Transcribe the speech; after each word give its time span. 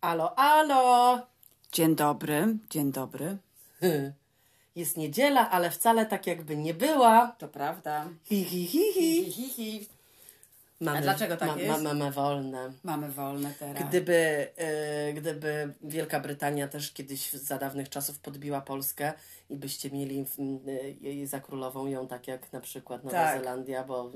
Alo, 0.00 0.38
alo! 0.38 1.18
Dzień 1.72 1.96
dobry, 1.96 2.56
dzień 2.70 2.92
dobry. 2.92 3.36
Jest 4.76 4.96
niedziela, 4.96 5.50
ale 5.50 5.70
wcale 5.70 6.06
tak 6.06 6.26
jakby 6.26 6.56
nie 6.56 6.74
była. 6.74 7.34
To 7.38 7.48
prawda. 7.48 8.08
Hi, 8.24 8.44
hi, 8.44 8.66
hi, 8.66 8.92
hi. 8.92 9.32
Hi, 9.32 9.48
hi. 9.48 9.88
Mamy, 10.80 10.98
A 10.98 11.02
dlaczego 11.02 11.36
tak 11.36 11.56
jest? 11.56 11.82
mamy 11.82 12.10
wolne. 12.12 12.72
Mamy 12.84 13.08
wolne 13.10 13.54
teraz. 13.58 13.88
Gdyby, 13.88 14.48
e, 14.56 15.12
gdyby 15.12 15.74
Wielka 15.82 16.20
Brytania 16.20 16.68
też 16.68 16.92
kiedyś 16.92 17.32
za 17.32 17.58
dawnych 17.58 17.88
czasów 17.88 18.18
podbiła 18.18 18.60
Polskę 18.60 19.12
i 19.50 19.56
byście 19.56 19.90
mieli 19.90 20.24
e, 20.66 20.72
jej 20.90 21.26
za 21.26 21.40
królową 21.40 21.86
ją 21.86 22.08
tak 22.08 22.28
jak 22.28 22.52
na 22.52 22.60
przykład 22.60 23.04
Nowa 23.04 23.16
Tak. 23.16 23.38
Zelandia, 23.38 23.84
bo 23.84 24.10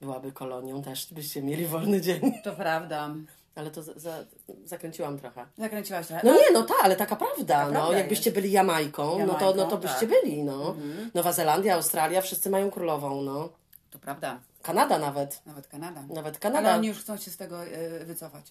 byłaby 0.00 0.32
kolonią, 0.32 0.82
też 0.82 1.12
byście 1.14 1.42
mieli 1.42 1.66
wolny 1.66 2.00
dzień. 2.00 2.20
To 2.44 2.52
prawda. 2.52 3.14
Ale 3.54 3.70
to 3.70 3.82
za, 3.82 3.92
za, 3.96 4.24
zakręciłam 4.64 5.18
trochę. 5.18 5.46
Zakręciłaś 5.58 6.06
trochę. 6.06 6.26
No 6.26 6.34
nie, 6.34 6.50
no 6.52 6.62
ta, 6.62 6.74
ale 6.82 6.96
taka 6.96 7.16
prawda. 7.16 7.54
Taka 7.54 7.66
no, 7.66 7.72
prawda 7.72 7.98
jakbyście 7.98 8.32
byli 8.32 8.52
Jamajką, 8.52 9.26
no 9.26 9.34
to, 9.34 9.44
no 9.46 9.52
to 9.52 9.58
Jamajką, 9.58 9.76
byście 9.76 10.06
tak. 10.06 10.08
byli. 10.08 10.44
No. 10.44 10.76
Nowa 11.14 11.32
Zelandia, 11.32 11.74
Australia, 11.74 12.20
wszyscy 12.20 12.50
mają 12.50 12.70
królową. 12.70 13.22
No. 13.22 13.48
To 13.90 13.98
prawda. 13.98 14.38
Kanada 14.62 14.98
nawet. 14.98 15.40
Nawet 15.46 15.66
Kanada. 15.66 16.00
Nawet 16.08 16.26
Ale 16.34 16.38
Kanada. 16.40 16.74
oni 16.74 16.88
już 16.88 16.98
chcą 16.98 17.16
się 17.16 17.30
z 17.30 17.36
tego 17.36 17.64
e, 17.64 18.04
wycofać. 18.04 18.44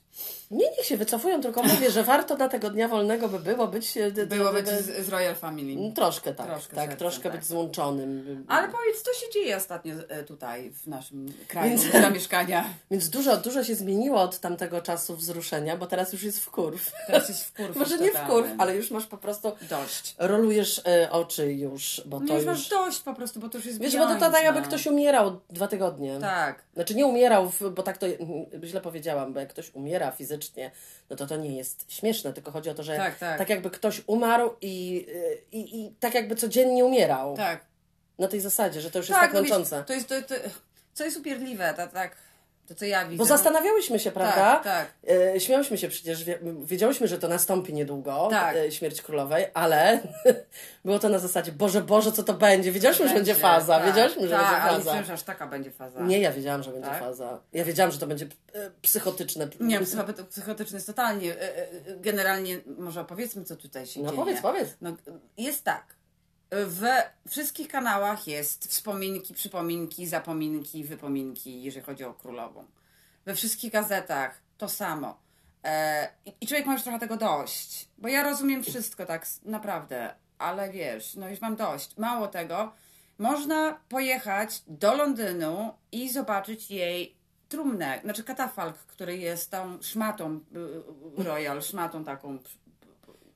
Nie, 0.51 0.69
niech 0.77 0.85
się 0.85 0.97
wycofują, 0.97 1.41
tylko 1.41 1.63
mówię, 1.63 1.91
że 1.91 2.03
warto 2.03 2.35
na 2.37 2.49
tego 2.49 2.69
dnia 2.69 2.87
wolnego 2.87 3.29
by 3.29 3.39
było 3.39 3.67
być... 3.67 3.97
e, 3.97 4.11
Było 4.11 4.53
być 4.53 4.67
z, 4.67 5.05
z 5.05 5.09
Royal 5.09 5.35
Family. 5.35 5.93
Troszkę 5.93 6.33
tak, 6.33 6.47
Troszkę 6.47 6.75
tak, 6.75 6.83
sercem, 6.83 6.97
troszkę 6.99 7.23
tak. 7.29 7.39
być 7.39 7.45
złączonym. 7.47 8.45
Ale 8.47 8.67
powiedz, 8.67 9.01
co 9.01 9.13
się 9.13 9.31
dzieje 9.33 9.57
ostatnio 9.57 9.95
e, 10.09 10.23
tutaj 10.23 10.71
w 10.71 10.87
naszym 10.87 11.33
kraju 11.47 11.69
Więc- 11.69 11.91
zamieszkania? 11.91 12.65
Więc 12.91 13.09
dużo, 13.09 13.37
dużo 13.37 13.63
się 13.63 13.75
zmieniło 13.75 14.21
od 14.21 14.39
tamtego 14.39 14.81
czasu 14.81 15.15
wzruszenia, 15.15 15.77
bo 15.77 15.87
teraz 15.87 16.13
już 16.13 16.23
jest 16.23 16.39
w 16.39 16.51
kurw. 16.51 16.91
Teraz 17.07 17.29
jest 17.29 17.43
w 17.43 17.53
kurw. 17.53 17.75
Może 17.81 17.97
nie 17.97 18.11
w 18.11 18.19
kurw, 18.27 18.47
ale 18.57 18.75
już 18.75 18.91
masz 18.91 19.05
po 19.05 19.17
prostu... 19.17 19.51
Dość. 19.69 20.15
Rolujesz 20.19 20.81
oczy 21.11 21.53
już, 21.53 22.01
bo 22.05 22.19
No 22.19 22.27
to 22.27 22.35
już 22.35 22.45
masz 22.45 22.69
dość 22.69 22.99
po 22.99 23.13
prostu, 23.13 23.39
bo 23.39 23.49
to 23.49 23.57
już 23.57 23.65
jest 23.65 23.79
Wiesz, 23.79 23.97
bo 23.97 24.07
to 24.07 24.31
tak 24.31 24.43
jakby 24.43 24.61
no. 24.61 24.67
ktoś 24.67 24.87
umierał 24.87 25.39
dwa 25.49 25.67
tygodnie. 25.67 25.98
Tak. 26.21 26.63
Znaczy 26.73 26.95
nie 26.95 27.05
umierał, 27.05 27.49
w, 27.49 27.69
bo 27.69 27.83
tak 27.83 27.97
to 27.97 28.07
źle 28.63 28.81
powiedziałam, 28.81 29.33
bo 29.33 29.39
jak 29.39 29.49
ktoś 29.49 29.75
umiera 29.75 30.11
fizycznie, 30.11 30.71
no 31.09 31.15
to 31.15 31.27
to 31.27 31.37
nie 31.37 31.57
jest 31.57 31.91
śmieszne, 31.91 32.33
tylko 32.33 32.51
chodzi 32.51 32.69
o 32.69 32.73
to, 32.73 32.83
że 32.83 32.97
Tak, 32.97 33.17
tak. 33.17 33.49
jakby 33.49 33.69
ktoś 33.69 34.01
umarł 34.07 34.55
i, 34.61 35.05
i, 35.51 35.81
i 35.81 35.91
tak 35.99 36.13
jakby 36.13 36.35
codziennie 36.35 36.85
umierał. 36.85 37.37
Tak. 37.37 37.65
Na 38.19 38.27
tej 38.27 38.39
zasadzie, 38.39 38.81
że 38.81 38.91
to 38.91 38.99
już 38.99 39.09
jest 39.09 39.21
tak, 39.21 39.33
no 39.33 39.41
wiesz, 39.41 39.49
męczące. 39.49 39.83
to 39.83 39.93
jest, 39.93 40.09
to, 40.09 40.21
to, 40.21 40.35
co 40.93 41.03
jest 41.03 41.17
upierdliwe, 41.17 41.73
to, 41.77 41.87
tak, 41.87 42.15
to 42.69 42.75
co 42.75 42.85
ja 42.85 43.05
widzę. 43.05 43.17
Bo 43.17 43.25
zastanawiałyśmy 43.25 43.99
się, 43.99 44.11
prawda? 44.11 44.35
Tak, 44.35 44.63
tak. 44.63 44.93
E, 45.35 45.39
Śmiałyśmy 45.39 45.77
się 45.77 45.87
przecież, 45.87 46.23
wie, 46.23 46.39
wiedziałyśmy, 46.63 47.07
że 47.07 47.17
to 47.19 47.27
nastąpi 47.27 47.73
niedługo, 47.73 48.27
Tak. 48.31 48.55
e, 48.55 48.71
śmierć 48.71 49.01
królowej, 49.01 49.45
ale 49.53 49.99
było 50.85 50.99
to 50.99 51.09
na 51.09 51.19
zasadzie, 51.19 51.51
Boże, 51.51 51.81
Boże, 51.81 52.11
co 52.11 52.23
to 52.23 52.33
będzie? 52.33 52.71
Wiedziałyśmy, 52.71 53.07
że 53.07 53.13
będzie 53.13 53.35
faza, 53.35 53.77
tak, 53.79 53.87
wiedziałyśmy, 53.87 54.21
że 54.27 54.29
tak, 54.35 54.41
będzie 54.41 54.55
ale 54.61 54.77
faza. 54.77 54.91
myślę, 54.91 55.05
że 55.05 55.13
aż 55.13 55.23
taka 55.23 55.47
będzie 55.47 55.71
faza. 55.71 56.01
Nie, 56.01 56.19
ja 56.19 56.31
wiedziałam, 56.31 56.63
że 56.63 56.71
będzie 56.71 56.87
Tak? 56.89 56.99
faza. 56.99 57.39
Ja 57.53 57.63
wiedziałam, 57.65 57.91
że 57.91 57.99
to 57.99 58.07
będzie 58.07 58.25
e, 58.53 58.71
psychotyczne. 58.81 59.47
Nie, 59.59 59.79
psycho- 59.79 60.23
psychotyczny 60.29 60.75
jest 60.77 60.87
totalnie. 60.87 61.33
e, 61.33 61.57
e, 61.57 61.67
Generalnie, 61.99 62.59
może 62.77 63.01
opowiedzmy, 63.01 63.43
co 63.43 63.55
tutaj 63.55 63.85
się 63.87 63.99
No 63.99 64.05
dzieje. 64.09 64.21
powiedz, 64.21 64.41
powiedz. 64.41 64.69
No, 64.81 64.95
jest 65.37 65.63
tak. 65.63 65.98
We 66.65 67.09
wszystkich 67.27 67.67
kanałach 67.67 68.27
jest 68.27 68.65
wspominki, 68.67 69.33
przypominki, 69.33 70.07
zapominki, 70.07 70.83
wypominki, 70.83 71.63
jeżeli 71.63 71.85
chodzi 71.85 72.03
o 72.03 72.13
królową. 72.13 72.65
We 73.25 73.35
wszystkich 73.35 73.71
gazetach 73.71 74.41
to 74.57 74.69
samo. 74.69 75.17
E, 75.63 76.09
i- 76.41 76.47
człowiek 76.47 76.65
ma 76.65 76.73
już 76.73 76.83
trochę 76.83 76.99
tego 76.99 77.17
dość. 77.17 77.89
Bo 77.97 78.07
ja 78.07 78.23
rozumiem 78.23 78.63
wszystko 78.63 79.05
tak 79.05 79.27
naprawdę, 79.43 80.15
ale 80.37 80.69
wiesz, 80.71 81.15
no 81.15 81.29
już 81.29 81.41
mam 81.41 81.55
dość. 81.55 81.97
Mało 81.97 82.27
tego, 82.27 82.71
można 83.17 83.79
pojechać 83.89 84.61
do 84.67 84.95
Londynu 84.95 85.73
i 85.91 86.09
zobaczyć 86.09 86.71
jej 86.71 87.15
trumnę, 87.49 87.99
znaczy 88.03 88.23
katafalk, 88.23 88.77
który 88.77 89.17
jest 89.17 89.51
tą 89.51 89.81
szmatą 89.81 90.39
y, 91.17 91.19
y, 91.21 91.23
royal, 91.23 91.61
szmatą 91.61 92.03
taką. 92.03 92.37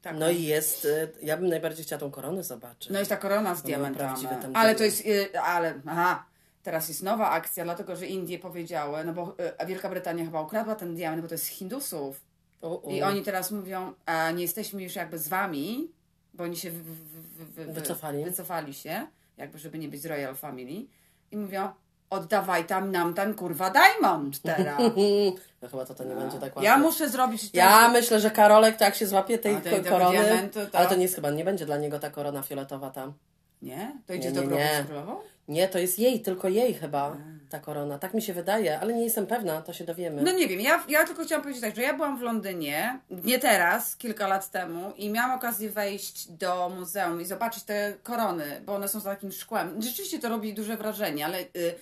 Taką. 0.03 0.19
No 0.19 0.29
i 0.29 0.43
jest, 0.43 0.85
e, 0.85 1.07
ja 1.21 1.37
bym 1.37 1.47
najbardziej 1.47 1.85
chciała 1.85 1.99
tą 1.99 2.11
koronę 2.11 2.43
zobaczyć. 2.43 2.89
No 2.89 2.99
jest 2.99 3.09
ta 3.09 3.17
korona 3.17 3.55
z 3.55 3.63
diamentami. 3.63 4.27
Ale 4.53 4.75
to 4.75 4.83
jest, 4.83 5.05
y, 5.05 5.39
ale, 5.39 5.81
aha, 5.85 6.25
teraz 6.63 6.87
jest 6.87 7.03
nowa 7.03 7.29
akcja, 7.29 7.63
dlatego 7.63 7.95
że 7.95 8.05
Indie 8.07 8.39
powiedziały, 8.39 9.03
no 9.03 9.13
bo 9.13 9.35
y, 9.61 9.65
Wielka 9.65 9.89
Brytania 9.89 10.25
chyba 10.25 10.41
ukradła 10.41 10.75
ten 10.75 10.95
diament, 10.95 11.21
bo 11.21 11.27
to 11.27 11.33
jest 11.33 11.45
z 11.45 11.47
Hindusów. 11.47 12.21
U, 12.61 12.67
u. 12.67 12.91
I 12.91 13.01
oni 13.01 13.23
teraz 13.23 13.51
mówią, 13.51 13.93
a 14.05 14.31
nie 14.31 14.41
jesteśmy 14.41 14.83
już 14.83 14.95
jakby 14.95 15.17
z 15.19 15.27
wami, 15.27 15.91
bo 16.33 16.43
oni 16.43 16.57
się 16.57 16.71
wy, 16.71 16.83
wy, 16.83 16.93
wy, 16.93 17.45
wy, 17.45 17.65
wy, 17.65 17.73
Wycofali. 17.73 18.23
wycofali 18.23 18.73
się, 18.73 19.07
jakby 19.37 19.59
żeby 19.59 19.79
nie 19.79 19.87
być 19.89 20.01
z 20.01 20.05
Royal 20.05 20.35
Family. 20.35 20.85
I 21.31 21.37
mówią, 21.37 21.69
oddawaj 22.13 22.65
tam 22.65 22.91
nam 22.91 23.13
ten 23.13 23.33
kurwa 23.33 23.69
diamond 23.69 24.41
teraz. 24.41 24.81
No 25.61 25.69
chyba 25.69 25.85
to, 25.85 25.93
to 25.95 26.03
nie 26.03 26.15
będzie 26.15 26.33
tak 26.37 26.43
łatwo. 26.55 26.61
Ja 26.61 26.77
muszę 26.77 27.09
zrobić... 27.09 27.49
Ja 27.53 27.83
też- 27.83 27.93
myślę, 27.93 28.19
że 28.19 28.31
Karolek 28.31 28.77
to 28.77 28.83
jak 28.83 28.95
się 28.95 29.07
złapie 29.07 29.37
tej 29.39 29.55
tej- 29.61 29.83
korony, 29.83 30.19
diamentu, 30.23 30.59
to- 30.71 30.77
ale 30.77 30.87
to 30.89 30.95
nie 30.95 31.01
jest 31.03 31.15
chyba, 31.15 31.29
nie 31.31 31.43
będzie 31.45 31.65
dla 31.65 31.77
niego 31.77 31.99
ta 31.99 32.09
korona 32.09 32.41
fioletowa 32.41 32.89
tam. 32.89 33.13
Nie? 33.61 33.91
To 34.07 34.13
idzie 34.13 34.29
Nie, 34.29 34.35
do 34.35 34.41
nie, 34.41 34.47
grobu 34.47 34.63
nie. 34.63 34.83
królową? 34.87 35.15
Nie, 35.47 35.67
to 35.67 35.79
jest 35.79 35.99
jej, 35.99 36.21
tylko 36.21 36.47
jej 36.49 36.73
chyba 36.73 37.17
ta 37.49 37.59
korona. 37.59 37.99
Tak 37.99 38.13
mi 38.13 38.21
się 38.21 38.33
wydaje, 38.33 38.79
ale 38.79 38.93
nie 38.93 39.03
jestem 39.03 39.27
pewna, 39.27 39.61
to 39.61 39.73
się 39.73 39.83
dowiemy. 39.83 40.21
No 40.21 40.31
nie 40.31 40.47
wiem, 40.47 40.59
ja, 40.59 40.83
ja 40.89 41.05
tylko 41.05 41.23
chciałam 41.23 41.41
powiedzieć 41.41 41.61
tak, 41.63 41.75
że 41.75 41.81
ja 41.81 41.93
byłam 41.93 42.17
w 42.17 42.21
Londynie, 42.21 42.99
nie 43.09 43.39
teraz, 43.39 43.95
kilka 43.95 44.27
lat 44.27 44.51
temu 44.51 44.93
i 44.97 45.09
miałam 45.09 45.31
okazję 45.37 45.69
wejść 45.69 46.27
do 46.31 46.69
muzeum 46.77 47.21
i 47.21 47.25
zobaczyć 47.25 47.63
te 47.63 47.93
korony, 48.03 48.61
bo 48.65 48.75
one 48.75 48.87
są 48.87 48.99
za 48.99 49.09
takim 49.09 49.31
szkłem. 49.31 49.81
Rzeczywiście 49.81 50.19
to 50.19 50.29
robi 50.29 50.53
duże 50.53 50.77
wrażenie, 50.77 51.25
ale 51.25 51.39
y, 51.39 51.75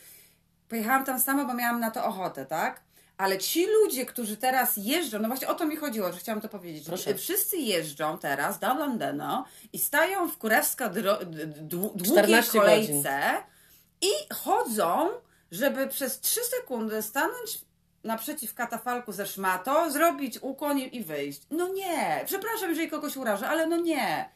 pojechałam 0.71 1.05
tam 1.05 1.19
sama, 1.19 1.45
bo 1.45 1.53
miałam 1.53 1.79
na 1.79 1.91
to 1.91 2.05
ochotę, 2.05 2.45
tak? 2.45 2.81
Ale 3.17 3.37
ci 3.37 3.65
ludzie, 3.67 4.05
którzy 4.05 4.37
teraz 4.37 4.73
jeżdżą, 4.77 5.19
no 5.19 5.27
właśnie 5.27 5.47
o 5.47 5.53
to 5.53 5.65
mi 5.65 5.75
chodziło, 5.75 6.13
że 6.13 6.19
chciałam 6.19 6.41
to 6.41 6.49
powiedzieć. 6.49 6.85
Proszę. 6.85 7.15
Wszyscy 7.15 7.57
jeżdżą 7.57 8.17
teraz 8.17 8.59
do 8.59 8.73
Londynu 8.73 9.43
i 9.73 9.79
stają 9.79 10.27
w 10.27 10.37
kurewsko 10.37 10.89
długiej 11.61 12.05
14 12.05 12.59
kolejce 12.59 13.19
i 14.01 14.33
chodzą, 14.33 15.09
żeby 15.51 15.87
przez 15.87 16.19
3 16.19 16.39
sekundy 16.43 17.01
stanąć 17.01 17.61
naprzeciw 18.03 18.53
katafalku 18.53 19.11
ze 19.11 19.25
szmato, 19.25 19.91
zrobić 19.91 20.39
ukłon 20.41 20.79
i 20.79 20.97
i 20.97 21.03
wyjść. 21.03 21.41
No 21.51 21.67
nie, 21.67 22.21
przepraszam, 22.25 22.69
jeżeli 22.69 22.89
kogoś 22.89 23.17
urażę, 23.17 23.47
ale 23.47 23.67
no 23.67 23.77
nie. 23.77 24.29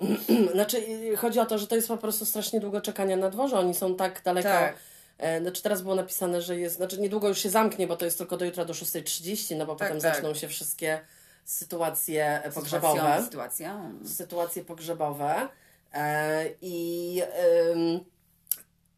Znaczy, 0.54 0.78
y, 1.12 1.16
chodzi 1.16 1.40
o 1.40 1.46
to, 1.46 1.58
że 1.58 1.66
to 1.66 1.76
jest 1.76 1.88
po 1.88 1.96
prostu 1.96 2.24
strasznie 2.24 2.60
długo 2.60 2.80
czekania 2.80 3.16
na 3.16 3.30
dworze. 3.30 3.58
Oni 3.58 3.74
są 3.74 3.94
tak 3.94 4.22
daleko. 4.22 4.48
Tak. 4.48 4.91
E, 5.18 5.40
Znaczy 5.40 5.62
teraz 5.62 5.82
było 5.82 5.94
napisane, 5.94 6.42
że 6.42 6.58
jest, 6.58 6.76
znaczy 6.76 7.00
niedługo 7.00 7.28
już 7.28 7.38
się 7.38 7.50
zamknie, 7.50 7.86
bo 7.86 7.96
to 7.96 8.04
jest 8.04 8.18
tylko 8.18 8.36
do 8.36 8.44
jutra 8.44 8.64
do 8.64 8.72
6.30, 8.72 9.56
no 9.56 9.66
bo 9.66 9.74
Tak, 9.74 9.88
potem 9.88 10.02
tak. 10.02 10.14
zaczną 10.14 10.34
się 10.34 10.48
wszystkie 10.48 11.00
sytuacje 11.44 12.42
pogrzebowe. 12.54 13.22
Sytuacja. 13.24 13.80
sytuacje 14.06 14.64
pogrzebowe 14.64 15.48
e, 15.94 16.44
i 16.62 17.22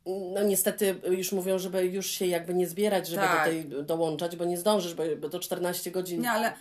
no 0.06 0.42
niestety 0.42 1.00
już 1.10 1.32
mówią, 1.32 1.58
żeby 1.58 1.84
już 1.86 2.06
się 2.06 2.26
jakby 2.26 2.54
nie 2.54 2.66
zbierać, 2.66 3.08
żeby 3.08 3.22
Tak. 3.22 3.38
do 3.38 3.50
tej 3.50 3.84
dołączać, 3.84 4.36
bo 4.36 4.44
nie 4.44 4.56
zdążysz, 4.58 4.94
bo, 4.94 5.02
bo 5.20 5.28
to 5.28 5.41
14 5.41 5.91
godzin. 5.91 6.26
Ale 6.26 6.52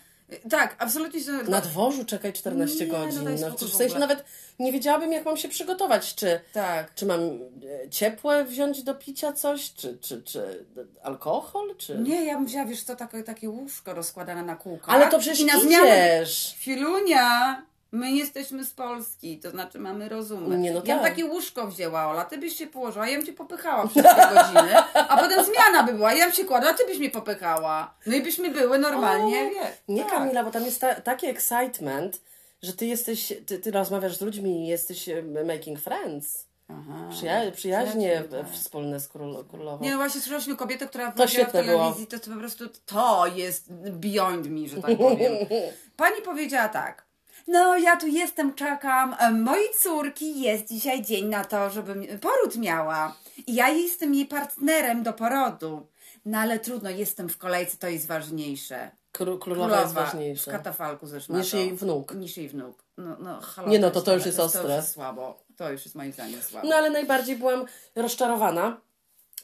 tak, 0.50 0.76
absolutnie 0.80 1.22
się... 1.22 1.32
Na 1.32 1.62
dworzu 1.62 2.06
czekaj 2.06 2.34
14 2.34 2.86
Nie, 2.86 2.94
no 2.94 3.00
godzin. 3.00 3.24
No, 3.24 3.38
spokój 3.38 3.68
w 3.68 3.74
sensie 3.74 4.00
nawet 4.00 4.24
nie 4.60 4.72
wiedziałabym, 4.72 5.12
jak 5.12 5.26
mam 5.26 5.38
się 5.38 5.50
przygotować. 5.50 6.16
Czy, 6.16 6.40
Tak. 6.54 6.96
czy 6.96 7.06
mam 7.06 7.20
e, 7.20 7.90
ciepłe 7.90 8.46
wziąć 8.46 8.84
do 8.84 8.96
picia 8.96 9.34
coś, 9.34 9.74
czy, 9.74 9.98
czy, 10.02 10.22
czy 10.24 10.66
alkohol, 11.04 11.76
czy... 11.78 11.98
Nie, 11.98 12.26
ja 12.26 12.36
bym 12.36 12.46
wzięła, 12.46 12.66
wiesz 12.66 12.84
co, 12.84 12.96
takie, 12.96 13.24
takie 13.24 13.50
łóżko 13.50 13.94
rozkładane 13.94 14.44
na 14.44 14.56
kółkach. 14.56 14.96
Ale 14.96 15.08
to 15.12 15.20
przecież 15.20 15.40
I 15.40 15.46
na 15.46 15.54
idziesz. 15.54 15.68
zmianę... 15.68 16.26
Filunia! 16.58 17.62
My 17.94 18.12
nie 18.12 18.18
jesteśmy 18.20 18.64
z 18.66 18.72
Polski, 18.72 19.40
to 19.40 19.50
znaczy 19.52 19.80
mamy 19.80 20.10
rozumy. 20.10 20.58
Nie, 20.58 20.72
no 20.72 20.78
ja 20.86 20.96
bym 20.96 21.04
tak. 21.04 21.12
takie 21.12 21.26
łóżko 21.26 21.68
wzięła, 21.68 22.08
Ola, 22.10 22.26
ty 22.26 22.38
byś 22.38 22.58
się 22.58 22.68
położyła, 22.68 23.10
ja 23.10 23.18
bym 23.18 23.26
cię 23.26 23.34
popychała 23.34 23.88
przez 23.88 24.04
te 24.04 24.16
godziny, 24.36 24.76
a 24.94 25.18
potem 25.18 25.46
zmiana 25.46 25.84
by 25.84 25.94
była, 25.94 26.14
ja 26.14 26.26
bym 26.26 26.34
się 26.36 26.46
kładła, 26.46 26.74
ty 26.74 26.86
byś 26.86 26.98
mnie 27.00 27.10
popychała. 27.10 27.94
No 28.06 28.16
i 28.16 28.22
byśmy 28.22 28.50
były 28.52 28.78
normalnie, 28.80 29.38
O, 29.42 29.50
wie. 29.50 29.72
Nie, 29.88 30.02
tak. 30.04 30.12
Kamila, 30.12 30.44
bo 30.44 30.52
tam 30.52 30.66
jest 30.66 30.82
ta, 30.82 30.96
taki 30.96 31.28
excitement, 31.28 32.22
że 32.62 32.74
ty 32.74 32.86
jesteś, 32.86 33.34
ty, 33.46 33.60
ty 33.60 33.72
rozmawiasz 33.72 34.18
z 34.18 34.22
ludźmi 34.22 34.64
i 34.64 34.68
jesteś 34.68 35.10
e, 35.10 35.24
making 35.46 35.80
friends. 35.80 36.46
Aha. 36.70 37.10
Przyja- 37.12 37.52
przyjaźnie 37.52 38.24
tak. 38.32 38.50
wspólne 38.52 39.00
z 39.00 39.08
król, 39.08 39.46
królową. 39.46 39.84
Nie, 39.84 39.92
no 39.92 39.98
właśnie 39.98 40.22
słyszeliśmy 40.22 40.56
kobietę, 40.56 40.88
która 40.88 41.12
To 41.12 41.28
w 41.28 41.30
świetne 41.30 41.64
było. 41.64 41.78
telewizji, 41.80 42.08
to, 42.08 42.20
to 42.20 42.32
po 42.32 42.38
prostu 42.38 42.66
to 42.86 43.28
jest 43.36 43.74
beyond 43.74 44.48
me, 44.48 44.68
że 44.68 44.82
tak 44.82 44.98
powiem. 44.98 45.34
Pani 45.98 46.22
powiedziała 46.26 46.70
tak. 46.70 47.04
No, 47.48 47.78
ja 47.78 47.98
tu 47.98 48.08
jestem, 48.08 48.54
czekam. 48.54 49.16
e, 49.20 49.32
Mojej 49.32 49.68
córki 49.80 50.42
jest 50.42 50.68
dzisiaj 50.68 51.02
dzień 51.02 51.26
na 51.26 51.46
to, 51.46 51.70
żeby 51.70 52.20
poród 52.22 52.56
miała. 52.58 53.16
I 53.48 53.56
ja 53.56 53.70
jestem 53.70 54.14
jej 54.16 54.26
partnerem 54.26 55.04
do 55.04 55.14
porodu. 55.14 55.88
No 56.26 56.38
ale 56.38 56.60
trudno, 56.60 56.90
jestem 56.90 57.30
w 57.30 57.38
kolejce, 57.38 57.78
to 57.78 57.88
jest 57.88 58.08
ważniejsze. 58.08 58.92
Kró- 59.14 59.40
królowa 59.40 59.82
jest 59.82 59.92
w 59.92 59.96
ważniejsza. 59.96 60.52
katafalku 60.52 61.08
ze 61.08 61.22
szmatą. 61.22 61.40
Niż 61.42 61.54
jej 61.54 61.74
wnuk. 61.76 62.16
Niż 62.16 62.38
jej 62.38 62.50
wnuk. 62.50 62.84
No, 62.98 63.16
no, 63.20 63.42
halo, 63.42 63.68
Nie 63.68 63.80
no, 63.80 63.92
to 63.92 64.02
to 64.02 64.14
już 64.14 64.26
jest 64.26 64.38
To 64.38 64.44
ostre. 64.44 64.62
już 64.62 64.72
jest 64.72 64.92
słabo. 64.94 65.44
To 65.58 65.72
już 65.72 65.84
jest 65.86 65.96
moim 65.96 66.12
zdaniem 66.12 66.42
słabo. 66.42 66.68
No 66.68 66.76
ale 66.76 66.90
najbardziej 66.90 67.36
byłam 67.36 67.66
rozczarowana, 67.96 68.78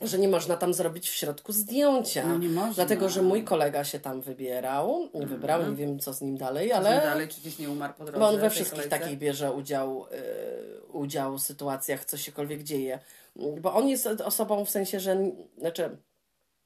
że 0.01 0.19
nie 0.19 0.27
można 0.27 0.57
tam 0.57 0.73
zrobić 0.73 1.09
w 1.09 1.13
środku 1.13 1.53
zdjęcia. 1.53 2.27
No 2.27 2.37
nie 2.37 2.49
można. 2.49 2.73
Dlatego, 2.73 3.09
że 3.09 3.21
mój 3.21 3.43
kolega 3.43 3.83
się 3.83 3.99
tam 3.99 4.21
wybierał, 4.21 5.09
wybrał, 5.13 5.69
nie 5.69 5.75
wiem 5.75 5.99
co 5.99 6.13
z 6.13 6.21
nim 6.21 6.37
dalej, 6.37 6.71
Ale 6.71 6.89
ale 6.89 7.01
dalej 7.01 7.27
czy 7.27 7.41
gdzieś 7.41 7.59
nie 7.59 7.69
umarł 7.69 7.93
po 7.93 8.05
drodze. 8.05 8.19
bo 8.19 8.27
on 8.27 8.39
we 8.39 8.49
wszystkich 8.49 8.83
kolejce? 8.83 8.99
takich 8.99 9.17
bierze 9.17 9.51
udział, 9.51 10.05
y, 10.11 10.81
udział 10.91 11.37
w 11.37 11.41
sytuacjach, 11.41 12.05
co 12.05 12.17
siekolwiek 12.17 12.63
dzieje. 12.63 12.99
Bo 13.35 13.73
on 13.73 13.87
jest 13.87 14.07
osobą 14.07 14.65
w 14.65 14.69
sensie, 14.69 14.99
że 14.99 15.17
znaczy 15.57 15.97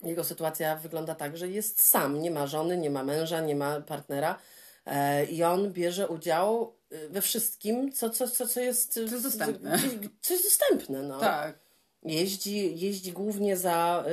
jego 0.03 0.23
sytuacja 0.23 0.75
wygląda 0.75 1.15
tak, 1.15 1.37
że 1.37 1.49
jest 1.49 1.81
sam, 1.81 2.21
nie 2.21 2.31
ma 2.31 2.47
żony, 2.47 2.77
nie 2.77 2.89
ma 2.89 3.03
męża, 3.03 3.41
nie 3.41 3.55
ma 3.55 3.81
partnera 3.81 4.39
e, 4.85 5.25
i 5.25 5.43
on 5.43 5.73
bierze 5.73 6.07
udział 6.07 6.75
y, 6.91 7.09
we 7.09 7.21
wszystkim, 7.21 7.91
co, 7.91 8.09
co, 8.09 8.27
co, 8.27 8.47
co 8.47 8.59
jest... 8.59 8.93
Co 8.93 8.99
jest 9.01 9.23
dostępne. 9.23 9.79
Co 10.21 10.33
jest 10.33 10.45
dostępne, 10.45 11.03
no. 11.03 11.19
Tak. 11.19 11.62
Jeździ, 12.05 12.79
jeździ 12.79 13.11
głównie 13.11 13.57
za, 13.57 14.03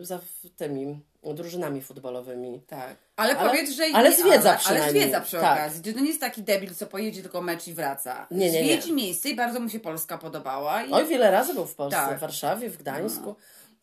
y, 0.00 0.04
za 0.04 0.20
tymi 0.56 1.00
drużynami 1.34 1.82
futbolowymi. 1.82 2.60
Tak. 2.66 2.96
Ale, 3.16 3.36
Ale- 3.38 3.50
powiedz, 3.50 3.70
że... 3.70 3.82
ale 3.94 4.10
nie- 4.10 4.16
zwiedza 4.16 4.38
ale, 4.40 4.48
ale 4.50 4.58
przynajmniej. 4.58 5.02
zwiedza 5.02 5.20
przy 5.20 5.36
Tak. 5.36 5.58
okazji. 5.58 5.94
To 5.94 6.00
nie 6.00 6.08
jest 6.08 6.20
taki 6.20 6.42
debil, 6.42 6.74
co 6.74 6.86
pojedzie 6.86 7.22
tylko 7.22 7.40
mecz 7.42 7.66
i 7.68 7.74
wraca. 7.74 8.26
Nie, 8.30 8.50
nie, 8.50 8.62
nie. 8.62 8.72
Zwiedzi 8.72 8.92
miejsce 8.92 9.28
i 9.28 9.36
bardzo 9.36 9.60
mu 9.60 9.68
się 9.68 9.80
Polska 9.80 10.18
podobała. 10.18 10.82
I... 10.82 10.92
Oj, 10.92 11.06
wiele 11.06 11.30
razy 11.30 11.54
był 11.54 11.66
w 11.66 11.74
Polsce, 11.74 11.96
Tak. 12.00 12.16
w 12.18 12.20
Warszawie, 12.20 12.70
w 12.70 12.76
Gdańsku. 12.76 13.34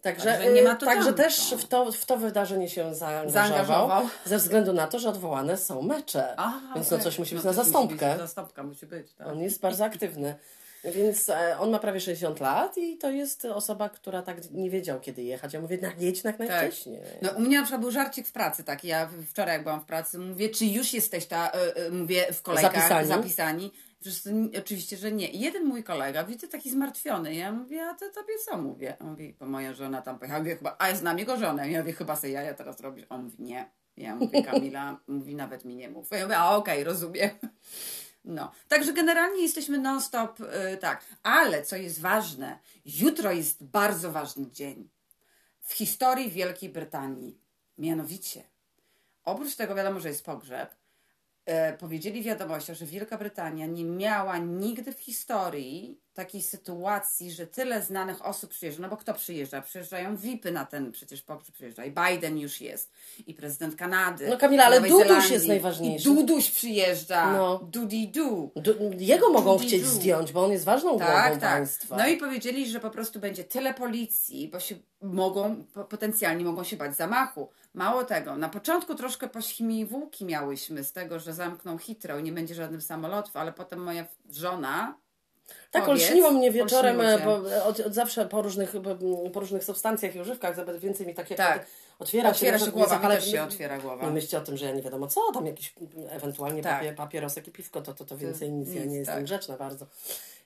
Także, 0.01 0.25
Także 0.25 0.51
nie 0.54 0.62
ma 0.63 0.75
to 0.75 0.86
także 0.86 1.06
tam, 1.06 1.13
też 1.15 1.51
no. 1.51 1.57
w 1.57 1.65
to, 1.65 1.92
w 1.92 2.06
to 2.06 2.18
wydarzenie 2.18 2.69
się 2.69 2.95
zaangażował, 2.95 3.31
Zaangażował. 3.50 4.07
ze 4.25 4.38
względu 4.38 4.74
na 4.74 4.88
to, 4.88 5.00
że 5.00 5.09
odwołane 5.09 5.57
są 5.57 5.81
mecze. 5.81 6.33
Aha, 6.38 6.62
Więc 6.75 6.92
no 6.92 6.98
okej. 6.98 7.04
coś 7.06 7.19
musi 7.19 7.36
być 7.36 7.44
No 7.44 7.50
na 7.50 7.54
zastąpkę. 7.54 7.95
Musi 8.06 8.18
być, 8.18 8.21
zastąpka 8.27 8.63
musi 8.63 8.86
być, 8.86 9.13
tak. 9.13 9.27
On 9.27 9.39
jest 9.42 9.62
bardzo 9.62 9.86
aktywny. 9.86 10.36
Więc 10.83 11.29
e, 11.29 11.59
on 11.59 11.71
ma 11.71 11.79
prawie 11.79 12.00
60 12.00 12.39
lat 12.39 12.77
i 12.77 12.97
to 12.97 13.12
jest 13.12 13.45
osoba, 13.45 13.89
która 13.89 14.21
tak 14.21 14.51
nie 14.51 14.69
wiedział, 14.69 15.00
kiedy 15.00 15.24
jechać. 15.24 15.53
Ja 15.53 15.62
mówię, 15.62 15.77
tak, 15.77 16.01
jedź 16.01 16.24
jak 16.24 16.39
najwcześniej. 16.39 17.01
No, 17.21 17.29
u 17.29 17.39
mnie 17.39 17.57
na 17.57 17.63
przykład 17.63 17.81
był 17.81 17.91
żarcik 17.91 18.27
w 18.27 18.31
pracy 18.31 18.63
taki. 18.63 18.88
Ja 18.88 19.09
wczoraj, 19.29 19.53
jak 19.53 19.63
byłam 19.63 19.81
w 19.81 19.85
pracy, 19.85 20.19
mówię, 20.19 20.50
czy 20.50 20.65
już 20.65 20.94
jesteś 20.94 21.25
ta, 21.25 21.51
y, 21.77 21.81
y, 21.85 21.91
mówię, 21.91 22.33
w 22.33 22.41
kolejkach 22.41 22.74
Zapisani? 22.74 23.07
zapisani. 23.07 23.71
Nie- 24.25 24.59
oczywiście, 24.59 24.97
że 24.97 25.12
nie. 25.12 25.29
I 25.29 25.39
jeden 25.39 25.65
mój 25.65 25.83
kolega, 25.83 26.24
widzę, 26.24 26.47
taki 26.47 26.69
zmartwiony. 26.69 27.35
Ja 27.35 27.51
mówię, 27.51 27.83
a 27.83 27.94
to 27.94 28.09
tobie 28.09 28.33
co 28.45 28.57
mówię? 28.57 28.97
On 29.00 29.07
mówi, 29.09 29.35
bo 29.39 29.45
moja 29.45 29.73
żona 29.73 30.01
tam 30.01 30.19
pojechała. 30.19 30.38
Ja 30.38 30.44
mówię, 30.44 30.56
chyba, 30.56 30.75
a 30.80 30.89
ja 30.89 30.95
znam 30.95 31.19
jego 31.19 31.38
żonę. 31.38 31.71
Ja 31.71 31.80
mówię, 31.80 31.94
chyba 31.94 32.15
sobie 32.15 32.33
jaja 32.33 32.53
teraz 32.53 32.80
robisz. 32.80 33.06
On 33.09 33.23
mówi, 33.23 33.44
nie. 33.44 33.71
Ja 33.97 34.15
mówię, 34.15 34.44
Kamila, 34.44 35.00
mówi, 35.07 35.35
nawet 35.35 35.65
mi 35.65 35.75
nie 35.75 35.89
mów. 35.89 36.07
Ja 36.12 36.23
mówię, 36.23 36.38
a 36.38 36.56
okej, 36.56 36.83
rozumiem. 36.83 37.30
No, 38.27 38.51
także 38.68 38.94
generalnie 38.94 39.41
jesteśmy 39.41 39.77
non-stop, 39.77 40.39
y, 40.39 40.77
tak. 40.77 41.06
Ale 41.24 41.63
co 41.63 41.75
jest 41.75 42.01
ważne, 42.01 42.59
jutro 42.85 43.31
jest 43.31 43.63
bardzo 43.63 44.12
ważny 44.12 44.51
dzień 44.51 44.89
w 45.62 45.74
historii 45.74 46.31
Wielkiej 46.31 46.69
Brytanii. 46.69 47.38
Mianowicie, 47.77 48.44
oprócz 49.24 49.56
tego 49.56 49.75
wiadomo, 49.75 50.00
że 50.00 50.07
jest 50.07 50.25
pogrzeb, 50.25 50.75
powiedzieli 51.79 52.21
w 52.21 52.25
wiadomościach, 52.25 52.77
że 52.77 52.85
Wielka 52.85 53.17
Brytania 53.17 53.65
nie 53.65 53.83
miała 53.85 54.38
nigdy 54.38 54.94
w 54.94 54.99
historii 54.99 55.99
takiej 56.13 56.41
sytuacji, 56.41 57.31
że 57.31 57.47
tyle 57.47 57.81
znanych 57.81 58.25
osób 58.25 58.49
przyjeżdża. 58.49 58.81
No 58.81 58.89
bo 58.89 58.97
kto 58.97 59.13
przyjeżdża? 59.13 59.61
Przyjeżdżają 59.61 60.17
VIPy 60.17 60.51
na 60.51 60.65
ten 60.65 60.91
przecież 60.91 61.21
pogrzeb 61.21 61.55
przyjeżdża. 61.55 61.85
I 61.85 61.91
Biden 61.91 62.38
już 62.39 62.61
jest. 62.61 62.91
I 63.27 63.33
prezydent 63.33 63.75
Kanady. 63.75 64.27
No, 64.29 64.38
Kamila, 64.38 64.65
ale 64.65 64.81
Duduś 64.81 65.03
Zelandii. 65.07 65.33
jest 65.33 65.47
najważniejszy. 65.47 66.09
I 66.09 66.13
Duduś 66.15 66.51
przyjeżdża. 66.51 67.31
No. 67.33 67.57
Dudi 67.71 68.07
du. 68.07 68.51
Du- 68.55 68.73
Jego 68.97 69.29
mogą 69.29 69.53
Dudi 69.57 69.67
chcieć 69.67 69.85
zdjąć, 69.85 70.31
bo 70.31 70.45
on 70.45 70.51
jest 70.51 70.65
ważną 70.65 70.89
głową 70.89 71.05
Tak, 71.05 71.31
tak. 71.31 71.39
państwa. 71.41 71.97
No 71.97 72.07
i 72.07 72.17
powiedzieli, 72.17 72.69
że 72.69 72.79
po 72.79 72.89
prostu 72.89 73.19
będzie 73.19 73.44
tyle 73.44 73.73
policji, 73.73 74.47
bo 74.47 74.59
się 74.59 74.75
mogą, 75.01 75.63
po- 75.73 75.85
potencjalnie 75.85 76.45
mogą 76.45 76.63
się 76.63 76.77
bać 76.77 76.95
zamachu. 76.95 77.49
Mało 77.77 78.03
tego, 78.03 78.35
na 78.35 78.50
początku 78.50 78.95
troszkę 78.95 79.27
pośmiewułki 79.27 80.25
miałyśmy 80.25 80.83
z 80.83 80.94
tego, 80.94 81.19
że 81.19 81.33
zamkną 81.33 81.77
Heathrow, 81.77 82.24
nie 82.24 82.31
będzie 82.31 82.56
żadnych 82.56 82.83
samolotów, 82.83 83.35
ale 83.35 83.53
potem 83.53 83.79
moja 83.79 84.06
żona 84.31 84.97
Tak, 85.71 85.85
Powiedz, 85.85 86.01
olśniło 86.03 86.31
mnie 86.31 86.51
wieczorem, 86.51 86.97
bo 87.25 87.65
od, 87.65 87.79
od 87.79 87.94
zawsze 87.94 88.25
po 88.25 88.41
różnych, 88.41 88.74
po 89.33 89.39
różnych 89.39 89.63
substancjach 89.63 90.15
i 90.15 90.19
używkach, 90.19 90.79
więcej 90.79 91.07
mi 91.07 91.13
takie 91.15 91.35
Tak. 91.35 91.65
otwiera, 92.00 92.29
otwiera 92.29 92.59
się, 92.59 92.65
się 92.65 92.71
głowa, 92.71 93.00
też 93.00 93.31
się 93.31 93.44
otwiera 93.44 93.77
głowa. 93.77 94.06
Nie 94.06 94.12
myślcie 94.12 94.38
o 94.38 94.41
tym, 94.41 94.57
że 94.57 94.65
ja 94.65 94.71
nie 94.71 94.81
wiadomo 94.81 95.07
co, 95.07 95.21
tam 95.33 95.45
jakiś 95.45 95.73
ewentualnie 96.09 96.62
Tak. 96.63 96.80
papie, 96.80 96.94
papierosek 96.94 97.47
i 97.47 97.51
piwko, 97.51 97.81
to, 97.81 97.94
to, 97.94 98.06
to 98.06 98.18
więcej 98.18 98.51
nic, 98.51 98.73
ja 98.73 98.81
nic, 98.81 98.91
nie 98.91 98.97
jestem 98.97 99.15
tak. 99.15 99.23
grzeczna 99.23 99.57
bardzo. 99.57 99.85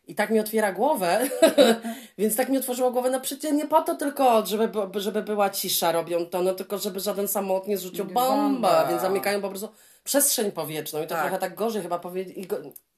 I 0.07 0.15
tak 0.15 0.30
mi 0.30 0.39
otwiera 0.39 0.71
głowę, 0.71 1.30
więc 2.18 2.36
tak 2.36 2.50
mi 2.50 2.57
otworzyło 2.57 2.92
głowę, 2.92 3.09
no 3.09 3.21
przecież 3.21 3.51
nie 3.51 3.68
po 3.68 3.81
to 3.81 3.95
tylko, 3.95 4.45
żeby, 4.45 4.68
by- 4.68 5.00
żeby 5.00 5.21
była 5.24 5.50
cisza, 5.50 5.92
robią 5.92 6.25
to, 6.25 6.42
no 6.42 6.53
tylko 6.53 6.77
żeby 6.77 7.00
żaden 7.00 7.27
samolot 7.27 7.68
nie 7.68 7.77
zrzucił 7.77 8.06
Bomba. 8.06 8.86
więc 8.88 9.01
zamykają 9.01 9.42
po 9.42 9.50
prostu 9.50 9.69
przestrzeń 10.03 10.51
powietrzną 10.51 11.00
i 11.00 11.03
to 11.03 11.09
Tak. 11.15 11.21
trochę 11.24 11.38
tak 11.39 11.56
gorzej 11.56 11.81
chyba 11.81 12.00
powiedzieli, 12.00 12.48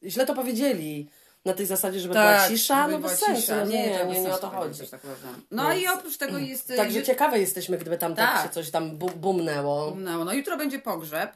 źle 0.04 0.26
to 0.26 0.36
powiedzieli. 0.36 1.10
Na 1.46 1.54
tej 1.54 1.66
zasadzie, 1.66 2.00
żeby 2.00 2.14
Tak, 2.14 2.36
była 2.38 2.50
cisza, 2.50 2.88
no 2.88 3.00
bez 3.00 3.20
sensu, 3.20 3.42
cisza. 3.42 3.56
no 3.56 3.66
nie, 3.66 3.90
nie, 3.90 4.06
nie, 4.06 4.22
nie 4.22 4.34
o 4.34 4.38
to 4.38 4.50
chodzi. 4.50 4.88
tak. 4.88 5.02
No 5.52 5.74
i 5.74 5.88
oprócz 5.88 6.18
tego 6.18 6.38
jest... 6.38 6.74
Także 6.78 7.00
ju- 7.00 7.06
ciekawe 7.06 7.40
jesteśmy, 7.40 7.78
gdyby 7.78 7.98
tam 7.98 8.16
tak, 8.16 8.34
Tak. 8.34 8.44
się 8.44 8.50
coś 8.50 8.72
tam 8.72 8.98
bu- 8.98 9.10
bumnęło. 9.16 9.94
No, 9.98 10.26
no 10.26 10.34
jutro 10.34 10.58
będzie 10.58 10.80
pogrzeb, 10.80 11.32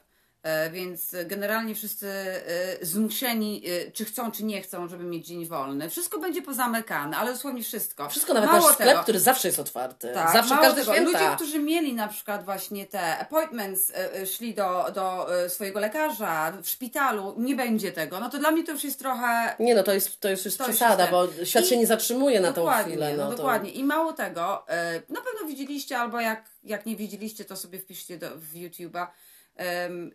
więc 0.72 1.16
generalnie 1.26 1.76
wszyscy 1.76 2.08
e, 2.08 2.86
zmuszeni, 2.86 3.64
e, 3.88 3.92
czy 3.92 4.06
chcą, 4.06 4.32
czy 4.32 4.44
nie 4.44 4.62
chcą, 4.62 4.88
żeby 4.88 5.04
mieć 5.04 5.28
dzień 5.28 5.46
wolny. 5.46 5.90
Wszystko 5.90 6.20
będzie 6.20 6.42
pozamykane, 6.42 7.18
ale 7.18 7.32
dosłownie 7.32 7.64
wszystko. 7.64 8.10
Wszystko, 8.10 8.34
nawet 8.34 8.50
Mało 8.50 8.66
nasz 8.66 8.74
sklep, 8.74 8.90
tego, 8.90 9.04
który 9.04 9.20
zawsze 9.20 9.48
jest 9.48 9.60
otwarty. 9.60 10.12
Tak, 10.14 10.34
zawsze 10.34 10.56
każde 10.56 10.82
tego, 10.82 10.94
święta. 10.94 11.12
Ludzie, 11.12 11.36
którzy 11.36 11.60
mieli 11.60 11.94
na 11.94 12.08
przykład 12.08 12.46
właśnie 12.46 12.86
te 12.86 13.18
appointments, 13.18 13.90
e, 13.90 14.14
e, 14.14 14.26
szli 14.26 14.54
do, 14.54 14.86
do 14.94 15.36
e, 15.44 15.50
swojego 15.50 15.80
lekarza 15.80 16.54
w 16.62 16.70
szpitalu, 16.70 17.36
nie 17.38 17.56
będzie 17.56 17.92
tego. 17.92 18.20
No 18.20 18.30
to 18.30 18.38
dla 18.38 18.52
mnie 18.52 18.64
to 18.64 18.72
już 18.72 18.84
jest 18.84 19.00
trochę 19.00 19.56
Nie 19.60 19.76
no, 19.76 19.84
to 19.84 19.94
jest, 19.94 20.20
to 20.20 20.30
jest 20.30 20.46
już 20.46 20.58
To 20.58 20.68
już 20.68 20.76
przesada, 20.76 21.04
jest 21.04 21.12
bo 21.12 21.46
świat 21.46 21.66
I- 21.66 21.68
się 21.68 21.78
nie 21.78 21.88
zatrzymuje 21.88 22.40
na 22.40 22.54
tą 22.54 22.68
chwilę. 22.68 23.18
No, 23.18 23.24
No, 23.24 23.32
to... 23.32 23.38
dokładnie. 23.38 23.72
I 23.72 23.84
mało 23.84 24.14
tego, 24.14 24.68
e, 24.68 24.94
na 25.10 25.22
pewno 25.22 25.48
widzieliście, 25.48 25.98
albo 25.98 26.20
jak, 26.20 26.44
jak 26.64 26.86
nie 26.86 26.96
widzieliście, 26.96 27.46
to 27.46 27.56
sobie 27.56 27.80
wpiszcie 27.80 28.18
do, 28.18 28.30
w 28.36 28.54
YouTube'a. 28.54 29.08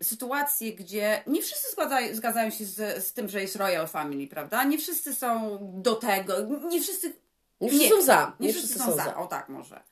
Sytuacje, 0.03 0.73
gdzie 0.73 1.23
nie 1.27 1.43
wszyscy 1.43 1.73
zgadzają, 1.73 2.15
zgadzają 2.15 2.51
się 2.51 2.65
z, 2.65 3.05
z 3.07 3.13
tym, 3.13 3.29
że 3.29 3.41
jest 3.43 3.57
Royal 3.57 3.89
Family, 3.89 4.27
prawda? 4.27 4.65
Nie 4.65 4.79
wszyscy 4.79 5.15
są 5.15 5.59
do 5.63 5.95
tego, 5.95 6.35
nie 6.69 6.81
wszyscy 6.81 7.13
Nie 7.61 7.69
wszyscy 7.69 7.89
są 7.89 8.03
za. 8.03 8.37
nie, 8.41 8.53
wszyscy, 8.53 8.79
są 8.79 8.93
za. 8.93 9.17
O 9.17 9.27
tak, 9.27 9.49
może. 9.49 9.83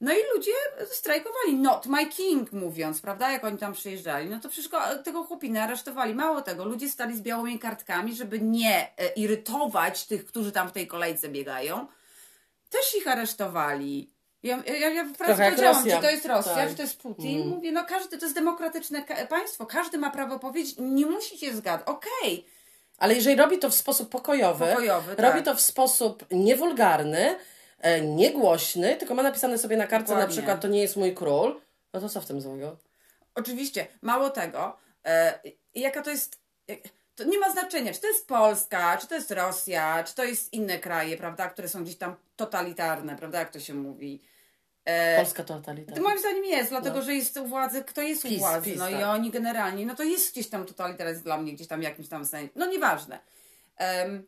No 0.00 0.12
i 0.12 0.16
ludzie 0.34 0.52
strajkowali. 0.90 1.54
Not 1.54 1.86
my 1.86 2.06
king, 2.06 2.52
mówiąc, 2.52 3.00
prawda? 3.00 3.32
Jak 3.32 3.44
oni 3.44 3.58
tam 3.58 3.72
przyjeżdżali. 3.72 4.30
No 4.30 4.40
to 4.40 4.48
przecież 4.48 4.70
go, 4.70 4.78
tego 5.04 5.24
chłopina 5.24 5.62
aresztowali. 5.62 6.14
Mało 6.14 6.42
tego, 6.42 6.64
ludzie 6.64 6.88
stali 6.88 7.16
z 7.16 7.20
białymi 7.20 7.58
kartkami, 7.58 8.14
żeby 8.16 8.40
nie 8.40 8.98
e, 8.98 9.12
irytować 9.12 10.06
tych, 10.06 10.26
którzy 10.26 10.52
tam 10.52 10.68
w 10.68 10.72
tej 10.72 10.86
kolejce 10.86 11.28
biegają. 11.28 11.86
Też 12.70 12.94
ich 12.96 13.08
aresztowali. 13.08 14.15
Ja, 14.46 14.62
ja, 14.66 14.88
ja 14.88 15.04
w 15.04 15.12
pracy 15.12 15.24
Trochę 15.24 15.44
jak 15.44 15.54
powiedziałam, 15.54 15.84
czy 15.84 16.06
to 16.06 16.10
jest 16.10 16.26
Rosja, 16.26 16.54
Tak. 16.54 16.68
czy 16.68 16.74
to 16.74 16.82
jest 16.82 17.00
Putin. 17.02 17.48
Mówię, 17.48 17.72
no 17.72 17.84
każdy, 17.84 18.18
to 18.18 18.24
jest 18.26 18.34
demokratyczne 18.34 19.02
państwo. 19.28 19.66
Każdy 19.66 19.98
ma 19.98 20.10
prawo 20.10 20.38
powiedzieć, 20.38 20.74
nie 20.78 21.06
musicie 21.06 21.54
zgadzać. 21.56 21.86
Okej, 21.88 22.46
Ale 22.98 23.14
jeżeli 23.14 23.36
robi 23.36 23.58
to 23.58 23.70
w 23.70 23.74
sposób 23.74 24.10
pokojowy, 24.10 24.66
Pokojowy, 24.66 25.10
robi 25.16 25.34
tak. 25.38 25.44
to 25.44 25.54
w 25.54 25.60
sposób 25.60 26.24
niewulgarny, 26.30 27.36
e, 27.80 28.00
niegłośny, 28.00 28.96
tylko 28.96 29.14
ma 29.14 29.22
napisane 29.22 29.58
sobie 29.58 29.76
na 29.76 29.86
kartce 29.86 30.12
na 30.12 30.18
Dokładnie. 30.20 30.36
przykład 30.36 30.60
to 30.60 30.68
nie 30.68 30.80
jest 30.80 30.96
mój 30.96 31.14
król, 31.14 31.60
no 31.92 32.00
to 32.00 32.08
co 32.08 32.20
w 32.20 32.26
tym 32.26 32.40
złego? 32.40 32.76
Oczywiście, 33.34 33.86
mało 34.02 34.30
tego, 34.30 34.76
e, 35.06 35.40
jaka 35.74 36.02
to 36.02 36.10
jest. 36.10 36.38
jak- 36.68 36.80
To 37.16 37.24
nie 37.24 37.38
ma 37.38 37.50
znaczenia, 37.52 37.92
czy 37.92 38.00
to 38.00 38.06
jest 38.06 38.28
Polska, 38.28 38.96
czy 39.00 39.06
to 39.06 39.14
jest 39.14 39.30
Rosja, 39.30 40.04
czy 40.04 40.14
to 40.14 40.24
jest 40.24 40.52
inne 40.52 40.78
kraje, 40.78 41.16
prawda, 41.16 41.48
które 41.50 41.68
są 41.68 41.82
gdzieś 41.84 41.96
tam 41.96 42.16
totalitarne, 42.36 43.16
prawda, 43.16 43.38
jak 43.38 43.50
to 43.50 43.60
się 43.60 43.74
mówi. 43.74 44.22
E, 44.86 45.16
Polska 45.16 45.44
totalitarna. 45.44 45.96
to 45.96 46.02
moim 46.02 46.18
zdaniem 46.18 46.44
jest, 46.44 46.70
dlatego 46.70 46.96
No. 46.96 47.02
że 47.02 47.14
jest 47.14 47.36
u 47.36 47.46
władzy, 47.46 47.84
kto 47.84 48.02
jest 48.02 48.24
u 48.24 48.38
władzy, 48.38 48.70
PiS, 48.70 48.78
no 48.78 48.88
i 48.88 48.92
tak. 48.92 49.04
oni 49.04 49.30
generalnie, 49.30 49.86
no 49.86 49.94
to 49.94 50.02
jest 50.02 50.32
gdzieś 50.32 50.48
tam 50.48 50.66
totalitaryzm 50.66 51.22
dla 51.22 51.38
mnie, 51.38 51.52
gdzieś 51.52 51.66
tam 51.66 51.82
jakimś 51.82 52.08
tam 52.08 52.24
sensie, 52.24 52.52
no 52.56 52.66
nieważne. 52.66 53.18
Em, 53.76 54.26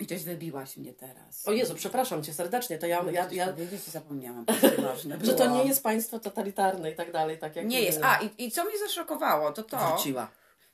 I 0.00 0.06
coś 0.06 0.24
wybiłaś 0.24 0.76
mnie 0.76 0.92
teraz. 0.92 1.48
O 1.48 1.52
Jezu, 1.52 1.74
przepraszam 1.74 2.22
cię 2.22 2.34
serdecznie, 2.34 2.78
to 2.78 2.86
ja, 2.86 3.04
ja, 3.10 3.28
ja 3.30 3.46
Powiedzieć 3.46 3.88
i 3.88 3.90
zapomniałam, 3.90 4.44
że 5.22 5.34
to 5.34 5.50
nie 5.50 5.64
jest 5.64 5.82
państwo 5.82 6.18
totalitarne 6.18 6.90
i 6.90 6.94
tak 6.94 7.12
dalej, 7.12 7.38
tak 7.38 7.56
jak 7.56 7.66
Nie 7.66 7.80
jest. 7.80 8.00
A, 8.02 8.20
i, 8.20 8.44
i 8.46 8.50
co 8.50 8.64
mnie 8.64 8.78
zaszokowało, 8.78 9.52
to 9.52 9.62
to... 9.62 9.88
Wróciła. 9.88 10.28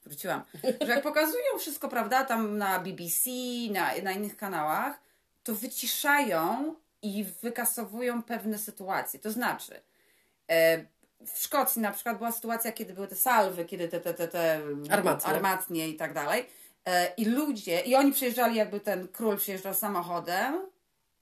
wróciłam, 0.07 0.43
że 0.87 0.93
jak 0.93 1.03
pokazują 1.03 1.59
wszystko, 1.59 1.89
prawda, 1.89 2.25
tam 2.25 2.59
na 2.59 2.79
BBC, 2.79 3.31
na, 3.71 3.91
na 4.03 4.13
innych 4.13 4.37
kanałach, 4.37 5.01
to 5.43 5.55
wyciszają 5.55 6.75
i 7.03 7.25
wykasowują 7.25 8.23
pewne 8.23 8.59
sytuacje. 8.59 9.21
To 9.21 9.31
znaczy, 9.31 9.81
e, 10.51 10.85
w 11.27 11.39
Szkocji 11.43 11.83
na 11.83 11.91
przykład 11.93 12.19
była 12.19 12.33
sytuacja, 12.33 12.73
kiedy 12.73 12.93
były 12.95 13.09
te 13.09 13.17
salwy, 13.17 13.65
kiedy 13.65 13.89
te, 13.89 14.01
te, 14.01 14.15
te, 14.15 14.29
te 14.29 14.61
Armacje. 14.91 15.31
armatnie 15.31 15.89
i 15.89 15.97
tak 15.97 16.15
dalej. 16.15 16.47
E, 16.87 17.13
I 17.17 17.25
ludzie, 17.25 17.81
i 17.81 17.95
oni 17.97 18.13
przyjeżdżali, 18.13 18.57
jakby 18.57 18.81
ten 18.81 19.09
król 19.09 19.37
przyjeżdżał 19.37 19.75
samochodem, 19.75 20.61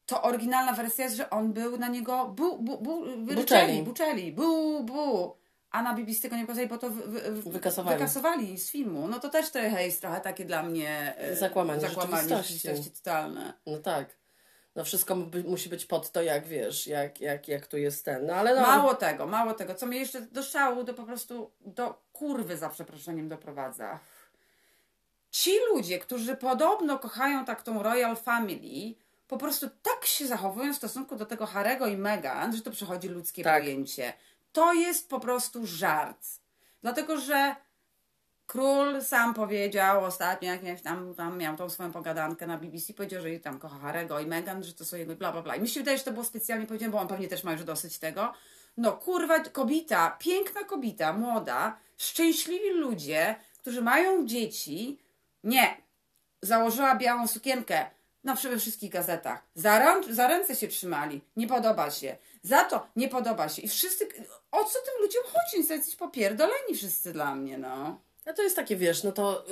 to 0.07 0.23
oryginalna 0.23 0.73
wersja 0.73 1.05
jest, 1.05 1.17
że 1.17 1.31
on 1.31 1.53
był 1.53 1.77
na 1.79 1.89
niego 1.89 2.29
bu, 2.29 2.59
bu, 2.59 2.79
bu, 2.79 3.05
wyryczeli, 3.25 3.83
buczeli, 3.83 4.33
bu, 4.33 4.85
bu. 4.85 5.37
A 5.71 5.83
na 5.83 5.95
BBC 5.95 6.23
tego 6.23 6.37
nie 6.37 6.43
pokazali, 6.43 6.67
bo 6.69 6.79
to 6.79 6.91
wy, 6.91 7.03
wy, 7.33 7.51
Wykasowali. 7.51 7.99
wykasowali 7.99 8.59
z 8.59 8.71
filmu. 8.71 9.09
No 9.09 9.19
to 9.21 9.29
też 9.29 9.51
trochę 9.51 9.85
jest 9.87 10.01
trochę 10.01 10.21
takie 10.21 10.45
dla 10.45 10.63
mnie 10.63 11.15
e, 11.19 11.37
Zakłamanie 11.37 11.81
zakłamanie 11.81 12.23
rzeczywistości. 12.29 12.55
rzeczywistości 12.55 13.03
totalne. 13.03 13.53
No 13.67 13.79
tak. 13.79 14.09
No 14.77 14.85
wszystko 14.85 15.17
musi 15.45 15.69
być 15.69 15.87
pod 15.87 16.13
to, 16.13 16.23
jak 16.23 16.47
wiesz, 16.47 16.87
jak, 16.87 17.21
jak, 17.21 17.49
jak 17.49 17.67
tu 17.67 17.77
jest 17.79 18.05
ten. 18.05 18.27
No 18.27 18.35
ale 18.35 18.55
no. 18.55 18.61
Mało 18.61 18.95
tego, 18.95 19.27
mało 19.27 19.55
tego. 19.55 19.75
Co 19.75 19.87
mnie 19.87 19.99
jeszcze 19.99 20.21
do 20.21 20.43
szału, 20.43 20.85
do 20.85 20.95
po 20.95 21.03
prostu 21.03 21.51
do 21.61 22.03
kurwy 22.13 22.57
za 22.57 22.69
przeproszeniem 22.69 23.29
doprowadza. 23.29 23.99
Ci 25.31 25.51
ludzie, 25.73 25.99
którzy 25.99 26.37
podobno 26.37 26.99
kochają 26.99 27.45
tak 27.45 27.63
tą 27.63 27.83
Royal 27.83 28.17
Family, 28.17 28.95
po 29.29 29.39
prostu 29.39 29.69
tak 29.83 30.05
się 30.05 30.27
zachowują 30.27 30.73
w 30.73 30.77
stosunku 30.77 31.17
do 31.17 31.27
tego 31.27 31.47
Harego 31.47 31.87
i 31.87 31.97
Meghan, 31.97 32.57
że 32.57 32.63
to 32.63 32.71
przechodzi 32.71 33.09
ludzkie 33.09 33.45
Tak. 33.45 33.63
pojęcie. 33.63 34.13
To 34.53 34.73
jest 34.73 35.09
po 35.09 35.21
prostu 35.21 35.67
żart. 35.67 36.27
Dlatego, 36.83 37.21
że 37.21 37.57
król 38.49 39.03
sam 39.03 39.35
powiedział 39.35 40.05
ostatnio, 40.05 40.49
jak 40.49 40.81
tam, 40.81 41.15
tam 41.15 41.39
miał 41.39 41.57
tą 41.57 41.71
swoją 41.71 41.93
pogadankę 41.93 42.47
na 42.47 42.59
BBC, 42.59 42.93
powiedział, 42.93 43.23
że 43.23 43.39
tam 43.39 43.59
kocha 43.59 43.79
Harego 43.79 44.21
i 44.21 44.27
Meghan, 44.27 44.65
że 44.65 44.73
to 44.73 44.85
są 44.85 44.97
jego 44.97 45.17
bla 45.17 45.33
bla 45.33 45.43
bla. 45.43 45.57
I 45.57 45.61
mi 45.61 45.69
się 45.69 45.81
wydaje, 45.81 45.99
że 45.99 46.05
to 46.05 46.13
było 46.13 46.25
specjalnie 46.25 46.67
powiedziane, 46.67 46.93
bo 46.93 46.99
on 46.99 47.09
pewnie 47.09 47.29
też 47.29 47.45
ma 47.45 47.53
już 47.53 47.65
dosyć 47.65 47.99
tego. 47.99 48.33
No 48.77 48.93
kurwa, 48.93 49.41
kobieta, 49.41 50.17
piękna 50.19 50.65
kobieta, 50.65 51.13
młoda, 51.13 51.77
szczęśliwi 51.97 52.71
ludzie, 52.71 53.37
którzy 53.59 53.83
mają 53.83 54.27
dzieci, 54.27 54.99
nie, 55.45 55.77
założyła 56.43 56.97
białą 56.97 57.27
sukienkę 57.27 57.87
na 58.25 58.35
we 58.35 58.59
wszystkich 58.59 58.91
gazetach. 58.91 59.43
Za, 59.55 59.79
rąk, 59.79 60.13
za 60.13 60.29
ręce 60.29 60.57
się 60.57 60.69
trzymali. 60.69 61.21
Nie 61.37 61.47
podoba 61.47 61.91
się. 61.91 62.17
Za 62.43 62.65
to 62.65 62.87
nie 62.97 63.09
podoba 63.09 63.49
się. 63.49 63.63
I 63.63 63.69
wszyscy... 63.69 64.09
O 64.51 64.65
co 64.65 64.79
tym 64.79 65.03
ludziom 65.03 65.23
chodzi? 65.25 65.67
Są 65.67 65.75
jacyś 65.75 65.97
popierdoleni 65.97 66.75
wszyscy 66.75 67.13
dla 67.13 67.35
mnie, 67.35 67.59
no. 67.59 68.01
No 68.29 68.35
to 68.35 68.43
jest 68.43 68.57
takie, 68.57 68.77
wiesz, 68.77 69.03
no 69.03 69.13
to, 69.13 69.45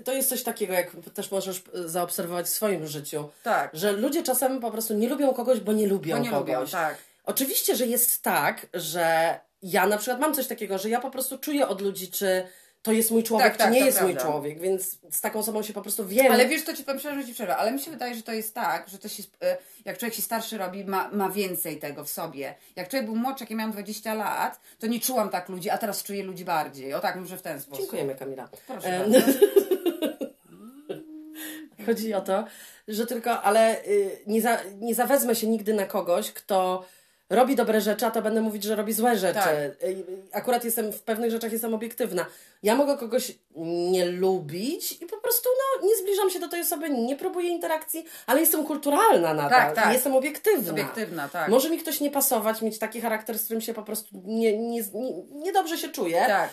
y, 0.00 0.04
to 0.04 0.12
jest 0.12 0.28
coś 0.28 0.42
takiego, 0.42 0.72
jak 0.72 0.90
też 1.14 1.30
możesz 1.30 1.62
y, 1.74 1.88
zaobserwować 1.88 2.46
w 2.46 2.48
swoim 2.48 2.86
życiu. 2.86 3.28
Tak. 3.42 3.70
Że 3.74 3.92
ludzie 3.92 4.22
czasem 4.22 4.60
po 4.60 4.70
prostu 4.70 4.94
nie 4.94 5.08
lubią 5.08 5.34
kogoś, 5.34 5.60
bo 5.60 5.72
nie 5.72 5.86
lubią 5.86 6.16
Bo 6.16 6.22
nie 6.22 6.30
kogoś. 6.30 6.54
lubią, 6.54 6.66
tak. 6.66 6.96
Oczywiście, 7.24 7.76
że 7.76 7.86
jest 7.86 8.22
tak, 8.22 8.66
że 8.74 9.38
ja 9.62 9.86
na 9.86 9.98
przykład 9.98 10.20
mam 10.20 10.34
coś 10.34 10.46
takiego, 10.46 10.78
że 10.78 10.88
ja 10.88 11.00
po 11.00 11.10
prostu 11.10 11.38
czuję 11.38 11.68
od 11.68 11.80
ludzi, 11.80 12.10
czy 12.10 12.46
to 12.84 12.92
jest 12.92 13.10
mój 13.10 13.22
człowiek, 13.22 13.48
Tak, 13.48 13.56
tak, 13.56 13.66
czy 13.68 13.72
nie 13.74 13.84
jest 13.86 14.00
mój 14.02 14.12
prawda. 14.12 14.30
człowiek, 14.30 14.60
więc 14.60 14.98
z 15.10 15.20
taką 15.20 15.38
osobą 15.38 15.62
się 15.62 15.72
po 15.72 15.82
prostu 15.82 16.06
wiem. 16.06 16.32
Ale 16.32 16.46
wiesz, 16.48 16.64
to 16.64 16.74
ci 16.76 16.84
powiem 16.84 17.00
szczerze, 17.00 17.20
że 17.20 17.26
ci 17.26 17.34
przerwę, 17.34 17.56
ale 17.56 17.72
mi 17.72 17.80
się 17.80 17.90
wydaje, 17.90 18.14
że 18.14 18.22
to 18.22 18.32
jest 18.32 18.54
tak, 18.54 18.88
że 18.88 18.98
to 18.98 19.08
się, 19.08 19.22
e, 19.42 19.56
jak 19.84 19.98
człowiek 19.98 20.14
się 20.14 20.22
starszy 20.22 20.58
robi, 20.58 20.84
ma, 20.84 21.08
ma 21.12 21.30
więcej 21.30 21.78
tego 21.78 22.04
w 22.04 22.08
sobie. 22.08 22.54
Jak 22.76 22.88
człowiek 22.88 23.06
był 23.06 23.16
młodszy, 23.16 23.44
jak 23.44 23.50
ja 23.50 23.56
miałam 23.56 23.72
20 23.72 24.14
lat, 24.14 24.60
to 24.78 24.86
nie 24.86 25.00
czułam 25.00 25.28
tak 25.28 25.48
ludzi, 25.48 25.70
a 25.70 25.78
teraz 25.78 26.02
czuję 26.02 26.22
ludzi 26.22 26.44
bardziej. 26.44 26.94
O 26.94 27.00
tak, 27.00 27.16
może 27.16 27.36
w 27.36 27.42
ten 27.42 27.60
sposób. 27.60 27.80
Dziękujemy, 27.80 28.14
Kamila. 28.14 28.48
Proszę 28.66 28.88
E, 28.88 28.98
bardzo. 29.00 29.18
Chodzi 31.86 32.14
o 32.14 32.20
to, 32.20 32.44
że 32.88 33.06
tylko, 33.06 33.42
ale 33.42 33.84
y, 33.84 34.18
nie, 34.26 34.42
za, 34.42 34.58
nie 34.80 34.94
zawezmę 34.94 35.34
się 35.34 35.46
nigdy 35.46 35.74
na 35.74 35.86
kogoś, 35.86 36.32
kto 36.32 36.84
robi 37.30 37.56
dobre 37.56 37.80
rzeczy, 37.80 38.06
a 38.06 38.10
to 38.10 38.22
będę 38.22 38.40
mówić, 38.40 38.64
że 38.64 38.76
robi 38.76 38.92
złe 38.92 39.16
rzeczy. 39.18 39.34
Tak. 39.34 39.88
Akurat 40.32 40.64
jestem 40.64 40.92
w 40.92 41.02
pewnych 41.02 41.30
rzeczach 41.30 41.52
jestem 41.52 41.74
obiektywna. 41.74 42.26
Ja 42.62 42.74
mogę 42.74 42.98
kogoś 42.98 43.32
nie 43.90 44.06
lubić 44.06 44.92
i 44.92 45.06
po 45.06 45.16
prostu 45.16 45.48
no, 45.58 45.88
nie 45.88 45.96
zbliżam 45.96 46.30
się 46.30 46.40
do 46.40 46.48
tej 46.48 46.60
osoby, 46.60 46.90
nie 46.90 47.16
próbuję 47.16 47.48
interakcji, 47.48 48.04
ale 48.26 48.40
jestem 48.40 48.64
kulturalna 48.64 49.34
nadal. 49.34 49.50
Tak, 49.50 49.74
tak. 49.74 49.92
Jestem 49.92 50.16
obiektywna. 50.16 50.72
Obiektywna, 50.72 51.28
tak. 51.28 51.48
Może 51.48 51.70
mi 51.70 51.78
ktoś 51.78 52.00
nie 52.00 52.10
pasować, 52.10 52.62
mieć 52.62 52.78
taki 52.78 53.00
charakter, 53.00 53.38
z 53.38 53.44
którym 53.44 53.60
się 53.60 53.74
po 53.74 53.82
prostu 53.82 54.22
nie, 54.24 54.58
nie, 54.58 54.82
nie, 54.94 55.12
niedobrze 55.32 55.78
się 55.78 55.88
czuję. 55.88 56.24
Tak. 56.26 56.50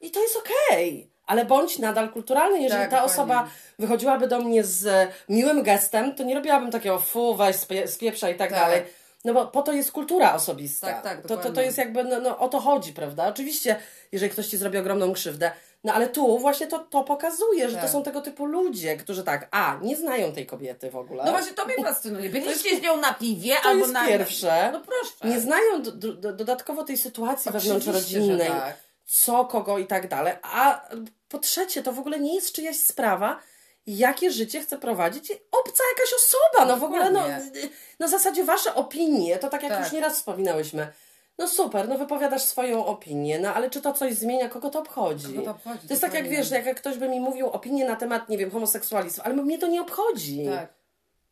I 0.00 0.10
to 0.10 0.22
jest 0.22 0.36
okej. 0.36 1.10
Ale 1.26 1.44
bądź 1.44 1.78
nadal 1.78 2.10
kulturalny. 2.10 2.62
Jeżeli 2.62 2.82
Tak, 2.82 2.90
ta 2.90 3.04
osoba 3.04 3.48
wychodziłaby 3.78 4.28
do 4.28 4.40
mnie 4.40 4.64
z 4.64 5.10
miłym 5.28 5.62
gestem, 5.62 6.14
to 6.14 6.22
nie 6.22 6.34
robiłabym 6.34 6.70
takiego 6.70 6.98
fu, 6.98 7.34
weź, 7.34 7.56
spie, 7.56 7.88
spieprza 7.88 8.30
i 8.30 8.34
tak, 8.34 8.50
Tak. 8.50 8.58
dalej. 8.60 8.82
No 9.26 9.34
bo 9.34 9.46
po 9.46 9.62
to 9.62 9.72
jest 9.72 9.92
kultura 9.92 10.34
osobista. 10.34 10.86
Tak, 10.86 11.02
tak, 11.02 11.26
to, 11.26 11.36
to, 11.36 11.52
to 11.52 11.60
jest 11.60 11.78
jakby, 11.78 12.04
no, 12.04 12.20
no 12.20 12.38
o 12.38 12.48
to 12.48 12.60
chodzi, 12.60 12.92
prawda? 12.92 13.28
Oczywiście, 13.28 13.76
jeżeli 14.12 14.32
ktoś 14.32 14.46
ci 14.46 14.56
zrobi 14.56 14.78
ogromną 14.78 15.12
krzywdę, 15.12 15.50
no 15.84 15.92
ale 15.92 16.08
tu 16.08 16.38
właśnie 16.38 16.66
to, 16.66 16.78
to 16.78 17.04
pokazuje, 17.04 17.68
że 17.68 17.76
to 17.76 17.82
Tak. 17.82 17.90
są 17.90 18.02
tego 18.02 18.20
typu 18.20 18.46
ludzie, 18.46 18.96
którzy 18.96 19.24
tak, 19.24 19.48
a, 19.50 19.78
nie 19.82 19.96
znają 19.96 20.32
tej 20.32 20.46
kobiety 20.46 20.90
w 20.90 20.96
ogóle. 20.96 21.24
No 21.24 21.30
właśnie, 21.30 21.52
to 21.58 21.64
mnie 21.64 21.74
fascynuje. 21.84 22.30
Byliście 22.30 22.78
z 22.78 22.82
nią 22.82 22.96
na 22.96 23.14
piwie 23.14 23.54
to 23.62 23.68
albo 23.68 23.80
jest 23.80 23.92
na... 23.92 24.06
pierwsze. 24.06 24.70
No 24.72 24.80
proszę. 24.80 25.34
Nie 25.34 25.40
znają 25.40 25.82
do, 25.82 25.92
do, 25.92 26.32
dodatkowo 26.32 26.84
tej 26.84 26.96
sytuacji 26.96 27.52
wewnątrzrodzinnej, 27.52 28.48
tak. 28.48 28.76
co, 29.06 29.44
kogo 29.44 29.78
i 29.78 29.86
tak 29.86 30.08
dalej. 30.08 30.34
A 30.42 30.88
po 31.28 31.38
trzecie, 31.38 31.82
to 31.82 31.92
w 31.92 31.98
ogóle 31.98 32.20
nie 32.20 32.34
jest 32.34 32.52
czyjaś 32.52 32.76
sprawa, 32.76 33.38
jakie 33.86 34.30
życie 34.30 34.60
chce 34.60 34.78
prowadzić 34.78 35.32
obca 35.32 35.82
jakaś 35.94 36.14
osoba. 36.14 36.64
No 36.66 36.76
w 36.76 36.84
ogóle, 36.84 37.10
no, 37.10 37.20
Dokładnie. 37.20 37.68
na 37.98 38.08
zasadzie 38.08 38.44
wasze 38.44 38.74
opinie, 38.74 39.38
to 39.38 39.48
tak 39.48 39.62
jak 39.62 39.72
Tak. 39.72 39.84
już 39.84 39.92
nieraz 39.92 40.16
wspominałyśmy. 40.16 40.92
No 41.38 41.48
super, 41.48 41.88
no 41.88 41.98
wypowiadasz 41.98 42.42
swoją 42.42 42.86
opinię, 42.86 43.38
no 43.38 43.54
ale 43.54 43.70
czy 43.70 43.82
to 43.82 43.92
coś 43.92 44.14
zmienia, 44.14 44.48
kogo 44.48 44.70
to 44.70 44.78
obchodzi? 44.78 45.26
Kogo 45.26 45.42
to 45.42 45.50
obchodzi, 45.50 45.88
to 45.88 45.92
jest 45.94 46.02
tak 46.02 46.14
jak 46.14 46.28
wiesz, 46.28 46.50
jak 46.50 46.76
ktoś 46.76 46.96
by 46.98 47.08
mi 47.08 47.20
mówił 47.20 47.48
opinię 47.50 47.84
na 47.84 47.96
temat, 47.96 48.28
nie 48.28 48.38
wiem, 48.38 48.50
homoseksualizmu, 48.50 49.22
ale 49.26 49.34
mnie 49.34 49.58
to 49.58 49.66
nie 49.66 49.80
obchodzi. 49.82 50.46
Tak. 50.50 50.74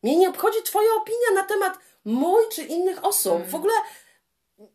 Mnie 0.02 0.16
nie 0.16 0.28
obchodzi 0.28 0.62
Twoja 0.64 0.88
opinia 1.02 1.42
na 1.42 1.42
temat 1.42 1.78
mój 2.04 2.42
czy 2.52 2.62
innych 2.62 3.04
osób. 3.04 3.46
W 3.46 3.54
ogóle 3.54 3.72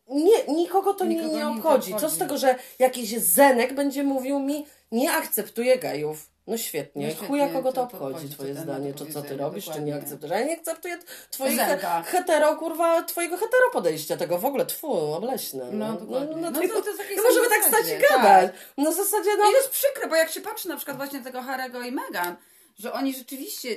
nie, 0.07 0.43
nikogo 0.47 0.93
to 0.93 1.05
Nikogo 1.05 1.27
nie, 1.29 1.35
nie 1.35 1.47
obchodzi. 1.47 1.95
Co 1.95 2.09
z 2.09 2.17
tego, 2.17 2.37
że 2.37 2.55
jakiś 2.79 3.19
zenek 3.19 3.73
będzie 3.73 4.03
mówił 4.03 4.39
mi, 4.39 4.65
nie 4.91 5.11
akceptuję 5.11 5.77
gejów. 5.77 6.29
No 6.49 6.57
świetnie. 6.57 7.05
No 7.07 7.11
świetnie, 7.11 7.27
Chuja 7.27 7.49
kogo 7.49 7.71
to 7.71 7.81
obchodzi, 7.83 8.15
obchodzi, 8.15 8.33
twoje 8.33 8.55
zdanie, 8.55 8.93
czy 8.93 9.05
co 9.13 9.21
ty 9.21 9.37
robisz, 9.37 9.65
czy 9.65 9.69
nie 9.69 9.75
dokładnie. 9.75 9.95
akceptujesz. 9.95 10.31
Ja 10.39 10.45
nie 10.45 10.57
akceptuję 10.57 10.97
twojego 11.31 11.63
hetero, 12.05 12.55
kurwa, 12.55 13.03
twojego 13.03 13.37
hetero 13.37 13.69
podejścia, 13.73 14.17
tego 14.17 14.37
w 14.39 14.45
ogóle, 14.45 14.65
tfu, 14.65 14.93
obleśne. 15.13 15.71
No, 15.71 15.93
dokładnie. 15.93 16.35
no, 16.35 16.51
No 16.51 16.59
tej- 16.59 16.69
to- 16.69 16.81
to 16.81 16.91
no 17.17 17.23
możemy 17.23 17.49
tak 17.49 17.63
stać 17.65 17.85
i 17.97 18.01
gadać. 18.01 18.51
No 18.77 18.91
w 18.91 18.95
zasadzie, 18.95 19.29
no... 19.37 19.49
I 19.49 19.51
to 19.51 19.57
jest 19.57 19.69
przykre, 19.69 20.07
bo 20.07 20.15
jak 20.15 20.31
się 20.31 20.41
patrzy 20.41 20.67
na 20.69 20.75
przykład 20.75 20.97
właśnie 20.97 21.19
na 21.19 21.25
tego 21.25 21.41
Harego 21.41 21.81
i 21.81 21.91
Meghan, 21.91 22.35
że 22.79 22.93
oni 22.93 23.13
rzeczywiście, 23.15 23.69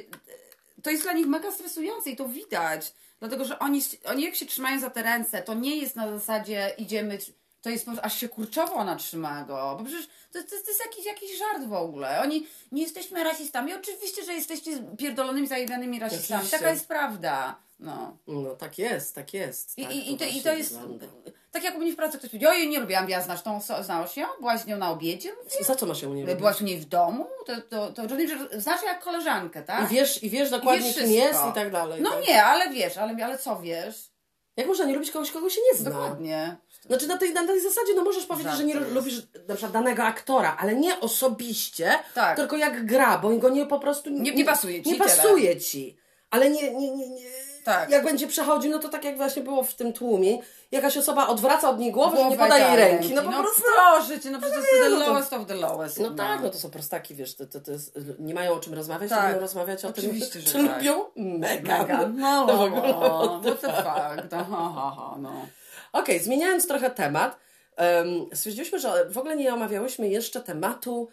to 0.83 0.91
jest 0.91 1.03
dla 1.03 1.13
nich 1.13 1.27
mega 1.27 1.53
stresujące 1.53 2.11
i 2.11 2.17
to 2.17 2.29
widać. 2.29 2.93
Dlatego, 3.21 3.45
że 3.45 3.59
oni, 3.59 3.83
oni 4.05 4.23
jak 4.25 4.35
się 4.35 4.47
trzymają 4.47 4.81
za 4.81 4.91
te 4.91 5.03
ręce, 5.03 5.43
to 5.43 5.55
nie 5.55 5.77
jest 5.77 5.97
na 5.97 6.19
zasadzie 6.19 6.75
idziemy, 6.79 7.19
to 7.63 7.71
jest 7.71 7.87
aż 8.03 8.17
się 8.17 8.29
kurczowo 8.29 8.75
ona 8.75 8.97
trzyma 8.97 9.45
go. 9.45 9.77
Bo 9.79 9.85
przecież 9.85 10.07
to, 10.33 10.43
to, 10.43 10.49
to 10.49 10.71
jest 10.71 10.85
jakiś, 10.85 11.07
jakiś 11.07 11.39
żart 11.39 11.65
w 11.65 11.73
ogóle. 11.73 12.21
Oni, 12.23 12.47
nie 12.73 12.83
jesteśmy 12.83 13.25
rasistami. 13.25 13.75
Oczywiście, 13.75 14.25
że 14.25 14.35
jesteście 14.35 14.71
pierdolonymi, 14.99 15.47
zajebionymi 15.49 16.01
rasistami. 16.01 16.39
Oczywiście. 16.39 16.59
Taka 16.59 16.71
jest 16.71 16.89
prawda. 16.89 17.57
No. 17.81 18.17
No 18.27 18.55
tak 18.57 18.79
jest, 18.79 19.15
tak 19.15 19.35
jest. 19.35 19.79
I, 19.79 19.83
tak 19.83 19.95
i, 19.95 20.13
i, 20.13 20.19
to, 20.19 20.25
I 20.25 20.41
to 20.41 20.55
jest. 20.55 20.79
wygląda. 20.79 21.07
Tak 21.53 21.65
jak 21.65 21.77
u 21.77 21.79
mnie 21.79 21.93
w 21.93 21.97
pracy 21.97 22.19
ktoś 22.19 22.31
powiedział, 22.31 22.51
ojej, 22.51 22.69
nie 22.69 22.81
lubiłam, 22.81 23.11
ja 23.11 23.21
znasz 23.21 23.43
tą, 23.43 23.61
znasz 23.61 24.17
ją? 24.17 24.27
Byłaś 24.41 24.61
z 24.61 24.67
nią 24.67 24.79
na 24.79 24.91
obiedzie? 24.91 25.33
Mówię, 25.45 25.65
Za 25.65 25.75
co 25.75 25.87
masz 25.87 26.03
ją 26.03 26.15
nie 26.15 26.21
lubić? 26.23 26.37
Byłaś 26.37 26.61
u 26.61 26.65
niej 26.65 26.79
w 26.79 26.85
domu? 26.85 27.27
To, 27.47 27.61
to, 27.61 27.93
to 27.93 28.03
rozumiem, 28.03 28.29
że 28.29 28.61
znasz 28.61 28.83
ją 28.83 28.89
jak 28.89 29.05
koleżankę, 29.05 29.63
tak? 29.63 29.91
I 29.93 29.95
wiesz, 29.95 30.23
i 30.23 30.31
wiesz 30.31 30.51
dokładnie, 30.51 30.87
wiesz 30.87 30.97
kim 30.97 31.11
jest 31.11 31.41
i 31.51 31.53
tak 31.55 31.71
dalej. 31.71 32.03
No 32.03 32.11
tak. 32.11 32.29
nie, 32.29 32.45
ale 32.45 32.71
wiesz, 32.71 32.97
ale, 32.97 33.25
ale 33.25 33.39
co 33.39 33.61
wiesz? 33.61 34.12
Jak 34.57 34.67
można 34.67 34.85
nie 34.85 34.95
lubić 34.95 35.11
kogoś, 35.11 35.31
kogo 35.31 35.51
się 35.51 35.61
nie 35.73 35.79
zna? 35.79 35.91
Dokładnie. 35.91 36.57
Znaczy 36.87 37.07
na 37.07 37.19
tej, 37.19 37.33
na 37.33 37.47
tej 37.47 37.61
zasadzie, 37.61 37.95
no 37.97 38.05
możesz 38.05 38.27
powiedzieć, 38.27 38.47
Żart 38.47 38.59
że 38.59 38.65
nie 38.65 38.75
jest. 38.75 38.93
lubisz 38.93 39.23
na 39.49 39.55
przykład 39.55 39.73
danego 39.73 40.03
aktora, 40.05 40.57
ale 40.61 40.75
nie 40.75 41.01
osobiście, 41.01 41.99
Tak. 42.15 42.37
tylko 42.37 42.57
jak 42.57 42.87
gra, 42.87 43.19
bo 43.19 43.29
go 43.37 43.49
nie 43.49 43.67
po 43.67 43.79
prostu... 43.79 44.11
Nie- 44.11 44.35
nie 44.35 44.45
pasuje 44.45 44.83
ci, 44.83 44.89
Nie 44.91 44.97
tyle. 44.99 45.09
pasuje 45.17 45.61
ci. 45.61 45.97
Ale 46.31 46.51
nie, 46.51 46.75
nie, 46.75 46.91
nie, 46.91 47.09
nie. 47.09 47.27
Tak. 47.65 47.91
Jak 47.91 48.05
będzie 48.05 48.27
przechodził, 48.27 48.71
no 48.71 48.79
to 48.79 48.89
tak 48.89 49.05
jak 49.05 49.17
właśnie 49.17 49.43
było 49.43 49.63
w 49.65 49.75
tym 49.75 49.93
tłumie, 49.93 50.39
jakaś 50.73 50.97
osoba 50.97 51.27
odwraca 51.27 51.71
od 51.71 51.79
niej 51.79 51.93
głowę, 51.93 52.17
że 52.17 52.23
nie 52.23 52.29
Głowę 52.37 52.43
podaje 52.45 52.65
jej 52.65 52.71
tak, 52.71 52.79
ręki. 53.01 53.15
No 53.15 53.23
po 53.23 53.31
prostu... 53.33 53.63
proszę 53.77 54.21
cię, 54.21 54.31
no 54.31 54.39
przecież 54.41 54.57
to 54.59 54.77
jest 54.77 54.91
no 54.91 54.99
the 54.99 55.05
to- 55.05 55.11
lowest 55.11 55.33
of 55.33 55.47
the 55.47 55.55
lowest. 55.55 56.01
No 56.01 56.11
tak, 56.11 56.43
no 56.43 56.51
to 56.51 56.59
są 56.59 56.71
prostaki, 56.71 57.15
wiesz, 57.15 57.35
to, 57.35 57.47
to, 57.47 57.61
to 57.61 57.71
jest, 57.73 57.99
nie 58.19 58.35
mają 58.35 58.53
o 58.53 58.61
czym 58.61 58.75
rozmawiać, 58.75 59.11
to 59.11 59.17
Tak. 59.17 59.25
będą 59.25 59.41
rozmawiać 59.41 59.85
o 59.85 59.93
tym, 59.93 60.05
Oczywiście, 60.05 60.41
że 60.41 60.47
czy 60.53 60.53
tak. 60.69 60.79
lubią 60.79 61.05
mega. 61.17 61.79
Mega. 61.79 62.07
No, 62.15 62.47
To 62.47 62.57
w 62.57 62.61
ogóle, 62.61 62.83
what 63.43 63.61
the 63.61 63.69
fuck, 63.69 64.33
no, 64.33 64.45
ha, 64.45 64.73
ha, 64.75 64.93
ha, 64.97 65.17
no. 65.19 65.33
Okej, 65.93 66.21
zmieniając 66.21 66.67
trochę 66.67 66.91
temat, 66.91 67.37
em, 67.77 68.27
stwierdziliśmy, 68.35 68.79
że 68.79 69.11
w 69.11 69.19
ogóle 69.19 69.37
nie 69.37 69.55
omawiałyśmy 69.55 70.09
jeszcze 70.09 70.41
tematu 70.41 71.09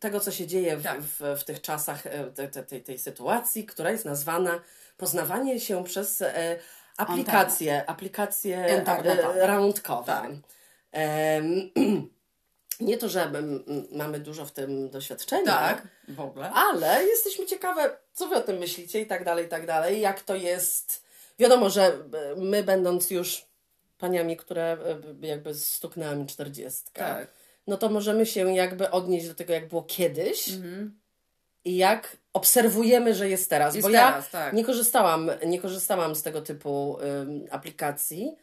tego, 0.00 0.20
co 0.20 0.30
się 0.32 0.46
dzieje 0.46 0.76
w, 0.76 0.82
Tak. 0.82 1.00
w, 1.00 1.20
w 1.40 1.44
tych 1.44 1.60
czasach, 1.60 2.06
e, 2.06 2.24
te, 2.24 2.48
te, 2.48 2.62
tej, 2.62 2.82
tej 2.82 2.98
sytuacji, 2.98 3.66
która 3.66 3.90
jest 3.90 4.04
nazwana 4.04 4.60
poznawanie 4.96 5.60
się 5.60 5.84
przez 5.84 6.22
e, 6.22 6.58
aplikacje, 6.96 7.86
aplikacje 7.86 8.58
e, 8.58 8.84
randkowe. 9.46 10.06
Tak. 10.06 10.30
Em, 10.92 11.70
nie 12.80 12.98
to, 12.98 13.08
że 13.08 13.32
mamy 13.92 14.20
dużo 14.20 14.46
w 14.46 14.52
tym 14.52 14.90
doświadczenia, 14.90 15.44
Tak, 15.44 15.88
w 16.08 16.20
ogóle. 16.20 16.50
ale 16.50 17.04
jesteśmy 17.04 17.46
ciekawe, 17.46 17.96
co 18.12 18.28
wy 18.28 18.36
o 18.36 18.40
tym 18.40 18.56
myślicie 18.58 19.00
i 19.00 19.06
tak 19.06 19.24
dalej, 19.24 19.46
i 19.46 19.48
tak 19.48 19.66
dalej. 19.66 20.00
Jak 20.00 20.20
to 20.20 20.34
jest. 20.36 21.04
Wiadomo, 21.38 21.70
że 21.70 21.86
e, 21.86 22.00
my, 22.36 22.62
będąc 22.62 23.10
już 23.10 23.46
paniami, 23.98 24.36
które 24.36 24.72
e, 25.22 25.26
jakby 25.26 25.54
stuknęła 25.54 26.14
mi 26.14 26.26
czterdziestka, 26.26 27.14
Tak. 27.14 27.28
No 27.66 27.76
to 27.76 27.88
możemy 27.88 28.26
się 28.26 28.54
jakby 28.54 28.90
odnieść 28.90 29.28
do 29.28 29.34
tego, 29.34 29.52
jak 29.52 29.68
było 29.68 29.82
kiedyś 29.82 30.48
Mhm. 30.48 31.00
i 31.64 31.76
jak 31.76 32.16
obserwujemy, 32.32 33.14
że 33.14 33.28
jest 33.28 33.50
teraz. 33.50 33.74
Jest 33.74 33.88
Bo 33.88 33.92
ja 33.92 34.10
teraz, 34.10 34.30
tak. 34.30 34.52
nie 34.52 34.64
korzystałam, 34.64 35.30
nie 35.46 35.60
korzystałam 35.60 36.14
z 36.14 36.22
tego 36.22 36.40
typu 36.40 36.98
ym, 37.22 37.46
aplikacji. 37.50 38.36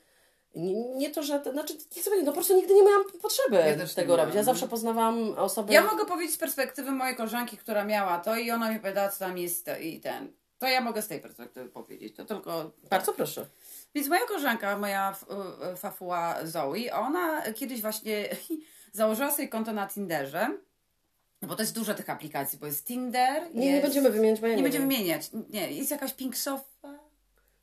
Nie, 0.55 0.73
nie 0.73 1.09
to, 1.09 1.23
że. 1.23 1.39
To, 1.39 1.51
znaczy, 1.51 1.73
nie 1.73 2.03
powiedzieć, 2.03 2.25
no 2.25 2.31
po 2.31 2.35
prostu 2.35 2.55
nigdy 2.55 2.73
nie 2.73 2.83
miałam 2.83 3.03
potrzeby 3.21 3.57
Ja 3.57 3.87
tego 3.95 4.17
robić. 4.17 4.35
Ja 4.35 4.43
zawsze 4.43 4.67
poznawałam 4.67 5.33
osoby. 5.37 5.73
Ja 5.73 5.83
mogę 5.83 6.05
powiedzieć 6.05 6.35
z 6.35 6.37
perspektywy 6.37 6.91
mojej 6.91 7.15
koleżanki, 7.15 7.57
która 7.57 7.85
miała 7.85 8.19
to 8.19 8.35
i 8.35 8.51
ona 8.51 8.71
mi 8.71 8.79
powiedziała, 8.79 9.09
co 9.09 9.19
tam 9.19 9.37
jest 9.37 9.69
i 9.81 9.99
ten. 9.99 10.33
To 10.59 10.67
ja 10.67 10.81
mogę 10.81 11.01
z 11.01 11.07
tej 11.07 11.19
perspektywy 11.19 11.69
powiedzieć. 11.69 12.15
To 12.15 12.25
tylko. 12.25 12.71
Bardzo 12.89 13.13
proszę. 13.13 13.45
Więc 13.95 14.07
moja 14.07 14.25
koleżanka, 14.25 14.77
moja 14.77 15.15
y, 15.73 15.75
fafuła 15.75 16.35
Zoe, 16.43 16.93
ona 16.93 17.41
kiedyś 17.53 17.81
właśnie 17.81 18.29
założyła 18.91 19.31
sobie 19.31 19.48
konto 19.48 19.74
na 19.74 19.88
Tinderze. 19.88 20.48
No 21.41 21.48
Bo 21.48 21.55
to 21.55 21.62
jest 21.63 21.75
dużo 21.75 21.93
tych 21.93 22.10
aplikacji, 22.10 22.60
bo 22.60 22.65
jest 22.65 22.86
Tinder. 22.88 23.43
Nie, 23.53 23.65
jest... 23.65 23.75
nie 23.75 23.81
będziemy 23.81 24.10
wymieniać, 24.10 24.39
bo 24.39 24.48
ja 24.48 24.53
nie, 24.53 24.57
Nie 24.57 24.63
będziemy 24.63 24.88
wymieniać. 24.88 25.29
Nie, 25.50 25.71
jest 25.71 25.91
jakaś 25.91 26.13
Pink 26.13 26.38
Sofa. 26.38 27.00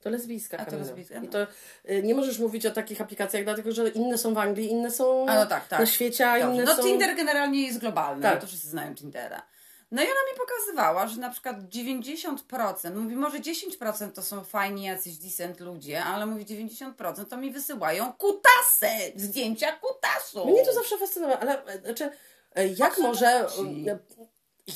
To 0.01 0.11
lesbijska. 0.11 0.59
A, 0.59 0.65
to 0.65 0.77
lesbijska, 0.77 1.15
I 1.15 1.23
no. 1.23 1.29
to 1.29 1.47
y, 1.91 2.03
nie 2.03 2.15
możesz 2.15 2.39
mówić 2.39 2.67
o 2.67 2.71
takich 2.71 3.01
aplikacjach, 3.01 3.45
dlatego 3.45 3.73
że 3.73 3.89
inne 3.89 4.19
są 4.19 4.35
w 4.35 4.39
Anglii, 4.39 4.71
inne 4.71 4.91
są 4.91 5.27
no 5.27 5.47
tak, 5.47 5.69
tak. 5.69 5.81
na 5.81 5.87
świecie, 5.87 6.31
a 6.31 6.39
Dobrze. 6.39 6.55
inne 6.55 6.65
No 6.65 6.77
są. 6.77 6.83
Tinder 6.83 7.17
generalnie 7.17 7.67
jest 7.67 7.79
globalny, 7.79 8.23
Tak. 8.23 8.35
no 8.35 8.41
to 8.41 8.47
wszyscy 8.47 8.69
znają 8.69 8.95
Tindera. 8.95 9.43
No 9.91 10.03
i 10.03 10.05
ona 10.05 10.21
mi 10.33 10.39
pokazywała, 10.39 11.07
że 11.07 11.21
na 11.21 11.31
przykład 11.31 11.57
90%, 11.57 12.95
mówi 12.95 13.17
może 13.17 13.39
10% 13.39 14.13
to 14.13 14.23
są 14.23 14.45
fajni 14.45 14.85
jacyś 14.85 15.17
decent 15.17 15.61
ludzie, 15.61 16.05
ale 16.05 16.27
mówi 16.27 16.47
90% 16.47 17.25
to 17.25 17.37
mi 17.37 17.51
wysyłają 17.51 18.13
kutasy, 18.13 19.13
zdjęcia 19.17 19.73
kutasu. 19.73 20.47
Mnie 20.47 20.65
to 20.65 20.73
zawsze 20.73 20.99
fascynowało, 20.99 21.41
ale 21.41 21.63
znaczy, 21.85 22.11
e, 22.55 22.69
jak 22.69 22.97
co 22.97 23.03
może, 23.03 23.27
e, 23.27 23.99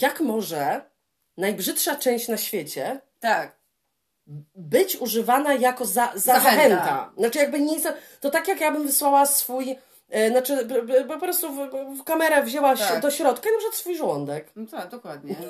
jak 0.01 0.21
może 0.21 0.83
najbrzydsza 1.37 1.97
część 1.97 2.29
na 2.29 2.37
świecie 2.37 3.01
Tak, 3.21 3.57
być 4.55 4.97
używana 4.97 5.55
jako 5.55 5.85
za, 5.85 6.13
za 6.15 6.21
Zachęta. 6.21 6.57
zachęta. 6.57 7.13
Znaczy 7.19 7.39
jakby 7.39 7.61
nie 7.61 7.79
to 8.21 8.31
tak 8.31 8.49
jak 8.49 8.61
ja 8.61 8.73
bym 8.73 8.87
wysłała 8.87 9.27
swój, 9.27 9.77
znaczy 10.31 10.65
b, 10.65 10.83
b, 10.83 11.05
po 11.05 11.19
prostu 11.19 11.53
w, 11.53 11.59
w 12.01 12.05
kamerę 12.05 12.43
wzięła 12.43 12.77
Tak. 12.77 13.01
do 13.01 13.11
środka 13.11 13.49
i 13.49 13.53
na 13.53 13.59
przykład 13.59 13.77
swój 13.77 13.97
żołądek. 13.97 14.47
no 14.57 14.67
tak, 14.71 14.89
dokładnie. 14.89 15.35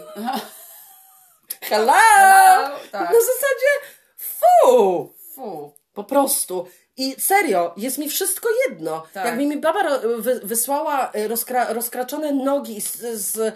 Hello! 1.61 1.93
Hello, 1.93 2.79
tak. 2.93 3.03
Na 3.11 3.21
zasadzie 3.21 3.71
fu! 4.17 5.13
Fu. 5.35 5.73
Po 5.95 6.05
prostu. 6.05 6.67
I 6.97 7.21
serio, 7.21 7.75
jest 7.77 7.99
mi 7.99 8.09
wszystko 8.09 8.49
jedno. 8.69 9.03
Tak. 9.13 9.25
Jakby 9.27 9.47
mi 9.47 9.57
baba 9.57 9.81
wysłała 10.43 11.11
e, 11.13 11.29
rozkra, 11.29 11.73
rozkraczone 11.73 12.33
nogi 12.33 12.81
z, 12.81 12.97
z, 12.97 13.55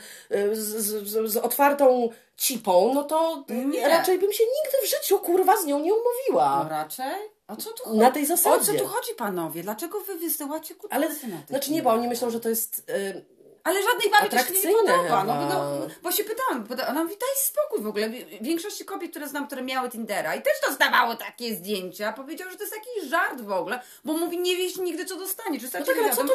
z, 0.52 0.58
z, 0.58 0.86
z, 1.08 1.30
z 1.32 1.36
otwartą 1.36 2.08
cipą, 2.36 2.92
no 2.94 3.04
to 3.04 3.44
Nie. 3.48 3.88
raczej 3.88 4.18
bym 4.18 4.32
się 4.32 4.44
nigdy 4.44 4.78
w 4.86 4.90
życiu, 4.90 5.18
kurwa, 5.18 5.56
z 5.56 5.64
nią 5.66 5.78
nie 5.80 5.92
umówiła. 5.94 6.60
No 6.64 6.70
raczej? 6.70 7.35
O 7.48 7.56
co 7.56 7.70
tu 7.72 7.84
chodzi? 7.84 7.98
Na 7.98 8.10
tej 8.10 8.22
O 8.24 8.26
co 8.26 8.36
zasadzie. 8.36 8.78
tu 8.78 8.86
chodzi, 8.86 9.14
panowie? 9.14 9.62
Dlaczego 9.62 10.00
wy 10.00 10.14
wysyłacie 10.14 10.74
kutasy 10.74 10.94
Ale, 10.96 11.08
na 11.08 11.38
tych 11.38 11.48
znaczy 11.48 11.72
nie, 11.72 11.82
bo 11.82 11.90
oni 11.90 12.08
myślą, 12.08 12.30
że 12.30 12.40
to 12.40 12.48
jest... 12.48 12.78
y, 12.90 13.24
Ale 13.64 13.82
żadnej 13.82 14.10
babie 14.10 14.30
to 14.30 14.38
się 14.54 14.68
nie 14.68 14.74
podoba. 14.74 15.24
No, 15.24 15.32
chyba. 15.32 15.48
no, 15.48 15.86
bo 16.02 16.12
się 16.12 16.24
pytałam, 16.24 16.68
ona 16.88 17.02
mówi, 17.04 17.16
daj 17.20 17.28
spokój 17.44 17.82
w 17.84 17.86
ogóle. 17.86 18.10
Wi- 18.10 18.38
Większość 18.40 18.84
kobiet, 18.84 19.10
które 19.10 19.28
znam, 19.28 19.46
które 19.46 19.62
miały 19.62 19.88
Tindera 19.90 20.34
i 20.34 20.42
też 20.42 20.52
dostawało 20.68 21.14
takie 21.16 21.54
zdjęcia, 21.54 22.12
powiedział, 22.12 22.50
że 22.50 22.56
to 22.56 22.62
jest 22.64 22.74
jakiś 22.76 23.10
żart 23.10 23.40
w 23.40 23.52
ogóle, 23.52 23.80
bo 24.04 24.12
mówi, 24.12 24.38
nie 24.38 24.56
wieś 24.56 24.76
nigdy, 24.76 25.04
co 25.04 25.16
dostanie. 25.16 25.60
Czy 25.60 25.64
No 25.66 25.70
tak, 25.86 25.96
ale 25.98 26.10
co 26.10 26.16
to 26.16 26.24
ma 26.24 26.32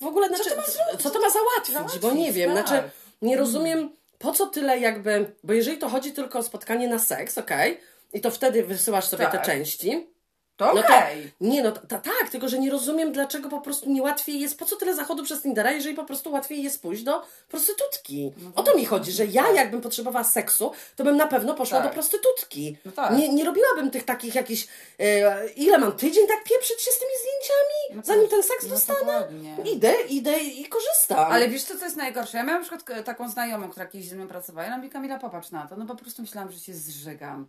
w 0.00 0.06
ogóle, 0.06 0.28
znaczy, 0.28 0.50
to 0.50 0.56
ma 0.56 0.62
zrobić? 0.62 1.02
co 1.02 1.10
to 1.10 1.20
ma 1.20 1.30
załatwić? 1.30 1.74
Załatwić, 1.74 2.02
Bo 2.02 2.12
nie 2.12 2.32
wiem, 2.32 2.54
tak. 2.54 2.66
znaczy 2.68 2.90
nie 3.22 3.36
rozumiem 3.36 3.90
po 4.18 4.32
co 4.32 4.46
tyle 4.46 4.78
jakby, 4.78 5.32
bo 5.44 5.52
jeżeli 5.52 5.78
to 5.78 5.88
chodzi 5.88 6.12
tylko 6.12 6.38
o 6.38 6.42
spotkanie 6.42 6.88
na 6.88 6.98
seks, 6.98 7.38
okej, 7.38 7.80
i 8.12 8.20
to 8.20 8.30
wtedy 8.30 8.64
wysyłasz 8.64 9.04
sobie 9.04 9.26
te 9.26 9.32
Tak. 9.32 9.46
części, 9.46 10.06
To 10.58 10.74
no 10.74 10.80
okej. 10.80 11.22
to, 11.22 11.46
nie 11.46 11.62
no, 11.62 11.72
ta, 11.72 11.98
tak, 11.98 12.30
tylko 12.30 12.48
że 12.48 12.58
nie 12.58 12.70
rozumiem 12.70 13.12
dlaczego 13.12 13.48
po 13.48 13.60
prostu 13.60 13.90
nie 13.90 14.02
łatwiej 14.02 14.40
jest, 14.40 14.58
po 14.58 14.64
co 14.64 14.76
tyle 14.76 14.94
zachodu 14.94 15.22
przez 15.22 15.42
Tindera, 15.42 15.72
jeżeli 15.72 15.94
po 15.94 16.04
prostu 16.04 16.32
łatwiej 16.32 16.62
jest 16.62 16.82
pójść 16.82 17.02
do 17.02 17.22
prostytutki. 17.48 18.32
O 18.54 18.62
to 18.62 18.76
mi 18.76 18.84
chodzi, 18.84 19.12
że 19.12 19.26
ja 19.26 19.50
jakbym 19.50 19.80
potrzebowała 19.80 20.24
seksu, 20.24 20.72
to 20.96 21.04
bym 21.04 21.16
na 21.16 21.26
pewno 21.26 21.54
poszła 21.54 21.78
Tak. 21.78 21.88
do 21.88 21.94
prostytutki. 21.94 22.76
No 22.84 22.92
tak. 22.92 23.18
nie, 23.18 23.28
nie 23.28 23.44
robiłabym 23.44 23.90
tych 23.90 24.04
takich 24.04 24.34
jakichś, 24.34 24.68
e, 24.98 25.48
ile 25.48 25.78
mam, 25.78 25.92
tydzień 25.92 26.26
tak 26.26 26.44
pieprzyć 26.44 26.82
się 26.82 26.90
z 26.90 26.98
tymi 26.98 27.12
zdjęciami, 27.20 28.06
zanim 28.06 28.28
ten 28.28 28.42
seks 28.42 28.62
no 28.62 28.68
dostanę? 28.68 29.28
Idę, 29.72 29.94
idę 30.08 30.38
i 30.38 30.64
korzystam. 30.68 31.32
Ale 31.32 31.48
wiesz 31.48 31.62
co, 31.62 31.78
co 31.78 31.84
jest 31.84 31.96
najgorsze? 31.96 32.38
Ja 32.38 32.44
miałam 32.44 32.62
na 32.62 32.68
przykład 32.68 33.04
taką 33.04 33.28
znajomą, 33.28 33.70
która 33.70 33.86
kiedyś 33.86 34.08
ze 34.08 34.16
mną 34.16 34.28
pracowała 34.28 34.66
i 34.66 34.68
ona 34.68 34.76
mówi, 34.76 34.90
Kamila, 34.90 35.18
popatrz 35.18 35.50
na 35.50 35.66
to. 35.66 35.76
No 35.76 35.86
po 35.86 35.96
prostu 35.96 36.22
myślałam, 36.22 36.52
że 36.52 36.60
się 36.60 36.74
zżygam. 36.74 37.48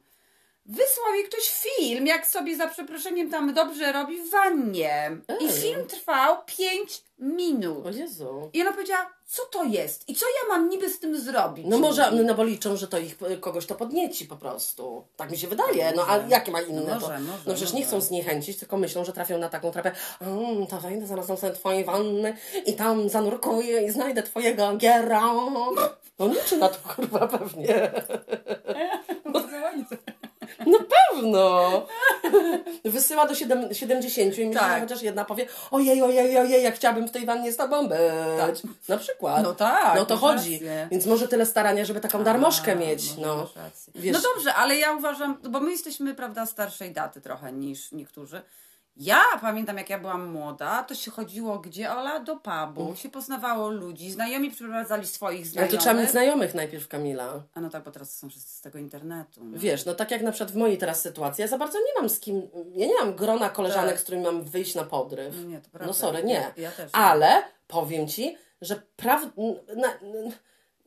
Wysłał 0.66 1.14
jej 1.16 1.24
ktoś 1.26 1.50
film, 1.50 2.08
jak 2.08 2.28
sobie 2.28 2.56
za 2.58 2.68
przeproszeniem 2.68 3.32
tam 3.32 3.54
dobrze 3.54 3.92
robi 3.92 4.22
w 4.22 4.32
wannie. 4.32 5.12
I 5.42 5.46
Ej. 5.46 5.52
film 5.52 5.88
trwał 5.88 6.38
5 6.46 7.04
minut. 7.20 7.86
O 7.86 7.90
Jezu. 7.90 8.50
I 8.54 8.62
ona 8.62 8.72
powiedziała, 8.72 9.10
co 9.26 9.46
to 9.46 9.64
jest? 9.64 10.10
I 10.10 10.16
co 10.16 10.26
ja 10.26 10.50
mam 10.56 10.70
niby 10.70 10.90
z 10.90 11.00
tym 11.00 11.20
zrobić? 11.20 11.66
No 11.70 11.78
może, 11.80 12.12
no 12.12 12.34
bo 12.36 12.44
liczą, 12.44 12.78
że 12.78 12.88
to 12.88 13.00
ich 13.00 13.18
kogoś 13.40 13.66
to 13.66 13.76
podnieci 13.76 14.26
po 14.26 14.36
prostu. 14.36 15.04
Tak 15.16 15.32
mi 15.32 15.38
się 15.38 15.48
wydaje. 15.48 15.94
No 15.96 16.06
a 16.10 16.18
jakie 16.28 16.52
ma 16.52 16.62
inne 16.62 16.82
No 16.82 16.94
może, 16.94 17.06
to? 17.08 17.12
może, 17.14 17.44
no 17.46 17.54
przecież 17.54 17.74
nie 17.74 17.80
może. 17.80 17.88
chcą 17.88 18.02
zniechęcić, 18.02 18.58
tylko 18.60 18.78
myślą, 18.78 19.06
że 19.06 19.14
trafią 19.14 19.38
na 19.38 19.50
taką 19.50 19.72
trapę. 19.72 19.92
Mm, 20.22 20.68
to 20.68 20.78
wejdę 20.82 21.08
zaraz 21.08 21.28
do 21.28 21.38
twojej 21.54 21.86
wanny 21.86 22.38
i 22.66 22.74
tam 22.74 23.10
zanurkuję 23.10 23.82
i 23.86 23.90
znajdę 23.90 24.24
twojego 24.24 24.76
giera. 24.78 25.22
No 26.20 26.28
liczy 26.28 26.58
na 26.58 26.70
to 26.70 26.90
kurwa 26.96 27.28
pewnie. 27.28 27.92
No 29.26 29.42
pewno. 31.12 31.62
Wysyła 32.86 33.28
do 33.28 33.36
siedem, 33.36 33.74
70 33.74 34.38
i 34.38 34.46
myślę, 34.46 34.62
Tak. 34.62 34.82
chociaż 34.82 35.02
jedna 35.02 35.26
powie 35.26 35.46
ojej, 35.72 36.02
ojej, 36.02 36.38
ojej, 36.38 36.64
jak 36.64 36.76
chciałabym 36.76 37.08
w 37.08 37.12
tej 37.12 37.26
wannie 37.26 37.52
z 37.52 37.58
tobą 37.58 37.88
być. 37.88 38.62
Na 38.88 38.98
przykład. 38.98 39.44
No 39.44 39.54
tak, 39.56 39.96
No 39.96 40.06
to 40.06 40.18
chodzi. 40.18 40.54
rację. 40.54 40.88
Więc 40.92 41.06
może 41.06 41.28
tyle 41.28 41.46
starania, 41.46 41.86
żeby 41.86 42.00
taką 42.00 42.24
darmożkę 42.24 42.72
A, 42.72 42.76
mieć. 42.76 43.18
No. 43.18 43.36
masz 43.38 43.56
rację. 43.56 43.94
Wiesz- 43.96 44.14
no 44.14 44.20
dobrze, 44.36 44.54
ale 44.54 44.76
ja 44.78 44.92
uważam, 44.94 45.38
bo 45.50 45.60
my 45.60 45.72
jesteśmy, 45.72 46.14
prawda, 46.16 46.46
starszej 46.46 46.92
daty 46.92 47.22
trochę 47.22 47.52
niż 47.54 47.92
niektórzy. 47.92 48.42
Ja 49.00 49.22
pamiętam, 49.42 49.78
jak 49.78 49.90
ja 49.90 50.00
byłam 50.00 50.26
młoda, 50.32 50.84
to 50.84 50.96
się 50.96 51.12
chodziło 51.12 51.60
gdzie, 51.60 51.92
Ola? 51.92 52.20
Do 52.20 52.36
pubu, 52.36 52.96
się 52.96 53.10
poznawało 53.10 53.70
ludzi, 53.70 54.12
znajomi 54.12 54.52
przyprowadzali 54.52 55.08
swoich 55.08 55.40
Ale 55.42 55.46
znajomych. 55.50 55.72
to 55.76 55.82
trzeba 55.82 56.02
mieć 56.02 56.12
znajomych 56.12 56.56
najpierw, 56.56 56.88
Kamila. 56.88 57.44
A 57.54 57.62
no 57.62 57.70
tak, 57.70 57.84
bo 57.84 57.92
teraz 57.92 58.18
są 58.18 58.30
wszyscy 58.30 58.58
z 58.58 58.62
tego 58.62 58.78
internetu. 58.80 59.44
No. 59.44 59.60
Wiesz, 59.60 59.86
no 59.86 59.96
tak 59.96 60.12
jak 60.12 60.22
na 60.22 60.32
przykład 60.32 60.52
w 60.52 60.56
mojej 60.56 60.78
teraz 60.78 61.02
sytuacji, 61.02 61.42
ja 61.42 61.48
za 61.48 61.58
bardzo 61.58 61.80
nie 61.80 62.02
mam 62.02 62.10
z 62.10 62.20
kim, 62.20 62.42
ja 62.76 62.88
nie 62.88 62.96
mam 62.96 63.16
grona 63.16 63.50
koleżanek, 63.50 63.92
Tak. 63.92 64.00
z 64.00 64.04
którymi 64.04 64.24
mam 64.24 64.44
wyjść 64.44 64.76
na 64.76 64.84
podryw. 64.84 65.36
No 65.38 65.44
nie, 65.44 65.62
to 65.62 65.70
prawda. 65.70 65.88
No 65.88 65.94
sorry, 65.94 66.24
nie. 66.24 66.34
Ja, 66.34 66.52
ja 66.58 66.72
też. 66.72 66.90
Ale 66.94 67.44
powiem 67.68 68.08
Ci, 68.08 68.38
że 68.62 68.82
praw... 68.96 69.22
na, 69.76 69.88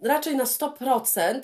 raczej 0.02 0.36
na 0.36 0.44
100% 0.44 1.18
e, 1.18 1.42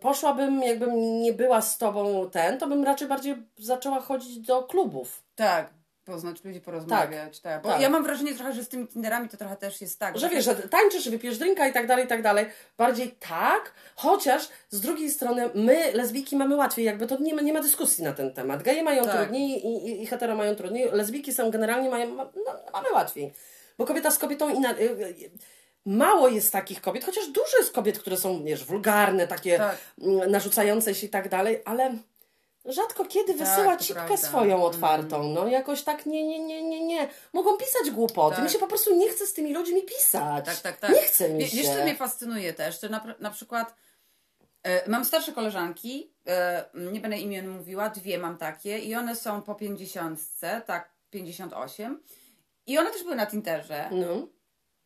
poszłabym, 0.00 0.62
jakbym 0.62 1.20
nie 1.22 1.32
była 1.32 1.62
z 1.62 1.78
Tobą 1.78 2.30
ten, 2.30 2.58
to 2.58 2.66
bym 2.66 2.84
raczej 2.84 3.08
bardziej 3.08 3.36
zaczęła 3.58 4.00
chodzić 4.00 4.38
do 4.38 4.62
klubów. 4.62 5.22
Tak, 5.34 5.70
poznać 6.04 6.44
ludzi, 6.44 6.60
porozmawiać, 6.60 7.40
tak. 7.40 7.62
Bo 7.62 7.68
tak. 7.68 7.80
ja 7.80 7.90
mam 7.90 8.04
wrażenie 8.04 8.34
trochę, 8.34 8.52
że 8.52 8.64
z 8.64 8.68
tymi 8.68 8.88
Tinderami 8.88 9.28
to 9.28 9.36
trochę 9.36 9.56
też 9.56 9.80
jest 9.80 9.98
tak. 9.98 10.18
Że 10.18 10.28
wiesz, 10.28 10.44
że 10.44 10.54
tańczysz, 10.54 11.08
wypijesz 11.08 11.38
drinka 11.38 11.68
i 11.68 11.72
tak 11.72 11.86
dalej, 11.86 12.04
i 12.04 12.08
tak 12.08 12.22
dalej. 12.22 12.46
Bardziej 12.78 13.16
tak, 13.28 13.72
chociaż 13.96 14.48
z 14.70 14.80
drugiej 14.80 15.10
strony 15.10 15.50
my, 15.54 15.92
lesbijki, 15.92 16.36
mamy 16.36 16.56
łatwiej, 16.56 16.84
jakby 16.84 17.06
to 17.06 17.20
nie 17.20 17.34
ma, 17.34 17.42
nie 17.42 17.52
ma 17.52 17.60
dyskusji 17.60 18.04
na 18.04 18.12
ten 18.12 18.34
temat. 18.34 18.62
Geje 18.62 18.82
mają 18.82 19.04
Tak. 19.04 19.16
trudniej 19.16 19.66
i, 19.66 19.88
i, 19.88 20.02
i 20.02 20.06
hetero 20.06 20.36
mają 20.36 20.54
trudniej. 20.54 20.90
Lesbijki 20.92 21.32
są 21.32 21.50
generalnie, 21.50 21.90
mają, 21.90 22.14
ma, 22.14 22.24
no, 22.24 22.52
mamy 22.72 22.92
łatwiej. 22.92 23.32
Bo 23.78 23.86
kobieta 23.86 24.10
z 24.10 24.18
kobietą 24.18 24.54
inaczej... 24.54 24.90
Mało 25.86 26.28
jest 26.28 26.52
takich 26.52 26.80
kobiet, 26.80 27.04
chociaż 27.04 27.26
dużo 27.28 27.58
jest 27.58 27.72
kobiet, 27.72 27.98
które 27.98 28.16
są, 28.16 28.44
wiesz, 28.44 28.64
wulgarne, 28.64 29.26
takie 29.26 29.58
Tak. 29.58 29.76
mm, 30.02 30.30
narzucające 30.30 30.94
się 30.94 31.06
i 31.06 31.10
tak 31.10 31.28
dalej, 31.28 31.62
ale 31.64 31.94
rzadko 32.64 33.04
kiedy 33.04 33.34
Tak, 33.34 33.48
wysyła 33.48 33.76
to 33.76 33.84
cipkę 33.84 33.94
prawda. 33.94 34.14
Mhm. 34.14 34.30
swoją 34.30 34.64
otwartą. 34.64 35.22
No 35.22 35.48
jakoś 35.48 35.82
tak 35.82 36.06
nie, 36.06 36.26
nie, 36.26 36.38
nie, 36.38 36.62
nie, 36.62 36.86
nie. 36.86 37.08
Mogą 37.32 37.56
pisać 37.56 37.90
głupoty. 37.90 38.36
Tak. 38.36 38.44
Mi 38.44 38.50
się 38.50 38.58
po 38.58 38.66
prostu 38.66 38.96
nie 38.96 39.10
chce 39.10 39.26
z 39.26 39.32
tymi 39.32 39.54
ludźmi 39.54 39.82
pisać. 39.82 40.44
Tak, 40.44 40.60
tak, 40.60 40.76
tak. 40.76 40.90
Nie 40.90 41.02
chce 41.02 41.28
mi 41.28 41.46
się. 41.48 41.56
Wiesz, 41.56 41.66
co 41.66 41.82
mnie 41.82 41.94
fascynuje 41.94 42.52
też? 42.52 42.80
Że 42.80 42.88
na, 42.88 43.14
na 43.20 43.30
przykład 43.30 43.74
E, 44.62 44.90
Mam 44.90 45.04
starsze 45.04 45.32
koleżanki, 45.32 46.12
e, 46.26 46.64
nie 46.74 47.00
będę 47.00 47.18
imion 47.18 47.48
mówiła, 47.48 47.90
dwie 47.90 48.18
mam 48.18 48.38
takie 48.38 48.78
i 48.78 48.94
one 48.94 49.16
są 49.16 49.42
po 49.42 49.54
50, 49.54 50.20
tak, 50.66 50.90
58. 51.10 52.02
I 52.66 52.78
one 52.78 52.90
też 52.90 53.02
były 53.02 53.16
na 53.16 53.26
Tinderze, 53.26 53.88
No. 53.92 54.26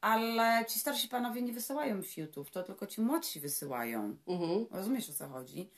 Ale 0.06 0.64
ci 0.68 0.78
starsi 0.78 1.08
panowie 1.08 1.42
nie 1.42 1.52
wysyłają 1.52 2.02
fiutów, 2.02 2.50
to 2.50 2.62
tylko 2.62 2.86
ci 2.86 3.00
młodsi 3.00 3.40
wysyłają. 3.40 4.16
Mhm. 4.26 4.66
Rozumiesz 4.70 5.10
o 5.10 5.12
co 5.12 5.28
chodzi? 5.28 5.70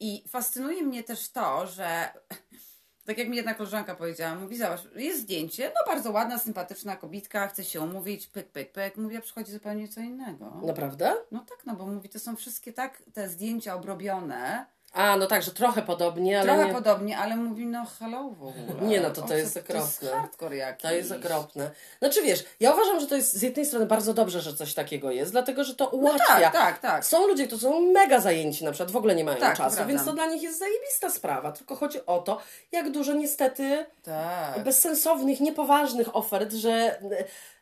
I 0.00 0.24
fascynuje 0.28 0.82
mnie 0.82 1.04
też 1.04 1.28
to, 1.28 1.66
że 1.66 2.08
tak 3.06 3.18
jak 3.18 3.28
mi 3.28 3.36
jedna 3.36 3.54
koleżanka 3.54 3.94
powiedziała, 3.94 4.34
mówi, 4.34 4.56
zobacz, 4.56 4.80
jest 4.94 5.20
zdjęcie, 5.20 5.72
no 5.74 5.92
bardzo 5.92 6.10
ładna, 6.12 6.38
sympatyczna 6.38 6.96
kobitka, 6.96 7.48
chce 7.48 7.64
się 7.64 7.80
umówić, 7.80 8.26
pyk, 8.26 8.48
pyk, 8.48 8.72
pyk. 8.72 8.96
Mówi, 8.96 9.16
a 9.16 9.20
przychodzi 9.20 9.52
zupełnie 9.52 9.88
co 9.88 10.00
innego. 10.00 10.60
Naprawdę? 10.64 11.14
No 11.32 11.40
tak, 11.48 11.58
no 11.66 11.74
bo 11.74 11.86
mówi, 11.86 12.08
to 12.08 12.18
są 12.18 12.36
wszystkie 12.36 12.72
tak 12.72 13.02
te 13.14 13.28
zdjęcia 13.28 13.74
obrobione, 13.74 14.66
A, 14.96 15.16
no 15.16 15.26
tak, 15.26 15.42
że 15.42 15.50
trochę 15.50 15.82
podobnie, 15.82 16.40
ale 16.40 16.48
trochę 16.52 16.66
nie, 16.68 16.74
podobnie, 16.74 17.18
ale 17.18 17.36
mówi, 17.36 17.66
no 17.66 17.86
hello 17.98 18.22
w 18.30 18.42
ogóle. 18.42 18.88
Nie, 18.88 19.00
no 19.00 19.10
to 19.10 19.22
to 19.22 19.34
jest 19.34 19.54
To 19.54 19.58
jest 19.58 19.70
okropne. 20.02 20.20
hardcore 20.20 20.56
jakiś. 20.56 20.82
To 20.82 20.92
jest 20.92 21.12
okropne. 21.12 21.70
Znaczy 21.98 22.22
wiesz, 22.22 22.44
ja 22.60 22.72
uważam, 22.74 23.00
że 23.00 23.06
to 23.06 23.16
jest 23.16 23.32
z 23.32 23.42
jednej 23.42 23.66
strony 23.66 23.86
bardzo 23.86 24.14
dobrze, 24.14 24.40
że 24.40 24.54
coś 24.54 24.74
takiego 24.74 25.10
jest, 25.10 25.32
dlatego 25.32 25.64
że 25.64 25.74
to 25.74 25.88
ułatwia. 25.88 26.26
tak, 26.40 26.52
tak, 26.52 26.78
tak. 26.78 27.06
Są 27.06 27.26
ludzie, 27.26 27.46
którzy 27.46 27.62
są 27.62 27.80
mega 27.80 28.20
zajęci, 28.20 28.64
na 28.64 28.70
przykład 28.72 28.90
w 28.90 28.96
ogóle 28.96 29.14
nie 29.14 29.24
mają 29.24 29.38
Tak, 29.38 29.56
czasu, 29.56 29.86
więc 29.86 30.04
to 30.04 30.12
dla 30.12 30.26
nich 30.26 30.42
jest 30.42 30.58
zajebista 30.58 31.10
sprawa. 31.10 31.52
Tylko 31.52 31.76
chodzi 31.76 32.06
o 32.06 32.18
to, 32.18 32.40
jak 32.72 32.90
dużo 32.90 33.12
niestety 33.12 33.86
Tak. 34.02 34.64
bezsensownych, 34.64 35.40
niepoważnych 35.40 36.16
ofert, 36.16 36.52
że 36.52 37.00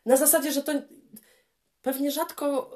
na 0.05 0.17
zasadzie, 0.17 0.51
że 0.51 0.63
to 0.63 0.71
pewnie 1.81 2.11
rzadko, 2.11 2.69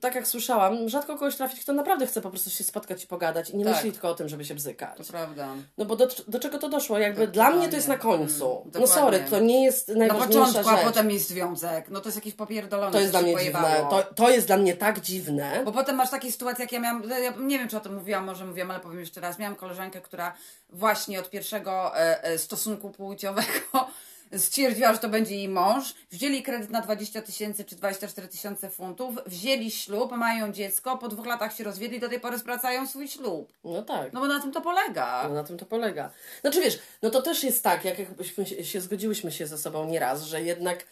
tak 0.00 0.14
jak 0.14 0.28
słyszałam, 0.28 0.88
rzadko 0.88 1.14
kogoś 1.14 1.36
trafić, 1.36 1.60
kto 1.60 1.72
naprawdę 1.72 2.06
chce 2.06 2.20
po 2.20 2.30
prostu 2.30 2.50
się 2.50 2.64
spotkać 2.64 3.04
i 3.04 3.06
pogadać 3.06 3.50
i 3.50 3.56
nie 3.56 3.64
Tak. 3.64 3.74
myśli 3.74 3.92
tylko 3.92 4.08
o 4.08 4.14
tym, 4.14 4.28
żeby 4.28 4.44
się 4.44 4.54
bzykać. 4.54 4.96
To 4.98 5.04
prawda. 5.12 5.48
No 5.78 5.84
bo 5.84 5.96
do, 5.96 6.08
do 6.28 6.38
czego 6.40 6.58
to 6.58 6.68
doszło? 6.68 6.98
Jakby 6.98 7.20
Tak, 7.20 7.30
dla 7.30 7.50
mnie 7.50 7.68
to 7.68 7.76
jest 7.76 7.88
na 7.88 7.98
końcu. 7.98 8.60
Mm, 8.60 8.80
no 8.80 8.86
sorry, 8.86 9.24
to 9.30 9.40
nie 9.40 9.64
jest 9.64 9.88
Na 9.88 9.94
najważniejsza 9.94 10.38
początku, 10.46 10.70
a 10.70 10.76
rzecz. 10.76 10.84
potem 10.84 11.10
jest 11.10 11.28
związek. 11.28 11.88
No 11.90 12.00
to 12.00 12.08
jest 12.08 12.16
jakieś 12.16 12.34
popierdolone. 12.34 12.92
To 12.92 13.00
jest 13.00 13.12
dla 13.12 13.22
mnie 13.22 13.36
dziwne. 13.36 13.86
To, 13.90 14.02
to 14.14 14.30
jest 14.30 14.46
dla 14.46 14.56
mnie 14.56 14.76
tak 14.76 15.00
dziwne. 15.00 15.62
Bo 15.64 15.72
potem 15.72 15.96
masz 15.96 16.10
takie 16.10 16.32
sytuacje, 16.32 16.64
jak 16.64 16.72
ja 16.72 16.80
miałam, 16.80 17.02
ja 17.22 17.30
nie 17.38 17.58
wiem, 17.58 17.68
czy 17.68 17.76
o 17.76 17.80
tym 17.80 17.94
mówiłam, 17.94 18.24
może 18.24 18.44
mówiłam, 18.46 18.70
ale 18.70 18.80
powiem 18.80 19.00
jeszcze 19.00 19.20
raz. 19.20 19.38
Miałam 19.38 19.56
koleżankę, 19.56 20.00
która 20.00 20.32
właśnie 20.68 21.20
od 21.20 21.30
pierwszego 21.30 21.96
e, 21.98 22.24
e, 22.24 22.38
stosunku 22.38 22.90
płciowego 22.90 23.88
stwierdziła, 24.38 24.92
że 24.92 24.98
to 24.98 25.08
będzie 25.08 25.34
jej 25.34 25.48
mąż. 25.48 25.94
Wzięli 26.10 26.42
kredyt 26.42 26.70
na 26.70 26.80
20 26.80 27.22
tysięcy 27.22 27.64
czy 27.64 27.76
24 27.76 28.28
tysiące 28.28 28.70
funtów, 28.70 29.14
wzięli 29.26 29.70
ślub, 29.70 30.12
mają 30.12 30.52
dziecko, 30.52 30.98
po 30.98 31.08
dwóch 31.08 31.26
latach 31.26 31.56
się 31.56 31.64
rozwiedli 31.64 31.96
i 31.96 32.00
do 32.00 32.08
tej 32.08 32.20
pory 32.20 32.38
sprawdzają 32.38 32.86
swój 32.86 33.08
ślub. 33.08 33.52
No 33.64 33.82
tak. 33.82 34.12
No 34.12 34.20
bo 34.20 34.26
na 34.26 34.40
tym 34.40 34.52
to 34.52 34.60
polega. 34.60 35.24
No 35.28 35.34
na 35.34 35.44
tym 35.44 35.58
to 35.58 35.66
polega. 35.66 36.10
Znaczy 36.40 36.60
wiesz, 36.60 36.78
no 37.02 37.10
to 37.10 37.22
też 37.22 37.44
jest 37.44 37.62
tak, 37.62 37.84
jak 37.84 37.98
jakbyśmy 37.98 38.46
się, 38.46 38.80
zgodziłyśmy 38.80 39.32
się 39.32 39.46
ze 39.46 39.58
sobą 39.58 39.84
nieraz, 39.84 40.22
że 40.22 40.42
jednak 40.42 40.84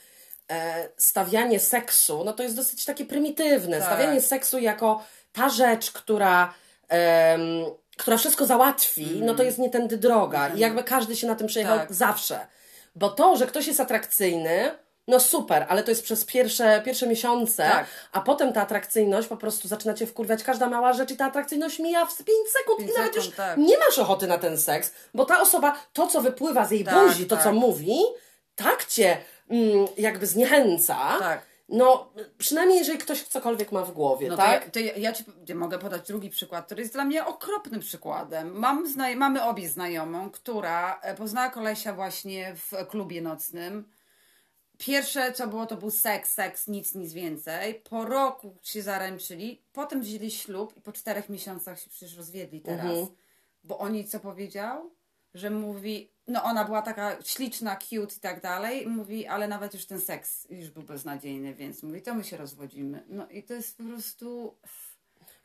e, 0.51 0.89
stawianie 0.97 1.61
seksu, 1.61 2.23
no 2.25 2.33
to 2.33 2.43
jest 2.43 2.57
dosyć 2.57 2.85
takie 2.85 3.05
prymitywne. 3.05 3.79
Tak. 3.79 3.87
Stawianie 3.87 4.21
seksu 4.21 4.59
jako 4.59 5.05
ta 5.33 5.49
rzecz, 5.49 5.91
która, 5.93 6.55
em, 6.89 7.41
która 7.97 8.17
wszystko 8.17 8.47
załatwi, 8.47 9.21
no 9.25 9.35
to 9.35 9.43
jest 9.43 9.59
nie 9.59 9.71
tędy 9.71 9.97
droga. 9.97 10.49
I 10.49 10.59
jakby 10.59 10.85
każdy 10.85 11.17
się 11.17 11.27
na 11.27 11.35
tym 11.35 11.47
przejechał 11.47 11.75
Mhm. 11.75 11.89
Tak. 11.89 11.97
zawsze. 11.97 12.47
Bo 12.99 13.09
to, 13.11 13.37
że 13.37 13.47
ktoś 13.47 13.67
jest 13.67 13.81
atrakcyjny, 13.81 14.71
no 15.09 15.21
super, 15.21 15.67
ale 15.69 15.83
to 15.83 15.91
jest 15.91 16.03
przez 16.03 16.25
pierwsze, 16.25 16.83
pierwsze 16.85 17.07
miesiące, 17.07 17.63
Tak. 17.63 17.87
a 18.13 18.21
potem 18.21 18.53
ta 18.53 18.63
atrakcyjność 18.63 19.29
po 19.29 19.37
prostu 19.37 19.69
zaczyna 19.69 19.95
cię 19.95 20.07
wkurwiać 20.07 20.43
każda 20.43 20.69
mała 20.69 20.93
rzecz 20.93 21.11
i 21.11 21.17
ta 21.17 21.25
atrakcyjność 21.27 21.79
mija 21.79 22.07
w 22.07 22.17
5 22.17 22.29
sekund 22.53 22.79
Pięć 22.79 22.91
i 22.91 22.95
nawet 22.95 23.11
sekund, 23.13 23.27
już 23.27 23.37
tak. 23.37 23.59
nie 23.59 23.79
masz 23.79 23.99
ochoty 23.99 24.27
na 24.27 24.39
ten 24.39 24.59
seks, 24.59 24.93
bo 25.15 25.25
ta 25.25 25.41
osoba, 25.41 25.77
to 25.93 26.07
co 26.07 26.21
wypływa 26.21 26.65
z 26.67 26.71
jej 26.71 26.85
Tak, 26.85 27.09
buzi, 27.09 27.27
to 27.27 27.35
tak. 27.37 27.45
co 27.45 27.53
mówi, 27.53 27.99
tak 28.57 28.85
cię 28.85 29.17
mm, 29.51 29.87
jakby 29.99 30.27
zniechęca. 30.27 30.97
Tak. 31.19 31.43
No, 31.69 32.13
przynajmniej 32.39 32.79
jeżeli 32.79 32.99
ktoś 32.99 33.23
cokolwiek 33.23 33.73
ma 33.73 33.85
w 33.85 33.93
głowie, 33.93 34.29
No 34.29 34.37
tak? 34.37 34.71
to, 34.71 34.79
ja, 34.79 34.93
to 34.93 34.99
ja, 34.99 35.09
ja 35.09 35.13
ci 35.13 35.25
ja 35.49 35.55
mogę 35.55 35.79
podać 35.79 36.07
drugi 36.07 36.31
przykład, 36.31 36.67
który 36.67 36.83
jest 36.83 36.93
dla 36.95 37.05
mnie 37.05 37.27
okropnym 37.27 37.81
przykładem. 37.81 38.59
Mam 38.59 38.87
znaj- 38.95 39.17
mamy 39.17 39.45
obie 39.45 39.69
znajomą, 39.69 40.31
która 40.31 41.01
e, 41.01 41.15
poznała 41.15 41.51
kolesia 41.51 41.93
właśnie 41.93 42.55
w 42.57 42.87
klubie 42.87 43.23
nocnym. 43.23 43.89
Pierwsze 44.79 45.33
co 45.33 45.47
było, 45.49 45.67
to 45.67 45.77
był 45.77 45.91
seks, 45.91 46.33
seks, 46.33 46.67
nic, 46.69 46.95
nic 46.95 47.13
więcej. 47.13 47.75
Po 47.75 48.05
roku 48.05 48.57
się 48.63 48.83
zaręczyli, 48.83 49.63
potem 49.73 50.01
wzięli 50.01 50.31
ślub 50.31 50.77
i 50.77 50.81
po 50.81 50.93
czterech 50.93 51.29
miesiącach 51.29 51.81
się 51.81 51.91
przecież 51.91 52.17
rozwiedli 52.17 52.61
teraz. 52.61 52.87
Mhm. 52.87 53.07
Bo 53.65 53.79
oni 53.79 54.05
co 54.05 54.21
powiedział? 54.21 54.91
Że 55.35 55.51
mówi, 55.51 56.11
no 56.29 56.45
ona 56.45 56.65
była 56.65 56.83
taka 56.83 57.17
śliczna, 57.25 57.77
cute 57.77 58.15
i 58.17 58.21
tak 58.21 58.41
dalej. 58.41 58.87
Mówi, 58.87 59.27
ale 59.27 59.49
nawet 59.49 59.75
już 59.75 59.87
ten 59.87 60.01
seks 60.01 60.47
już 60.51 60.71
był 60.71 60.83
beznadziejny, 60.83 61.55
więc 61.55 61.83
mówi, 61.83 62.03
to 62.03 62.15
my 62.15 62.25
się 62.25 62.37
rozwodzimy. 62.37 63.03
No 63.09 63.29
i 63.31 63.43
to 63.43 63.55
jest 63.55 63.77
po 63.77 63.83
prostu... 63.85 64.55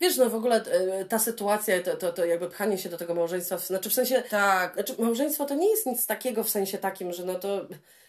Wiesz, 0.01 0.17
no 0.17 0.29
w 0.29 0.35
ogóle 0.35 0.63
e, 0.65 1.05
ta 1.05 1.19
sytuacja, 1.19 1.81
to, 1.83 1.97
to, 1.97 2.13
to 2.13 2.25
jakby 2.25 2.49
pchanie 2.49 2.77
się 2.77 2.89
do 2.89 2.97
tego 2.97 3.15
małżeństwa, 3.15 3.57
znaczy 3.57 3.89
w 3.89 3.93
sensie, 3.93 4.23
Tak, 4.29 4.73
znaczy 4.73 4.95
małżeństwo 4.99 5.45
to 5.45 5.55
nie 5.55 5.69
jest 5.69 5.85
nic 5.85 6.05
takiego 6.05 6.43
w 6.43 6.49
sensie 6.49 6.77
takim, 6.77 7.13
że 7.13 7.25
no 7.25 7.35
to, 7.35 7.67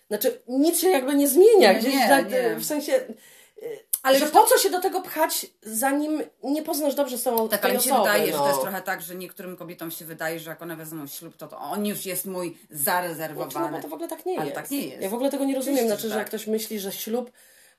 znaczy 0.08 0.42
nic 0.48 0.80
się 0.80 0.88
jakby 0.88 1.14
nie 1.14 1.28
zmienia, 1.28 1.72
Nie, 1.72 1.78
gdzieś 1.78 1.94
nie, 1.94 2.08
tak, 2.08 2.30
nie. 2.30 2.56
w 2.56 2.64
sensie, 2.64 2.92
e, 2.92 3.66
Ale 4.05 4.19
że 4.19 4.27
po 4.27 4.45
co 4.45 4.59
się 4.59 4.71
do 4.71 4.81
tego 4.81 5.01
pchać, 5.03 5.47
zanim 5.62 6.23
nie 6.43 6.62
poznasz 6.62 6.95
dobrze 6.95 7.19
sobą 7.19 7.49
Tak, 7.49 7.61
tej 7.61 7.71
ale 7.71 7.79
mi 7.79 7.85
się 7.85 7.90
osoby, 7.95 8.09
wydaje, 8.09 8.27
że 8.27 8.38
no. 8.38 8.43
to 8.43 8.49
jest 8.49 8.61
trochę 8.61 8.83
tak, 8.83 9.03
że 9.03 9.14
niektórym 9.14 9.57
kobietom 9.57 9.90
się 9.90 10.05
wydaje, 10.05 10.40
że 10.40 10.51
jak 10.51 10.62
one 10.62 10.77
wezmą 10.77 11.07
ślub, 11.07 11.37
to, 11.37 11.49
to 11.49 11.59
on 11.59 11.87
już 11.87 12.07
jest 12.07 12.27
mój 12.27 12.49
Znaczy, 12.51 12.67
no 12.71 12.79
zarezerwowany. 12.85 13.77
bo 13.77 13.83
to 13.83 13.88
w 13.88 13.93
ogóle 13.93 14.09
tak 14.09 14.27
nie 14.27 14.37
Ale 14.37 14.45
jest. 14.45 14.55
tak 14.57 14.71
nie 14.71 14.87
jest. 14.87 15.03
Ja 15.03 15.09
w 15.09 15.14
ogóle 15.14 15.31
tego 15.31 15.45
nie 15.45 15.55
rozumiem. 15.55 15.79
Oczywiście, 15.79 15.97
Znaczy, 15.97 16.03
że 16.09 16.09
że 16.14 16.19
jak 16.19 16.31
tak. 16.31 16.40
ktoś 16.40 16.47
myśli, 16.47 16.81
że 16.81 16.93
ślub 16.93 17.31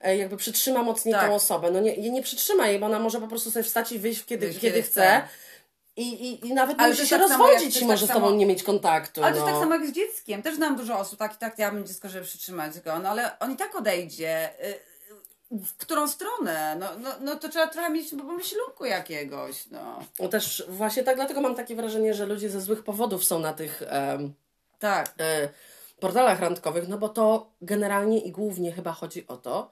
e, 0.01 0.17
jakby 0.17 0.37
przytrzyma 0.37 0.83
mocniej 0.83 1.13
Tak. 1.15 1.27
tą 1.27 1.35
osobę. 1.35 1.71
No 1.71 1.79
nie, 1.79 1.97
nie 2.11 2.21
przytrzyma 2.21 2.67
jej, 2.67 2.79
bo 2.79 2.85
ona 2.85 2.99
może 2.99 3.21
po 3.21 3.27
prostu 3.27 3.51
sobie 3.51 3.63
wstać 3.63 3.91
i 3.91 3.99
wyjść 3.99 4.25
kiedy, 4.25 4.45
Wyjść, 4.45 4.59
kiedy, 4.61 4.73
kiedy 4.77 4.87
chce. 4.87 5.01
chce. 5.01 5.27
I, 5.97 6.07
i, 6.31 6.47
I 6.47 6.53
nawet 6.53 6.79
Ale 6.79 6.89
musi 6.89 7.07
się 7.07 7.19
tak 7.19 7.29
rozwodzić 7.29 7.61
i 7.75 7.79
jest 7.79 7.81
może 7.81 8.07
tak 8.07 8.15
z 8.15 8.17
tobą 8.17 8.27
samo- 8.27 8.37
nie 8.37 8.45
mieć 8.45 8.63
kontaktu. 8.63 9.23
Ale 9.23 9.33
to 9.33 9.39
no. 9.39 9.45
jest 9.45 9.59
tak 9.59 9.63
samo 9.69 9.75
jak 9.75 9.87
z 9.87 9.95
dzieckiem. 9.95 10.41
Też 10.43 10.55
znam 10.55 10.75
dużo 10.75 10.99
osób, 10.99 11.19
tak, 11.19 11.35
tak, 11.37 11.59
ja 11.59 11.71
mam 11.71 11.85
dziecko, 11.85 12.09
żeby 12.09 12.25
przytrzymać 12.25 12.79
go, 12.79 12.99
no 12.99 13.09
ale 13.09 13.39
on 13.39 13.51
i 13.51 13.55
tak 13.55 13.75
odejdzie. 13.75 14.49
Y, 14.65 14.94
W 15.51 15.77
którą 15.77 16.07
stronę? 16.07 16.75
No, 16.79 16.85
no, 16.99 17.09
no 17.21 17.35
to 17.35 17.49
trzeba 17.49 17.67
trochę 17.67 17.89
mieć 17.89 18.09
pomyślunku 18.09 18.85
jakiegoś, 18.85 19.67
no. 19.67 19.99
No 20.19 20.27
Też 20.27 20.63
właśnie 20.69 21.03
tak, 21.03 21.15
dlatego 21.15 21.41
mam 21.41 21.55
takie 21.55 21.75
wrażenie, 21.75 22.13
że 22.13 22.25
ludzie 22.25 22.49
ze 22.49 22.61
złych 22.61 22.83
powodów 22.83 23.25
są 23.25 23.39
na 23.39 23.53
tych 23.53 23.83
em, 23.87 24.33
Tak. 24.79 25.13
e, 25.19 25.49
portalach 25.99 26.39
randkowych, 26.39 26.87
no 26.87 26.97
bo 26.97 27.09
to 27.09 27.51
generalnie 27.61 28.19
i 28.19 28.31
głównie 28.31 28.71
chyba 28.71 28.91
chodzi 28.91 29.27
o 29.27 29.37
to, 29.37 29.71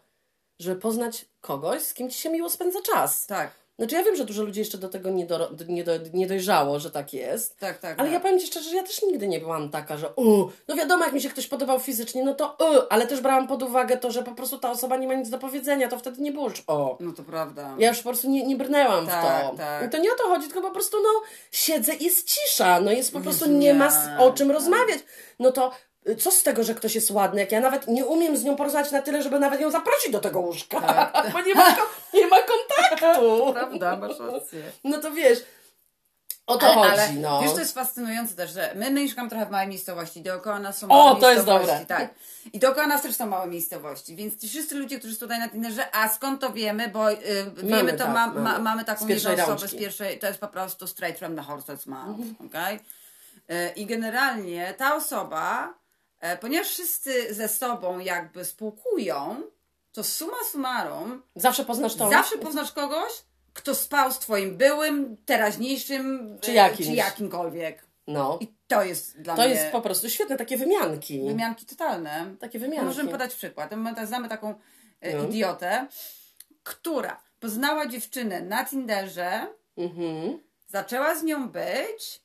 żeby 0.60 0.82
poznać 0.82 1.26
kogoś, 1.42 1.82
z 1.82 1.94
kim 1.94 2.10
ci 2.10 2.18
się 2.22 2.30
miło 2.30 2.50
spędza 2.50 2.82
czas. 2.82 3.28
Tak, 3.28 3.52
Znaczy 3.80 3.96
ja 3.96 4.04
wiem, 4.04 4.16
że 4.16 4.26
dużo 4.26 4.44
ludzi 4.44 4.60
jeszcze 4.60 4.78
do 4.78 4.90
tego 4.90 5.10
nie, 5.10 5.26
do, 5.26 5.50
nie, 5.68 5.84
do, 5.84 5.92
nie 6.14 6.28
dojrzało, 6.28 6.80
że 6.80 6.92
tak 6.92 7.14
jest. 7.14 7.60
tak, 7.60 7.78
tak. 7.78 8.00
Ale 8.00 8.10
tak. 8.10 8.14
ja 8.14 8.20
powiem 8.20 8.40
Ci 8.40 8.48
szczerze, 8.48 8.70
że 8.70 8.76
ja 8.76 8.84
też 8.84 9.02
nigdy 9.02 9.28
nie 9.28 9.40
byłam 9.40 9.70
taka, 9.70 9.98
że 9.98 10.10
u, 10.16 10.50
no 10.68 10.76
wiadomo, 10.76 11.06
jak 11.06 11.14
mi 11.14 11.22
się 11.22 11.30
ktoś 11.30 11.48
podobał 11.48 11.80
fizycznie, 11.80 12.24
no 12.24 12.34
to 12.34 12.58
u, 12.60 12.88
ale 12.90 13.08
też 13.08 13.22
brałam 13.22 13.48
pod 13.48 13.64
uwagę 13.64 13.98
to, 13.98 14.12
że 14.12 14.24
po 14.24 14.32
prostu 14.32 14.58
ta 14.58 14.72
osoba 14.72 14.98
nie 14.98 15.08
ma 15.08 15.14
nic 15.14 15.30
do 15.30 15.38
powiedzenia, 15.38 15.88
to 15.88 15.98
wtedy 16.00 16.22
nie 16.22 16.32
było 16.32 16.50
już 16.50 16.64
o. 16.68 16.98
No 17.00 17.14
to 17.14 17.24
prawda. 17.24 17.76
Ja 17.80 17.90
już 17.90 17.98
po 17.98 18.04
prostu 18.10 18.30
nie, 18.30 18.44
nie 18.48 18.56
brnęłam 18.56 19.08
Tak, 19.08 19.46
w 19.46 19.50
to. 19.50 19.58
tak. 19.58 19.86
I 19.88 19.90
to 19.90 19.98
nie 19.98 20.14
o 20.14 20.16
to 20.16 20.24
chodzi, 20.24 20.48
tylko 20.48 20.62
po 20.62 20.72
prostu 20.72 20.98
no 21.04 21.10
siedzę 21.52 21.94
i 21.94 22.04
jest 22.04 22.28
cisza, 22.30 22.82
no 22.82 22.92
jest 22.92 23.14
po 23.14 23.20
prostu 23.20 23.50
nie 23.50 23.74
ma 23.74 23.86
nie, 23.86 23.92
z, 23.92 23.98
o 24.20 24.32
czym 24.32 24.52
rozmawiać. 24.52 25.00
No 25.40 25.52
to 25.52 25.72
co 26.20 26.32
z 26.32 26.44
tego, 26.44 26.64
że 26.64 26.76
ktoś 26.76 26.96
jest 26.96 27.12
ładny, 27.12 27.42
jak 27.42 27.52
ja 27.52 27.60
nawet 27.60 27.88
nie 27.88 28.06
umiem 28.06 28.38
z 28.38 28.44
nią 28.44 28.56
porozmawiać 28.56 28.92
na 28.92 29.02
tyle, 29.02 29.24
żeby 29.24 29.40
nawet 29.40 29.62
ją 29.62 29.72
zaprosić 29.72 30.12
do 30.12 30.20
tego 30.20 30.40
łóżka, 30.40 31.12
bo 31.34 31.42
nie 31.42 31.56
ma, 31.56 31.76
nie 32.14 32.28
ma 32.28 32.38
kontaktu. 32.42 33.30
Prawda, 33.54 33.96
masz 33.98 34.20
rację. 34.20 34.64
No 34.84 34.98
to 34.98 35.12
wiesz, 35.12 35.40
o 36.48 36.58
to 36.58 36.66
Ale, 36.66 36.76
chodzi, 36.76 36.92
ale 37.02 37.14
no. 37.14 37.42
wiesz, 37.42 37.54
to 37.54 37.60
jest 37.60 37.74
fascynujące 37.74 38.36
też, 38.36 38.52
że 38.52 38.72
my 38.76 38.92
mieszkamy 38.92 39.30
trochę 39.30 39.46
w 39.46 39.50
małej 39.50 39.68
miejscowości, 39.68 40.22
dookoła 40.22 40.60
nas 40.60 40.78
są 40.78 40.88
O, 40.90 41.06
małe 41.06 41.20
to 41.22 41.32
jest 41.32 41.48
miejscowości, 41.48 41.86
dobre. 41.86 41.86
Tak. 41.86 42.14
I 42.54 42.60
dookoła 42.60 42.88
nas 42.88 43.02
też 43.02 43.16
są 43.16 43.26
małe 43.26 43.48
miejscowości, 43.48 44.16
więc 44.16 44.42
ci 44.42 44.50
wszyscy 44.50 44.76
ludzie, 44.76 45.00
którzy 45.00 45.14
są 45.16 45.20
tutaj 45.20 45.40
na 45.40 45.50
Tinderze, 45.50 45.96
a 45.96 46.10
skąd 46.10 46.42
to 46.42 46.50
wiemy, 46.54 46.88
bo 46.90 47.12
y, 47.12 47.18
wiemy 47.64 47.92
to, 47.94 47.98
tak, 48.04 48.14
ma, 48.14 48.28
ma, 48.28 48.42
mamy. 48.42 48.60
mamy 48.64 48.86
taką 48.86 49.06
Z 49.06 49.10
jedną 49.10 49.32
osobę 49.34 49.58
z 49.58 49.62
rączki. 49.62 49.78
pierwszej, 49.80 50.20
to 50.20 50.28
jest 50.28 50.40
po 50.40 50.48
prostu 50.48 50.88
straight 50.88 51.20
from 51.20 51.36
the 51.36 51.42
horse's 51.42 51.88
mouth, 51.88 52.20
Mhm. 52.20 52.36
okej? 52.50 52.80
Y, 53.52 53.74
I 53.76 53.86
generalnie 53.86 54.74
ta 54.78 54.96
osoba, 54.96 55.74
ponieważ 56.42 56.68
wszyscy 56.68 57.34
ze 57.34 57.48
sobą 57.48 58.00
jakby 58.00 58.46
spółkują, 58.46 59.42
to 59.92 60.04
summa 60.04 60.38
summarum 60.52 61.22
Zawsze 61.36 61.66
poznasz 61.66 61.96
tą... 61.96 62.10
Zawsze 62.10 62.38
poznasz 62.38 62.72
kogoś, 62.72 63.12
kto 63.54 63.76
spał 63.76 64.12
z 64.12 64.20
twoim 64.20 64.58
byłym, 64.58 65.18
teraźniejszym 65.26 66.38
Czy 66.42 66.52
e, 66.52 66.54
jakimś. 66.54 66.88
czy 66.88 66.94
jakimkolwiek. 66.96 67.86
No. 68.08 68.38
I 68.42 68.54
to 68.68 68.84
jest 68.84 69.22
dla 69.22 69.36
To 69.36 69.42
mnie 69.42 69.52
jest 69.52 69.72
po 69.72 69.82
prostu 69.82 70.10
świetne, 70.10 70.38
takie 70.38 70.58
wymianki. 70.58 71.24
wymianki 71.28 71.66
totalne. 71.66 72.36
Takie 72.40 72.60
wymianki. 72.60 72.86
Możemy 72.86 73.12
podać 73.12 73.36
przykład. 73.36 73.72
My 73.76 74.08
znamy 74.08 74.30
taką 74.30 74.56
e, 75.02 75.18
No. 75.18 75.24
idiotę, 75.24 75.88
która 76.64 77.22
poznała 77.40 77.88
dziewczynę 77.88 78.42
na 78.42 78.66
Tinderze, 78.66 79.48
Mhm. 79.78 80.40
Zaczęła 80.68 81.16
z 81.16 81.24
nią 81.24 81.50
być, 81.50 82.22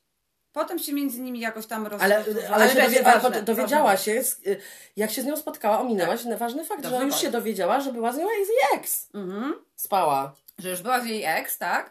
potem 0.59 0.79
się 0.79 0.93
między 0.93 1.21
nimi 1.21 1.41
jakoś 1.41 1.67
tam 1.67 1.87
roz... 1.87 2.03
Ale, 2.03 2.25
ale, 2.53 2.69
się 2.69 2.75
wiesz, 2.75 2.85
dowie, 2.85 3.03
ważne, 3.03 3.29
ale 3.29 3.43
dowiedziała 3.43 3.91
ważne. 3.91 4.05
się, 4.05 4.23
y, 4.47 4.61
jak 4.97 5.11
się 5.11 5.23
z 5.23 5.25
nią 5.25 5.37
spotkała, 5.37 5.81
ominęłaś 5.81 6.21
ważny 6.39 6.65
fakt, 6.65 6.85
że 6.85 6.91
Dobrze, 6.91 7.05
już 7.07 7.15
tak. 7.15 7.23
się 7.23 7.31
dowiedziała, 7.31 7.81
że 7.81 7.93
była 7.93 8.13
z 8.13 8.17
nią 8.17 8.29
jej 8.31 8.47
ex. 8.75 9.09
Mhm. 9.15 9.55
Spała. 9.77 10.35
Że 10.59 10.71
już 10.71 10.83
była 10.83 11.01
z 11.01 11.07
jej 11.07 11.25
ex, 11.25 11.59
tak? 11.59 11.91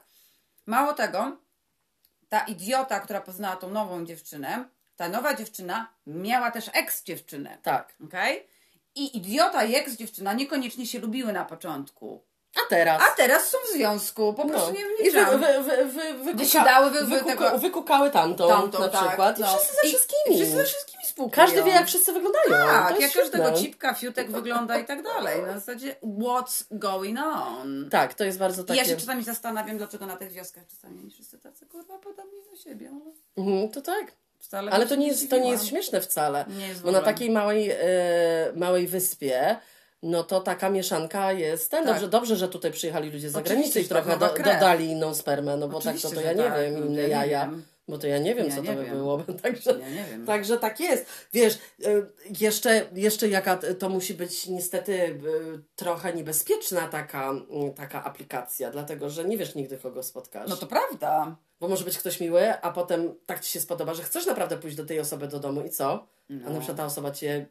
Mało 0.66 0.94
tego, 0.94 1.38
ta 2.30 2.40
idiota, 2.40 3.00
która 3.00 3.22
poznała 3.22 3.56
tą 3.56 3.70
nową 3.70 4.06
dziewczynę, 4.06 4.66
ta 4.96 5.10
nowa 5.10 5.36
dziewczyna 5.36 5.94
miała 6.08 6.52
też 6.52 6.70
ex 6.74 7.04
dziewczynę, 7.04 7.58
Tak. 7.64 7.94
okej? 8.06 8.48
I 8.96 9.18
idiota 9.18 9.64
i 9.64 9.76
ex 9.76 9.94
dziewczyna 9.96 10.34
niekoniecznie 10.34 10.88
się 10.88 11.00
lubiły 11.00 11.34
na 11.34 11.46
początku. 11.46 12.24
A 12.66 12.70
teraz? 12.70 13.02
A 13.02 13.16
teraz 13.16 13.50
są 13.50 13.58
w 13.70 13.78
związku, 13.78 14.34
po 14.34 14.46
prostu 14.46 14.72
nie 14.74 15.08
I 15.08 15.12
wy, 15.12 15.26
wy, 15.26 15.38
wy, 15.38 15.86
wy, 15.86 16.14
wykuka, 16.14 16.38
Wysiadały, 16.38 16.92
wy- 16.92 17.00
wy- 17.00 17.06
wykuka, 17.06 17.26
tego- 17.50 17.58
wykukały 17.58 18.12
tamtą, 18.12 18.48
Tamtą, 18.48 18.80
na 18.80 18.90
tak, 18.90 19.08
przykład. 19.08 19.40
no. 19.40 19.46
I 19.46 19.50
wszyscy 19.58 19.76
ze 19.82 19.88
I- 19.88 19.90
wszystkimi. 19.92 20.36
I 20.36 20.38
wszyscy 20.38 20.56
ze 20.58 20.64
wszystkimi 20.64 21.04
współpracują. 21.06 21.46
Każdy 21.56 21.64
wie, 21.72 21.76
jak 21.78 21.88
wszyscy 21.88 22.14
wyglądają. 22.14 22.50
Tak, 22.50 23.00
jak 23.00 23.12
każdego 23.12 23.52
cipka, 23.52 23.94
fiutek 23.94 24.32
wygląda 24.32 24.78
i 24.78 24.86
tak 24.86 25.04
dalej. 25.04 25.42
Na 25.42 25.54
zasadzie, 25.60 25.96
what's 26.04 26.64
going 26.72 27.20
on? 27.20 27.88
Tak, 27.92 28.14
to 28.14 28.24
jest 28.24 28.38
bardzo 28.40 28.62
I 28.62 28.66
takie... 28.66 28.80
ja 28.80 28.86
się 28.86 28.96
czasami 28.98 29.24
zastanawiam, 29.24 29.78
dlaczego 29.78 30.06
na 30.06 30.18
tych 30.18 30.32
wioskach 30.32 30.64
czasami 30.68 31.12
wszyscy 31.12 31.40
tacy 31.40 31.66
kurwa 31.66 31.98
podobni 31.98 32.40
do 32.52 32.58
siebie. 32.58 32.90
ale 32.90 33.46
Mhm, 33.48 33.70
to 33.72 33.82
tak. 33.82 34.12
Wcale 34.40 34.72
Ale 34.72 34.86
to 34.88 34.96
nie 34.96 35.08
jest, 35.08 35.30
to 35.30 35.38
nie 35.38 35.52
jest 35.52 35.68
śmieszne 35.68 36.02
wcale. 36.02 36.46
Nie 36.60 36.68
jest 36.68 36.82
Bo 36.82 36.92
na 36.92 37.02
takiej 37.02 37.32
małej, 37.32 37.70
e, 37.72 37.78
małej 38.56 38.88
wyspie, 38.88 39.56
no 40.04 40.24
to 40.24 40.42
taka 40.42 40.70
mieszanka 40.70 41.32
jest 41.32 41.72
ten. 41.72 41.84
Tak. 41.86 41.94
Dobrze, 41.94 42.08
dobrze, 42.08 42.36
że 42.36 42.48
tutaj 42.50 42.72
przyjechali 42.72 43.12
ludzie 43.12 43.30
z 43.30 43.32
zagranicy 43.32 43.80
i 43.82 43.84
tak, 43.86 43.90
trochę 43.90 44.10
nowa 44.20 44.30
do, 44.30 44.44
dodali 44.44 44.86
inną 44.86 45.14
spermę, 45.14 45.58
no 45.58 45.68
bo 45.68 45.78
Oczywiście, 45.78 46.10
tak 46.10 46.18
to, 46.18 46.22
to 46.24 46.28
że 46.28 46.36
ja 46.36 46.44
nie 46.44 46.50
tak. 46.50 46.62
wiem, 46.62 46.80
No, 46.80 46.86
inne 46.86 47.02
ja 47.02 47.08
jaja. 47.08 47.46
wiem. 47.48 47.64
Bo 47.90 47.98
to 47.98 48.08
ja 48.08 48.18
nie 48.18 48.36
wiem, 48.36 48.48
Ja 48.48 48.56
co 48.56 48.62
nie 48.62 48.68
to 48.70 48.76
by 48.76 48.84
wiem. 48.86 48.94
było. 48.98 49.24
Także, 49.44 49.72
Ja. 49.72 50.26
Także 50.26 50.58
tak 50.58 50.80
jest. 50.80 51.06
Wiesz, 51.34 51.58
e, 51.86 51.90
jeszcze, 52.40 52.86
jeszcze 52.94 53.28
jaka 53.30 53.58
to 53.80 53.90
musi 53.90 54.14
być 54.14 54.48
niestety 54.48 55.02
e, 55.04 55.18
trochę 55.76 56.14
niebezpieczna 56.14 56.88
taka, 56.88 57.30
mm, 57.30 57.74
taka 57.76 58.04
aplikacja, 58.04 58.72
dlatego 58.72 59.10
że 59.10 59.26
nie 59.26 59.38
wiesz 59.38 59.56
nigdy, 59.56 59.78
kogo 59.78 60.04
spotkasz. 60.04 60.50
No 60.50 60.56
to 60.58 60.68
prawda. 60.68 61.36
Bo 61.60 61.68
może 61.68 61.86
być 61.86 61.98
ktoś 61.98 62.20
miły, 62.20 62.62
a 62.62 62.72
potem 62.72 63.16
tak 63.26 63.40
ci 63.40 63.52
się 63.52 63.60
spodoba, 63.62 63.94
że 63.94 64.04
chcesz 64.04 64.26
naprawdę 64.26 64.58
pójść 64.58 64.78
do 64.78 64.86
tej 64.86 65.00
osoby 65.00 65.28
do 65.28 65.40
domu 65.40 65.62
i 65.62 65.70
co? 65.70 66.08
No. 66.30 66.48
A 66.48 66.50
na 66.50 66.58
przykład 66.60 66.78
ta 66.78 66.86
osoba 66.86 67.12
cię 67.12 67.46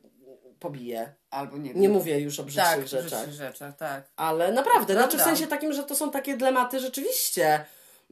pobije. 0.61 1.15
Albo 1.31 1.57
nie. 1.59 1.75
Nie 1.75 1.89
mówię 1.89 2.21
już 2.21 2.41
o 2.41 2.45
brzydszych 2.45 2.75
tak, 2.75 2.87
rzeczach. 2.89 3.21
brzydszych 3.21 3.35
rzeczach, 3.35 3.77
tak. 3.77 4.11
Ale 4.17 4.53
naprawdę, 4.53 4.95
Prawda. 4.95 4.95
znaczy 4.95 5.19
w 5.19 5.23
sensie 5.29 5.47
takim, 5.47 5.73
że 5.73 5.83
to 5.83 5.95
są 5.95 6.11
takie 6.11 6.37
dylematy 6.37 6.81
rzeczywiście. 6.81 7.65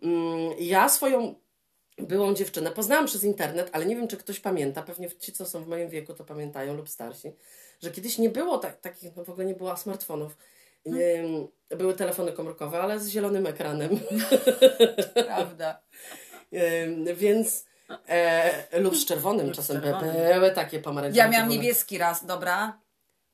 Mm, 0.02 0.52
Ja 0.58 0.88
swoją 0.88 1.34
byłą 1.98 2.34
dziewczynę 2.34 2.70
poznałam 2.70 3.06
przez 3.06 3.24
internet, 3.24 3.70
ale 3.72 3.86
nie 3.86 3.96
wiem, 3.96 4.08
czy 4.08 4.16
ktoś 4.16 4.40
pamięta, 4.40 4.82
pewnie 4.82 5.10
ci, 5.10 5.32
co 5.32 5.46
są 5.46 5.64
w 5.64 5.68
moim 5.68 5.88
wieku, 5.88 6.14
to 6.14 6.24
pamiętają 6.24 6.74
lub 6.76 6.88
starsi, 6.88 7.32
że 7.82 7.90
kiedyś 7.90 8.18
nie 8.18 8.30
było 8.30 8.58
tak, 8.58 8.80
takich, 8.80 9.16
no 9.16 9.24
w 9.24 9.30
ogóle 9.30 9.46
nie 9.46 9.54
było 9.54 9.76
smartfonów. 9.76 10.36
Ym, 10.86 11.48
Były 11.78 11.94
telefony 11.94 12.32
komórkowe, 12.32 12.80
ale 12.80 13.00
z 13.00 13.08
zielonym 13.08 13.46
ekranem. 13.46 13.90
Prawda. 15.26 15.82
Więc 17.16 17.64
e, 18.08 18.80
lub 18.80 18.96
z 18.96 19.04
czerwonym 19.06 19.46
Lub 19.46 19.54
czasem 19.56 19.82
czerwonym. 19.82 20.14
były 20.34 20.50
takie 20.50 20.78
pomarańczowe. 20.80 21.18
Ja 21.18 21.28
miałam 21.28 21.46
czerwone. 21.48 21.62
niebieski 21.62 21.98
raz, 21.98 22.26
dobra? 22.26 22.78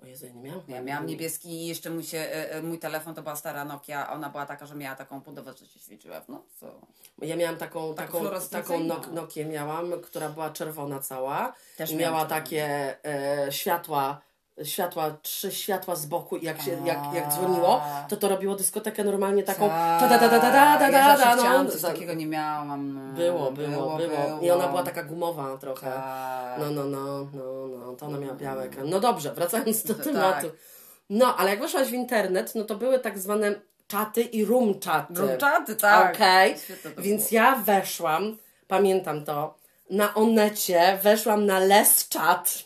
O 0.02 0.06
Jezu, 0.06 0.26
ja 0.26 0.32
nie 0.32 0.40
miałam. 0.42 0.62
Ja 0.68 0.82
miałam 0.82 1.06
niebieski 1.06 1.48
i 1.48 1.66
jeszcze 1.66 1.90
mój, 1.90 2.02
się, 2.04 2.18
e, 2.18 2.50
e, 2.52 2.62
mój 2.62 2.78
telefon 2.78 3.14
to 3.14 3.22
była 3.22 3.36
stara 3.36 3.64
Nokia. 3.64 4.12
Ona 4.12 4.28
była 4.30 4.46
taka, 4.46 4.66
że 4.66 4.74
miała 4.74 4.96
taką 4.96 5.20
budowę, 5.20 5.52
że 5.60 5.66
się 5.66 5.78
świeciła 5.80 6.20
w 6.20 6.28
nocy. 6.28 6.66
Ja 7.22 7.36
miałam 7.36 7.56
taką, 7.56 7.94
Tak 7.94 8.06
taką, 8.06 8.24
taką 8.50 8.80
nok- 8.84 9.12
Nokię 9.12 9.44
miałam, 9.44 9.92
która 10.02 10.28
była 10.28 10.50
czerwona 10.50 11.00
cała. 11.00 11.52
Też 11.76 11.92
miała 11.92 12.24
takie 12.24 12.96
e, 13.04 13.52
światła, 13.52 14.20
światła, 14.64 15.16
trzy 15.22 15.52
światła 15.52 15.96
z 15.96 16.06
boku 16.06 16.36
i 16.36 16.44
jak, 16.44 16.62
się, 16.62 16.70
jak, 16.84 16.98
jak 17.14 17.32
dzwoniło, 17.32 17.82
to 18.08 18.16
to 18.16 18.28
robiło 18.28 18.54
dyskotekę 18.56 19.04
normalnie 19.04 19.42
taką 19.42 19.68
Tak. 19.68 20.00
ta 20.00 20.08
da 20.08 20.18
da 20.18 20.28
da 20.28 20.38
da 20.38 20.50
da 20.50 20.78
da 20.78 20.88
Ja 20.98 21.08
da 21.08 21.18
da 21.24 21.36
chciałam, 21.36 21.66
no. 21.82 21.88
takiego 21.88 22.14
nie 22.14 22.26
miałam. 22.26 23.14
Było, 23.14 23.52
było, 23.52 23.96
było, 23.96 24.38
I 24.42 24.50
ona 24.50 24.68
była 24.68 24.82
taka 24.82 25.02
gumowa 25.02 25.56
trochę. 25.58 25.86
Tak. 25.86 26.58
No, 26.58 26.70
no, 26.70 26.84
no, 26.84 27.26
no, 27.34 27.66
no, 27.86 27.92
to 27.92 28.06
ona 28.06 28.18
miała 28.18 28.34
biały 28.34 28.62
ekran. 28.62 28.88
No 28.90 29.00
dobrze, 29.00 29.34
wracając 29.34 29.82
do 29.82 29.94
To 29.94 30.04
tematu. 30.04 30.46
tak. 30.48 30.56
No, 31.10 31.36
ale 31.36 31.50
jak 31.50 31.60
weszłaś 31.60 31.88
w 31.88 31.92
internet, 31.94 32.54
no 32.54 32.64
to 32.64 32.74
były 32.74 32.98
tak 32.98 33.18
zwane 33.18 33.54
czaty 33.88 34.22
i 34.22 34.44
room 34.44 34.80
czaty. 34.80 35.14
Rumczaty, 35.14 35.76
tak. 35.76 36.14
Okej, 36.14 36.54
więc 36.98 37.32
ja 37.32 37.56
weszłam, 37.56 38.36
pamiętam 38.68 39.24
to, 39.24 39.54
na 39.90 40.14
Onecie, 40.14 40.98
weszłam 41.02 41.46
na 41.46 41.58
les 41.58 42.08
chat, 42.12 42.64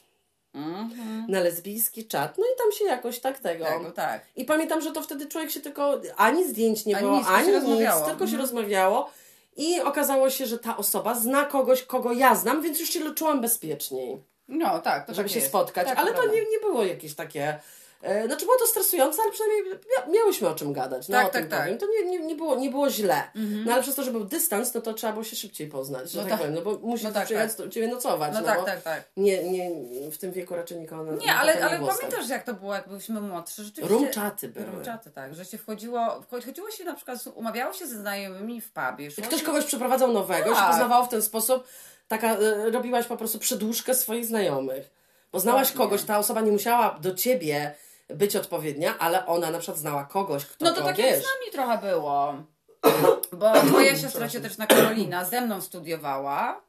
Mhm. 0.54 1.26
na 1.28 1.40
lesbijski 1.40 2.06
czat, 2.06 2.38
no 2.38 2.44
i 2.44 2.58
tam 2.58 2.72
się 2.72 2.84
jakoś 2.84 3.20
tak 3.20 3.38
tego. 3.38 3.64
Tego, 3.64 3.90
tak. 3.90 4.22
I 4.36 4.44
pamiętam, 4.44 4.80
że 4.80 4.92
to 4.92 5.02
wtedy 5.02 5.26
człowiek 5.26 5.50
się 5.50 5.60
tylko, 5.60 6.00
ani 6.16 6.48
zdjęć 6.48 6.86
nie 6.86 6.96
Ani 6.96 7.06
było, 7.06 7.18
nic, 7.18 7.26
ani 7.28 7.46
nic, 7.46 7.56
rozmawiało. 7.56 8.06
tylko 8.06 8.18
się 8.26 8.32
Mhm. 8.32 8.40
rozmawiało. 8.42 9.10
I 9.56 9.80
okazało 9.80 10.30
się, 10.30 10.46
że 10.46 10.58
ta 10.58 10.76
osoba 10.76 11.14
zna 11.14 11.44
kogoś, 11.44 11.82
kogo 11.82 12.12
ja 12.12 12.34
znam, 12.34 12.62
więc 12.62 12.80
już 12.80 12.88
się 12.90 13.14
czułam 13.14 13.40
bezpieczniej, 13.40 14.22
No 14.48 14.78
tak, 14.78 15.06
to 15.06 15.14
żeby 15.14 15.28
tak 15.28 15.32
się 15.34 15.38
jest. 15.38 15.48
spotkać. 15.48 15.88
Tak, 15.88 15.98
ale 15.98 16.12
to 16.12 16.26
nie, 16.26 16.40
nie 16.40 16.58
było 16.60 16.84
jakieś 16.84 17.14
takie. 17.14 17.60
E, 18.02 18.26
znaczy 18.26 18.44
było 18.44 18.58
to 18.58 18.66
stresujące, 18.66 19.22
ale 19.22 19.32
przynajmniej 19.32 19.64
mia- 19.74 20.10
miałyśmy 20.12 20.48
o 20.48 20.54
czym 20.54 20.72
gadać. 20.72 21.08
No 21.08 21.18
Tak, 21.18 21.26
o 21.26 21.30
tak, 21.30 21.42
tym 21.42 21.50
tak. 21.50 21.60
powiem. 21.62 21.78
To 21.78 21.86
nie, 21.86 22.10
nie, 22.10 22.18
nie, 22.26 22.34
było, 22.34 22.56
nie 22.56 22.70
było 22.70 22.90
źle. 22.90 23.22
No 23.34 23.72
ale 23.72 23.82
przez 23.82 23.94
to, 23.94 24.02
że 24.02 24.10
był 24.10 24.24
dystans, 24.24 24.74
no 24.74 24.80
to 24.80 24.94
trzeba 24.94 25.12
było 25.12 25.24
się 25.24 25.36
szybciej 25.36 25.68
poznać, 25.68 26.14
No 26.14 26.20
tak, 26.22 26.30
tak. 26.30 26.38
powiem. 26.38 26.54
No 26.54 26.60
bo 26.62 26.78
musisz 26.78 27.04
No 27.04 27.12
tak, 27.12 27.24
przyjechać 27.24 27.54
do 27.54 27.68
ciebie 27.68 27.88
nocować. 27.88 28.32
No 28.34 28.40
No, 28.40 28.46
tak, 28.46 28.64
tak, 28.64 28.82
tak. 28.82 29.04
Nie, 29.16 29.44
nie, 29.44 29.70
w 30.10 30.18
tym 30.18 30.32
wieku 30.32 30.54
raczej 30.54 30.78
nikogo 30.78 31.12
Nie, 31.12 31.34
ale, 31.34 31.54
nie 31.54 31.64
ale 31.64 31.76
stać. 31.84 31.96
pamiętasz 31.96 32.28
jak 32.28 32.42
to 32.44 32.54
było, 32.54 32.74
jak 32.74 32.88
byliśmy 32.88 33.20
młodszy? 33.20 33.64
Rzeczywiście... 33.64 33.94
Rumczaty 33.96 34.48
były. 34.48 34.66
Rumczaty, 34.66 35.10
tak. 35.10 35.34
Że 35.34 35.44
się 35.44 35.58
wchodziło, 35.58 35.98
wcho- 36.30 36.44
chodziło 36.46 36.70
się 36.70 36.84
na 36.84 36.94
przykład, 36.94 37.18
umawiało 37.34 37.72
się 37.72 37.86
ze 37.86 37.96
znajomymi 37.96 38.60
w 38.60 38.70
pubie. 38.72 39.08
Ktoś 39.26 39.40
się- 39.40 39.46
kogoś 39.46 39.64
przeprowadzał 39.64 40.12
nowego 40.12 40.46
i 40.46 40.54
się 40.54 40.60
Tak. 40.60 40.70
poznawało 40.70 41.04
w 41.04 41.08
ten 41.08 41.22
sposób. 41.22 41.64
Taka, 42.08 42.34
e, 42.36 42.70
robiłaś 42.70 43.06
po 43.06 43.16
prostu 43.16 43.38
przedłużkę 43.38 43.94
swoich 43.94 44.26
znajomych. 44.26 44.90
Poznałaś 45.34 45.68
Dokładnie. 45.68 45.90
kogoś, 45.96 46.06
ta 46.06 46.18
osoba 46.18 46.40
nie 46.40 46.52
musiała 46.52 46.98
do 47.00 47.14
ciebie 47.14 47.74
być 48.08 48.36
odpowiednia, 48.36 48.98
ale 48.98 49.26
ona 49.26 49.50
na 49.50 49.58
przykład 49.58 49.78
znała 49.78 50.04
kogoś, 50.04 50.46
kto 50.46 50.64
No 50.64 50.70
to 50.72 50.80
to 50.80 50.86
tak 50.86 50.98
jak 50.98 51.08
z 51.10 51.22
nami 51.22 51.52
trochę 51.52 51.78
było. 51.78 52.34
Bo 53.40 53.52
twoja 53.52 53.96
siostra 54.02 54.28
cioteczna 54.28 54.66
Karolina 54.66 55.24
ze 55.24 55.40
mną 55.40 55.60
studiowała 55.60 56.60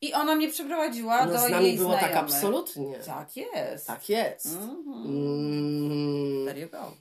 i 0.00 0.12
ona 0.12 0.34
mnie 0.34 0.48
przeprowadziła 0.50 1.26
No 1.26 1.32
do 1.32 1.38
z 1.38 1.50
nami 1.50 1.66
jej 1.66 1.76
było 1.76 1.90
znajomych. 1.90 2.14
tak 2.14 2.24
absolutnie. 2.24 2.98
Tak 2.98 3.36
jest. 3.36 3.86
Tak 3.86 4.08
jest. 4.08 4.46
Mhm. 4.46 4.92
Mm. 5.06 6.46
There 6.46 6.60
you 6.60 6.68
go. 6.68 6.92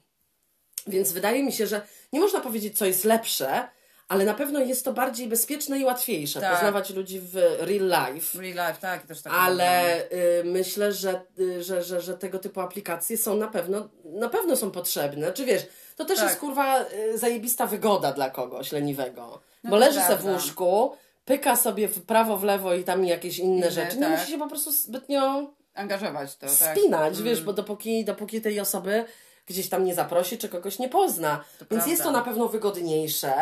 Więc 0.88 1.12
wydaje 1.12 1.44
mi 1.44 1.54
się, 1.54 1.68
że 1.68 1.82
nie 2.14 2.20
można 2.20 2.40
powiedzieć, 2.40 2.78
co 2.78 2.86
jest 2.86 3.06
lepsze, 3.06 3.68
ale 4.12 4.26
na 4.26 4.34
pewno 4.34 4.60
jest 4.60 4.86
to 4.86 4.94
bardziej 4.94 5.28
bezpieczne 5.28 5.80
i 5.80 5.84
łatwiejsze. 5.84 6.42
Tak. 6.42 6.54
Poznawać 6.54 6.90
ludzi 6.90 7.20
w 7.20 7.36
real 7.60 8.14
life. 8.14 8.40
Real 8.42 8.68
life, 8.70 8.82
tak, 8.82 9.04
też 9.04 9.22
tak. 9.22 9.34
Ale 9.36 10.02
y, 10.04 10.44
myślę, 10.46 10.94
że, 10.94 11.22
y, 11.40 11.64
że, 11.64 11.84
że, 11.84 12.02
że 12.02 12.18
tego 12.18 12.40
typu 12.40 12.62
aplikacje 12.62 13.18
są 13.18 13.38
na 13.38 13.48
pewno, 13.48 13.90
na 14.06 14.30
pewno 14.30 14.56
są 14.56 14.72
potrzebne. 14.72 15.34
Czy 15.34 15.46
wiesz, 15.46 15.68
to 15.96 16.06
też 16.06 16.20
Tak. 16.20 16.28
jest 16.28 16.40
kurwa 16.40 16.82
y, 16.82 17.18
zajebista 17.18 17.68
wygoda 17.68 18.12
dla 18.12 18.30
kogoś 18.30 18.72
leniwego. 18.72 19.42
No 19.64 19.70
Bo 19.70 19.78
leży 19.78 20.00
se 20.02 20.18
w 20.18 20.26
łóżku, 20.26 20.92
pyka 21.26 21.56
sobie 21.56 21.88
w 21.88 22.06
prawo, 22.06 22.38
w 22.38 22.44
lewo 22.44 22.74
i 22.74 22.84
tam 22.84 23.06
jakieś 23.06 23.40
inne, 23.40 23.58
Inne, 23.58 23.72
rzeczy. 23.72 23.96
Nie 23.98 24.02
tak. 24.02 24.20
musi 24.20 24.32
się 24.32 24.38
po 24.38 24.48
prostu 24.48 24.72
zbytnio 24.72 25.52
Angażować 25.74 26.36
to, 26.36 26.48
tak. 26.48 26.78
spinać, 26.78 27.22
wiesz, 27.22 27.44
bo 27.44 27.54
dopóki, 27.54 28.06
dopóki 28.06 28.42
tej 28.42 28.60
osoby 28.60 29.06
gdzieś 29.52 29.70
tam 29.70 29.86
nie 29.86 29.96
zaprosi, 29.96 30.38
czy 30.38 30.50
kogoś 30.50 30.80
nie 30.80 30.90
pozna. 30.90 31.44
Więc 31.60 31.70
prawda. 31.70 31.88
jest 31.88 32.04
to 32.04 32.12
na 32.12 32.22
pewno 32.22 32.48
wygodniejsze, 32.48 33.34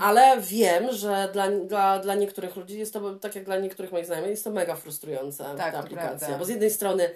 ale 0.00 0.40
wiem, 0.40 0.92
że 0.92 1.28
dla, 1.32 1.48
dla, 1.50 1.98
dla 1.98 2.14
niektórych 2.14 2.56
ludzi 2.56 2.78
jest 2.78 2.92
to, 2.92 3.14
tak 3.14 3.34
jak 3.34 3.44
dla 3.44 3.56
niektórych 3.58 3.92
moich 3.92 4.06
znajomych, 4.06 4.30
jest 4.30 4.44
to 4.44 4.50
mega 4.50 4.76
frustrujące 4.76 5.44
Tak, 5.44 5.56
ta 5.56 5.72
to 5.72 5.78
aplikacja. 5.78 6.18
prawda. 6.18 6.38
Bo 6.38 6.44
z 6.44 6.48
jednej 6.48 6.70
strony 6.70 7.10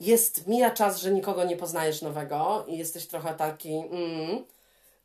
jest, 0.00 0.46
mija 0.46 0.70
czas, 0.70 0.98
że 1.00 1.10
nikogo 1.10 1.44
nie 1.44 1.56
poznajesz 1.56 2.02
nowego 2.02 2.64
i 2.68 2.78
jesteś 2.78 3.06
trochę 3.06 3.34
taki 3.34 3.74
mm, 3.74 4.44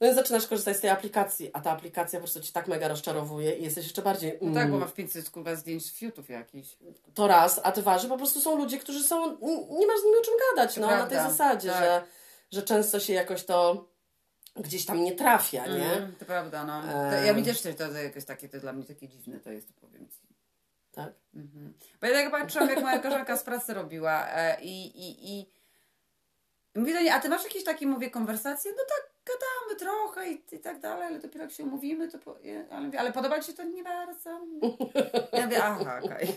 no 0.01 0.07
i 0.11 0.13
zaczynasz 0.13 0.47
korzystać 0.47 0.77
z 0.77 0.79
tej 0.79 0.89
aplikacji, 0.89 1.49
a 1.53 1.61
ta 1.61 1.71
aplikacja 1.71 2.19
po 2.19 2.23
prostu 2.23 2.41
ci 2.41 2.51
tak 2.51 2.67
mega 2.67 2.87
rozczarowuje 2.87 3.55
i 3.55 3.63
jesteś 3.63 3.83
jeszcze 3.83 4.01
bardziej 4.01 4.29
mm, 4.31 4.53
No 4.53 4.59
tak, 4.59 4.71
bo 4.71 4.77
masz 4.77 4.91
500 4.91 5.29
kurwa 5.29 5.55
zdjęć 5.55 5.85
z 5.85 5.93
fiutów 5.93 6.29
jakichś. 6.29 6.69
to 7.13 7.27
raz, 7.27 7.59
a 7.63 7.71
dwa, 7.71 7.97
że 7.99 8.07
po 8.07 8.17
prostu 8.17 8.39
są 8.41 8.57
ludzie, 8.57 8.77
którzy 8.79 9.03
są, 9.03 9.37
nie 9.69 9.87
masz 9.87 9.99
z 9.99 10.03
nimi 10.05 10.17
o 10.21 10.25
czym 10.25 10.33
gadać, 10.55 10.75
To 10.75 10.81
no, 10.81 10.87
na 10.87 10.93
prawda, 10.93 11.15
tej 11.21 11.31
zasadzie, 11.31 11.69
tak. 11.69 11.79
że, 11.83 12.01
że 12.51 12.63
często 12.63 12.99
się 12.99 13.13
jakoś 13.13 13.45
to 13.45 13.87
gdzieś 14.55 14.85
tam 14.85 15.03
nie 15.03 15.15
trafia, 15.15 15.67
nie? 15.67 15.93
Mm, 15.93 16.15
to 16.15 16.25
prawda, 16.25 16.63
no. 16.63 16.81
To, 16.81 17.25
ja 17.25 17.33
mi 17.33 17.43
też 17.43 17.61
to, 17.61 17.73
to 17.73 17.91
jakoś 17.91 18.25
takie, 18.25 18.49
to 18.49 18.59
dla 18.59 18.73
mnie 18.73 18.85
takie 18.85 19.07
dziwne 19.07 19.39
to 19.39 19.51
jest, 19.51 19.67
to 19.67 19.73
powiem 19.81 20.09
ci. 20.09 20.27
Tak? 20.91 21.13
Mhm. 21.35 21.73
Bo 22.01 22.07
ja 22.07 22.13
tak 22.13 22.31
patrzyłam, 22.31 22.69
jak 22.69 22.81
moja 22.81 22.99
koleżanka 22.99 23.37
z 23.37 23.43
pracy 23.43 23.73
robiła 23.73 24.27
e, 24.29 24.61
i, 24.61 24.85
i, 24.85 25.31
i 25.31 25.51
mówię 26.75 26.93
do 26.93 26.99
niej, 26.99 27.09
a 27.09 27.19
ty 27.19 27.29
masz 27.29 27.43
jakieś 27.43 27.63
takie, 27.63 27.87
mówię, 27.87 28.09
konwersacje? 28.09 28.71
No 28.71 28.83
tak, 28.89 29.11
gadamy 29.25 29.79
trochę, 29.79 30.21
okej 30.21 30.43
i 30.51 30.59
tak 30.59 30.79
dalej, 30.79 31.07
ale 31.07 31.19
dopiero 31.19 31.43
jak 31.43 31.53
się 31.53 31.63
umówimy, 31.63 32.11
to... 32.11 32.19
Po... 32.19 32.37
Ale, 32.71 32.99
ale 32.99 33.11
podoba 33.11 33.39
Ci 33.39 33.47
się 33.47 33.53
to 33.53 33.63
nie 33.63 33.83
bardzo? 33.83 34.29
Ja 35.33 35.45
mówię, 35.45 35.63
aha, 35.63 35.99
okej. 36.03 36.27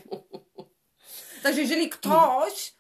Także 1.42 1.60
jeżeli 1.60 1.88
ktoś 1.88 2.74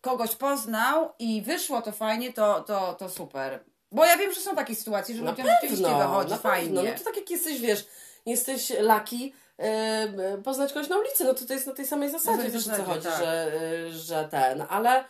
kogoś 0.00 0.36
poznał 0.36 1.12
i 1.18 1.42
wyszło 1.42 1.82
to 1.82 1.92
fajnie, 1.92 2.32
to, 2.32 2.60
to, 2.60 2.94
to 2.94 3.08
super. 3.08 3.64
Bo 3.92 4.04
ja 4.04 4.16
wiem, 4.16 4.32
że 4.32 4.40
są 4.40 4.56
takie 4.56 4.74
sytuacje, 4.74 5.16
że 5.16 5.22
Na 5.22 5.30
ludziom 5.30 5.46
rzeczywiście 5.46 5.96
wychodzi 5.98 6.30
na 6.30 6.36
fajnie. 6.36 6.74
pewno. 6.74 6.90
No 6.90 6.98
to 6.98 7.04
tak 7.04 7.16
jak 7.16 7.30
jesteś, 7.30 7.60
wiesz, 7.60 7.86
jesteś 8.26 8.72
laki, 8.80 9.34
e, 9.58 10.38
poznać 10.44 10.72
kogoś 10.72 10.88
na 10.88 10.98
ulicy, 10.98 11.24
no 11.24 11.34
to 11.34 11.46
to 11.46 11.52
jest 11.52 11.66
na 11.66 11.72
tej 11.72 11.86
samej 11.86 12.10
zasadzie, 12.10 12.42
tej 12.42 12.50
wiesz 12.50 12.66
o 12.66 12.70
co 12.70 12.70
zasadzie, 12.70 12.92
chodzi, 12.92 13.06
tak. 13.06 13.18
że, 13.18 13.52
e, 13.86 13.90
że 13.92 14.28
ten, 14.30 14.64
ale, 14.68 15.04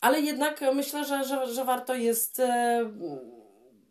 ale 0.00 0.20
jednak 0.20 0.60
myślę, 0.74 1.04
że, 1.04 1.24
że, 1.24 1.54
że 1.54 1.64
warto 1.64 1.94
jest 1.94 2.40
e, 2.40 2.80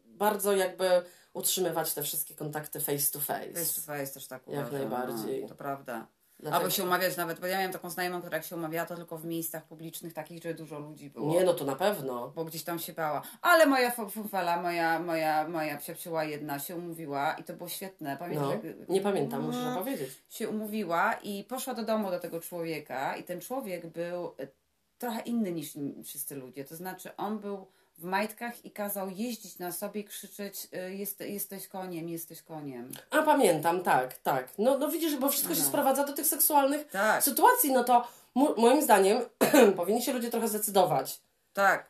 bardzo 0.05 0.55
jakby 0.55 1.01
utrzymywać 1.33 1.93
te 1.93 2.03
wszystkie 2.03 2.35
kontakty 2.35 2.79
face 2.79 3.11
to 3.11 3.19
face. 3.19 3.53
Face 3.53 3.81
to 3.81 3.81
face 3.81 4.13
też 4.13 4.27
tak 4.27 4.47
Jak 4.47 4.67
uważam, 4.67 4.79
najbardziej. 4.79 5.41
No, 5.41 5.47
to 5.47 5.55
prawda. 5.55 6.07
Dlatego- 6.39 6.57
Albo 6.57 6.69
się 6.69 6.83
umawiać 6.83 7.17
nawet, 7.17 7.39
bo 7.39 7.47
ja 7.47 7.57
miałam 7.57 7.73
taką 7.73 7.89
znajomą, 7.89 8.19
która 8.19 8.37
jak 8.37 8.45
się 8.45 8.55
umawiała, 8.55 8.85
to 8.87 8.95
tylko 8.95 9.17
w 9.17 9.25
miejscach 9.25 9.63
publicznych, 9.65 10.13
takich, 10.13 10.43
że 10.43 10.53
dużo 10.53 10.79
ludzi 10.79 11.09
było. 11.09 11.33
Nie, 11.33 11.43
no 11.43 11.53
to 11.53 11.65
na 11.65 11.75
pewno. 11.75 12.31
Bo 12.35 12.45
gdzieś 12.45 12.63
tam 12.63 12.79
się 12.79 12.93
bała. 12.93 13.21
Ale 13.41 13.65
moja 13.65 13.91
fu- 13.91 14.09
funfela, 14.09 14.61
moja, 14.61 14.99
moja, 14.99 15.47
moja 15.47 15.77
przyjacióła 15.77 16.23
jedna 16.23 16.59
się 16.59 16.75
umówiła 16.75 17.33
i 17.33 17.43
to 17.43 17.53
było 17.53 17.69
świetne. 17.69 18.17
No, 18.35 18.51
jak... 18.53 18.61
nie 18.89 19.01
pamiętam, 19.01 19.41
musisz 19.45 19.61
No, 19.63 19.73
opowiedzieć. 19.73 20.09
się 20.29 20.49
umówiła 20.49 21.13
i 21.13 21.43
poszła 21.43 21.73
do 21.73 21.83
domu 21.83 22.11
do 22.11 22.19
tego 22.19 22.39
człowieka 22.41 23.15
i 23.17 23.23
ten 23.23 23.41
człowiek 23.41 23.87
był 23.87 24.31
trochę 24.97 25.19
inny 25.21 25.51
niż 25.51 25.73
wszyscy 26.03 26.35
ludzie. 26.35 26.65
To 26.65 26.75
znaczy 26.75 27.15
on 27.15 27.39
był 27.39 27.67
w 27.97 28.03
majtkach 28.03 28.65
i 28.65 28.71
kazał 28.71 29.09
jeździć 29.09 29.59
na 29.59 29.71
sobie 29.71 30.01
i 30.01 30.03
krzyczeć 30.03 30.67
e, 30.73 30.93
jest, 30.93 31.19
jesteś 31.19 31.67
koniem, 31.67 32.09
jesteś 32.09 32.41
koniem. 32.41 32.91
A 33.11 33.23
pamiętam, 33.23 33.83
tak, 33.83 34.17
tak. 34.17 34.47
No, 34.57 34.77
no 34.77 34.89
widzisz, 34.89 35.15
bo 35.15 35.29
wszystko 35.29 35.55
się 35.55 35.61
No. 35.61 35.67
sprowadza 35.67 36.03
do 36.03 36.13
tych 36.13 36.25
seksualnych 36.27 36.87
Tak. 36.87 37.23
sytuacji, 37.23 37.71
no 37.71 37.83
to 37.83 38.07
moim 38.57 38.81
zdaniem 38.81 39.21
powinni 39.77 40.01
się 40.01 40.13
ludzie 40.13 40.29
trochę 40.29 40.47
zdecydować. 40.47 41.19
Tak, 41.53 41.85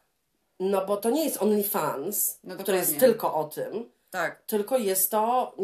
No 0.59 0.85
bo 0.85 0.97
to 0.97 1.09
nie 1.09 1.23
jest 1.25 1.41
OnlyFans, 1.41 2.39
No 2.43 2.55
które 2.55 2.77
jest 2.77 2.99
tylko 2.99 3.33
o 3.35 3.43
tym, 3.43 3.89
tak, 4.09 4.41
tylko 4.41 4.77
jest 4.77 5.11
to, 5.11 5.55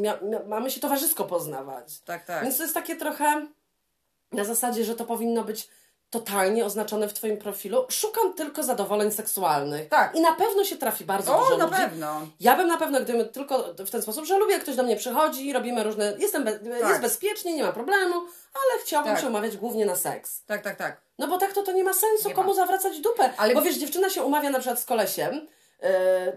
mamy 0.48 0.72
się 0.72 0.80
towarzysko 0.82 1.24
poznawać. 1.26 2.00
tak, 2.00 2.26
tak. 2.26 2.44
Więc 2.44 2.58
to 2.58 2.64
jest 2.64 2.74
takie 2.76 2.96
trochę 2.96 3.48
na 4.32 4.44
zasadzie, 4.44 4.84
że 4.86 4.96
to 4.96 5.06
powinno 5.06 5.44
być 5.44 5.70
totalnie 6.18 6.66
oznaczone 6.66 7.08
w 7.08 7.14
Twoim 7.14 7.38
profilu. 7.38 7.86
Szukam 7.90 8.34
tylko 8.34 8.64
zadowoleń 8.64 9.12
seksualnych. 9.12 9.90
Tak. 9.90 10.16
I 10.16 10.22
na 10.22 10.32
pewno 10.36 10.64
się 10.64 10.76
trafi 10.78 11.06
bardzo 11.06 11.38
O, 11.38 11.44
dużo 11.44 11.58
na 11.58 11.66
ludzi. 11.66 11.78
pewno. 11.78 12.28
Ja 12.40 12.56
bym 12.56 12.68
na 12.68 12.78
pewno, 12.78 13.00
gdybym 13.02 13.30
tylko 13.30 13.74
w 13.86 13.90
ten 13.90 14.02
sposób, 14.02 14.26
że 14.26 14.38
lubię, 14.38 14.54
jak 14.54 14.62
ktoś 14.64 14.76
do 14.76 14.84
mnie 14.84 14.96
przychodzi, 14.96 15.54
robimy 15.54 15.84
różne, 15.84 16.14
jestem 16.20 16.44
be, 16.44 16.60
jest 16.80 17.02
bezpiecznie, 17.02 17.54
nie 17.56 17.64
ma 17.64 17.72
problemu, 17.72 18.16
ale 18.54 18.82
chciałbym 18.84 19.14
Tak. 19.14 19.22
się 19.22 19.28
umawiać 19.30 19.58
głównie 19.58 19.86
na 19.86 19.96
seks. 19.96 20.44
Tak, 20.46 20.62
tak, 20.62 20.76
tak. 20.78 21.02
No 21.20 21.28
bo 21.28 21.38
tak 21.38 21.54
to 21.54 21.64
to 21.64 21.72
nie 21.72 21.84
ma 21.84 21.94
sensu, 21.94 22.28
Nie 22.30 22.34
komu 22.36 22.50
ma. 22.50 22.56
zawracać 22.56 23.00
dupę. 23.00 23.34
Ale- 23.38 23.54
Bo 23.54 23.62
wiesz, 23.62 23.76
dziewczyna 23.78 24.10
się 24.10 24.24
umawia 24.24 24.50
na 24.50 24.60
przykład 24.60 24.80
z 24.80 24.86
kolesiem, 24.86 25.34
yy, 25.82 25.90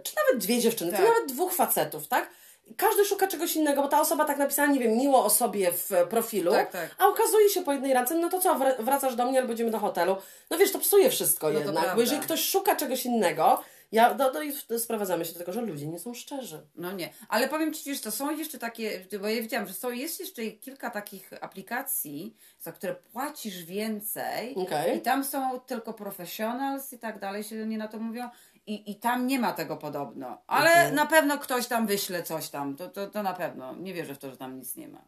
czy 0.03 0.13
nawet 0.17 0.45
dwie 0.45 0.59
dziewczyny, 0.61 0.91
Tak. 0.93 1.01
czy 1.01 1.07
nawet 1.09 1.27
dwóch 1.33 1.53
facetów, 1.55 2.09
tak? 2.09 2.31
Każdy 2.77 3.05
szuka 3.05 3.27
czegoś 3.27 3.57
innego, 3.57 3.83
bo 3.83 3.89
ta 3.89 4.01
osoba 4.01 4.25
tak 4.25 4.39
napisała, 4.39 4.69
nie 4.69 4.81
wiem, 4.81 4.97
miło 4.97 5.25
o 5.25 5.31
sobie 5.31 5.73
w 5.73 5.91
profilu, 6.11 6.53
Tak, 6.53 6.73
tak. 6.73 6.95
a 6.99 7.07
okazuje 7.07 7.49
się 7.49 7.65
po 7.65 7.73
jednej 7.73 7.93
randce, 7.93 8.15
no 8.15 8.29
to 8.29 8.41
co, 8.41 8.55
wr- 8.55 8.85
wracasz 8.85 9.15
do 9.17 9.27
mnie 9.27 9.41
albo 9.41 9.53
idziemy 9.53 9.71
do 9.71 9.79
hotelu. 9.79 10.17
No 10.51 10.59
wiesz, 10.59 10.73
to 10.73 10.79
psuje 10.79 11.11
wszystko 11.11 11.51
No 11.51 11.59
jednak, 11.59 11.95
bo 11.95 12.01
jeżeli 12.01 12.21
ktoś 12.21 12.49
szuka 12.49 12.77
czegoś 12.77 13.07
innego, 13.07 13.63
ja, 13.93 14.15
no, 14.15 14.33
no 14.71 14.79
sprowadzamy 14.79 15.25
się 15.25 15.33
do 15.33 15.39
tego, 15.39 15.53
że 15.53 15.61
ludzie 15.61 15.87
nie 15.87 15.99
są 15.99 16.15
szczerzy. 16.15 16.61
No 16.77 16.93
nie, 16.93 17.13
ale 17.29 17.49
powiem 17.49 17.75
Ci, 17.75 17.95
że 17.95 18.01
to 18.01 18.11
są 18.11 18.37
jeszcze 18.37 18.59
takie, 18.59 19.07
bo 19.21 19.29
ja 19.29 19.43
wiedziałam, 19.43 19.69
że 19.69 19.75
są, 19.75 19.91
jest 19.91 20.21
jeszcze 20.21 20.43
kilka 20.43 20.91
takich 20.91 21.31
aplikacji, 21.41 22.37
za 22.61 22.73
które 22.73 22.95
płacisz 22.95 23.65
więcej 23.65 24.55
Okej. 24.55 24.97
i 24.99 25.01
tam 25.01 25.25
są 25.25 25.61
tylko 25.61 25.95
professionals 25.95 26.93
i 26.93 26.99
tak 26.99 27.19
dalej, 27.19 27.45
się 27.45 27.67
nie 27.67 27.79
na 27.79 27.89
to 27.89 27.99
mówią 27.99 28.29
i, 28.67 28.91
i 28.91 28.95
tam 28.95 29.27
nie 29.27 29.39
ma 29.39 29.53
tego 29.53 29.77
podobno, 29.77 30.39
ale 30.47 30.71
Mhm. 30.71 30.95
na 30.95 31.07
pewno 31.07 31.39
ktoś 31.39 31.67
tam 31.67 31.87
wyśle 31.87 32.23
coś 32.23 32.49
tam, 32.49 32.77
to, 32.77 32.89
to, 32.89 33.07
to 33.07 33.23
na 33.23 33.33
pewno, 33.35 33.75
nie 33.75 33.95
wierzę 33.95 34.15
w 34.15 34.19
to, 34.19 34.31
że 34.31 34.37
tam 34.37 34.59
nic 34.59 34.77
nie 34.77 34.89
ma. 34.89 35.01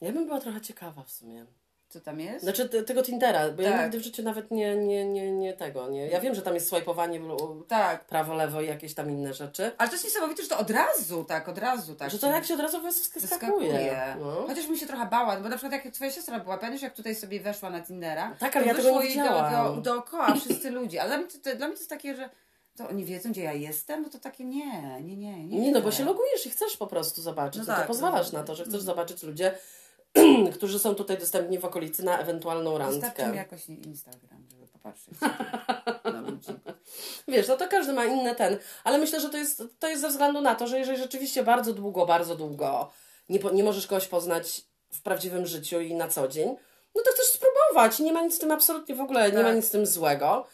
Ja 0.00 0.12
bym 0.12 0.26
była 0.26 0.40
trochę 0.40 0.60
ciekawa 0.60 1.02
w 1.02 1.10
sumie. 1.10 1.46
Co 1.88 2.00
tam 2.00 2.20
jest? 2.20 2.44
Znaczy 2.44 2.68
te, 2.68 2.82
tego 2.82 3.02
Tindera, 3.02 3.50
bo 3.50 3.62
ja 3.62 3.70
Tak. 3.72 3.82
nigdy 3.82 3.98
w 4.00 4.02
życiu 4.02 4.22
nawet 4.22 4.50
nie, 4.50 4.76
nie, 4.76 5.04
nie, 5.04 5.32
nie 5.32 5.52
tego, 5.52 5.88
nie. 5.88 6.06
Ja 6.06 6.20
wiem, 6.20 6.34
że 6.34 6.42
tam 6.42 6.54
jest 6.54 6.66
swajpowanie 6.66 7.20
Tak, 7.68 8.04
prawo, 8.04 8.34
lewo 8.34 8.60
i 8.60 8.66
jakieś 8.66 8.94
tam 8.94 9.10
inne 9.10 9.34
rzeczy. 9.34 9.72
ale 9.78 9.88
to 9.88 9.94
jest 9.94 10.04
niesamowite, 10.04 10.42
że 10.42 10.48
to 10.48 10.58
od 10.58 10.70
razu, 10.70 11.24
tak, 11.24 11.48
od 11.48 11.58
razu, 11.58 11.94
tak. 11.94 12.10
Że 12.10 12.18
to 12.18 12.26
jak 12.30 12.44
się 12.44 12.54
od 12.54 12.60
razu 12.60 12.78
wyskakuje. 13.14 14.16
No. 14.20 14.44
Chociaż 14.46 14.66
bym 14.66 14.76
się 14.76 14.86
trochę 14.86 15.06
bała, 15.06 15.36
bo 15.40 15.48
na 15.48 15.56
przykład 15.56 15.84
jak 15.84 15.94
twoja 15.94 16.10
siostra 16.10 16.40
była, 16.40 16.58
pamiętasz 16.58 16.82
jak 16.82 16.94
tutaj 16.94 17.14
sobie 17.14 17.40
weszła 17.40 17.70
na 17.70 17.80
Tindera? 17.80 18.36
Tak, 18.38 18.56
ale 18.56 18.64
to 18.64 18.70
ja 18.70 18.76
tego 18.76 18.90
nie 19.00 19.06
jej 19.06 19.16
do, 19.16 19.22
widziałam. 19.22 19.74
do, 19.74 19.80
dookoła 19.80 20.34
wszyscy 20.34 20.70
ludzie. 20.70 21.00
Ale 21.02 21.08
dla 21.10 21.18
mnie, 21.18 21.26
to, 21.28 21.56
dla 21.56 21.66
mnie 21.66 21.76
to 21.76 21.80
jest 21.80 21.90
takie, 21.90 22.14
że 22.16 22.30
to 22.82 22.88
oni 22.88 23.04
wiedzą, 23.04 23.30
gdzie 23.32 23.42
ja 23.42 23.52
jestem, 23.52 24.02
no 24.02 24.08
to 24.10 24.18
takie 24.18 24.44
nie, 24.44 25.00
nie, 25.02 25.16
nie. 25.16 25.44
Nie, 25.46 25.60
Nie, 25.60 25.72
no 25.72 25.80
bo 25.80 25.92
się 25.92 26.04
logujesz 26.04 26.46
i 26.46 26.50
chcesz 26.50 26.76
po 26.76 26.86
prostu 26.86 27.22
zobaczyć. 27.22 27.56
No 27.58 27.64
No 27.66 27.72
to 27.72 27.78
tak, 27.78 27.86
pozwalasz 27.86 28.32
no. 28.32 28.38
na 28.38 28.44
to, 28.44 28.54
że 28.54 28.64
chcesz 28.64 28.82
zobaczyć 28.82 29.22
ludzie, 29.22 29.58
którzy 30.54 30.78
są 30.78 30.94
tutaj 30.94 31.18
dostępni 31.18 31.58
w 31.58 31.64
okolicy 31.64 32.04
na 32.04 32.18
ewentualną 32.18 32.70
Wystarczy 32.78 33.22
mi 33.22 33.22
randkę. 33.22 33.36
jakoś 33.36 33.68
Instagram, 33.68 34.46
żeby 34.50 34.66
popatrzeć 34.66 35.14
na 36.14 36.20
ludzi. 36.20 36.48
Wiesz, 37.28 37.48
no 37.48 37.56
to 37.56 37.68
każdy 37.68 37.92
ma 37.92 38.04
inny 38.04 38.34
ten, 38.34 38.58
ale 38.84 38.98
myślę, 38.98 39.20
że 39.20 39.28
to 39.30 39.36
jest, 39.36 39.62
to 39.78 39.88
jest 39.88 40.02
ze 40.02 40.08
względu 40.08 40.40
na 40.40 40.54
to, 40.54 40.66
że 40.66 40.78
jeżeli 40.78 40.98
rzeczywiście 40.98 41.44
bardzo 41.44 41.72
długo, 41.72 42.06
bardzo 42.06 42.36
długo 42.36 42.90
nie, 43.28 43.38
nie 43.52 43.64
możesz 43.64 43.86
kogoś 43.86 44.06
poznać 44.06 44.62
w 44.92 45.02
prawdziwym 45.02 45.46
życiu 45.46 45.80
i 45.80 45.94
na 45.94 46.08
co 46.08 46.28
dzień, 46.28 46.48
no 46.94 47.02
to 47.02 47.10
chcesz 47.10 47.26
spróbować. 47.26 47.98
Nie 47.98 48.12
ma 48.12 48.22
nic 48.22 48.34
z 48.34 48.38
tym 48.38 48.50
absolutnie 48.50 48.94
w 48.94 49.00
ogóle, 49.00 49.26
nie 49.26 49.32
Tak. 49.36 49.44
ma 49.44 49.52
nic 49.52 49.64
z 49.64 49.70
tym 49.70 49.86
złego. 49.86 50.46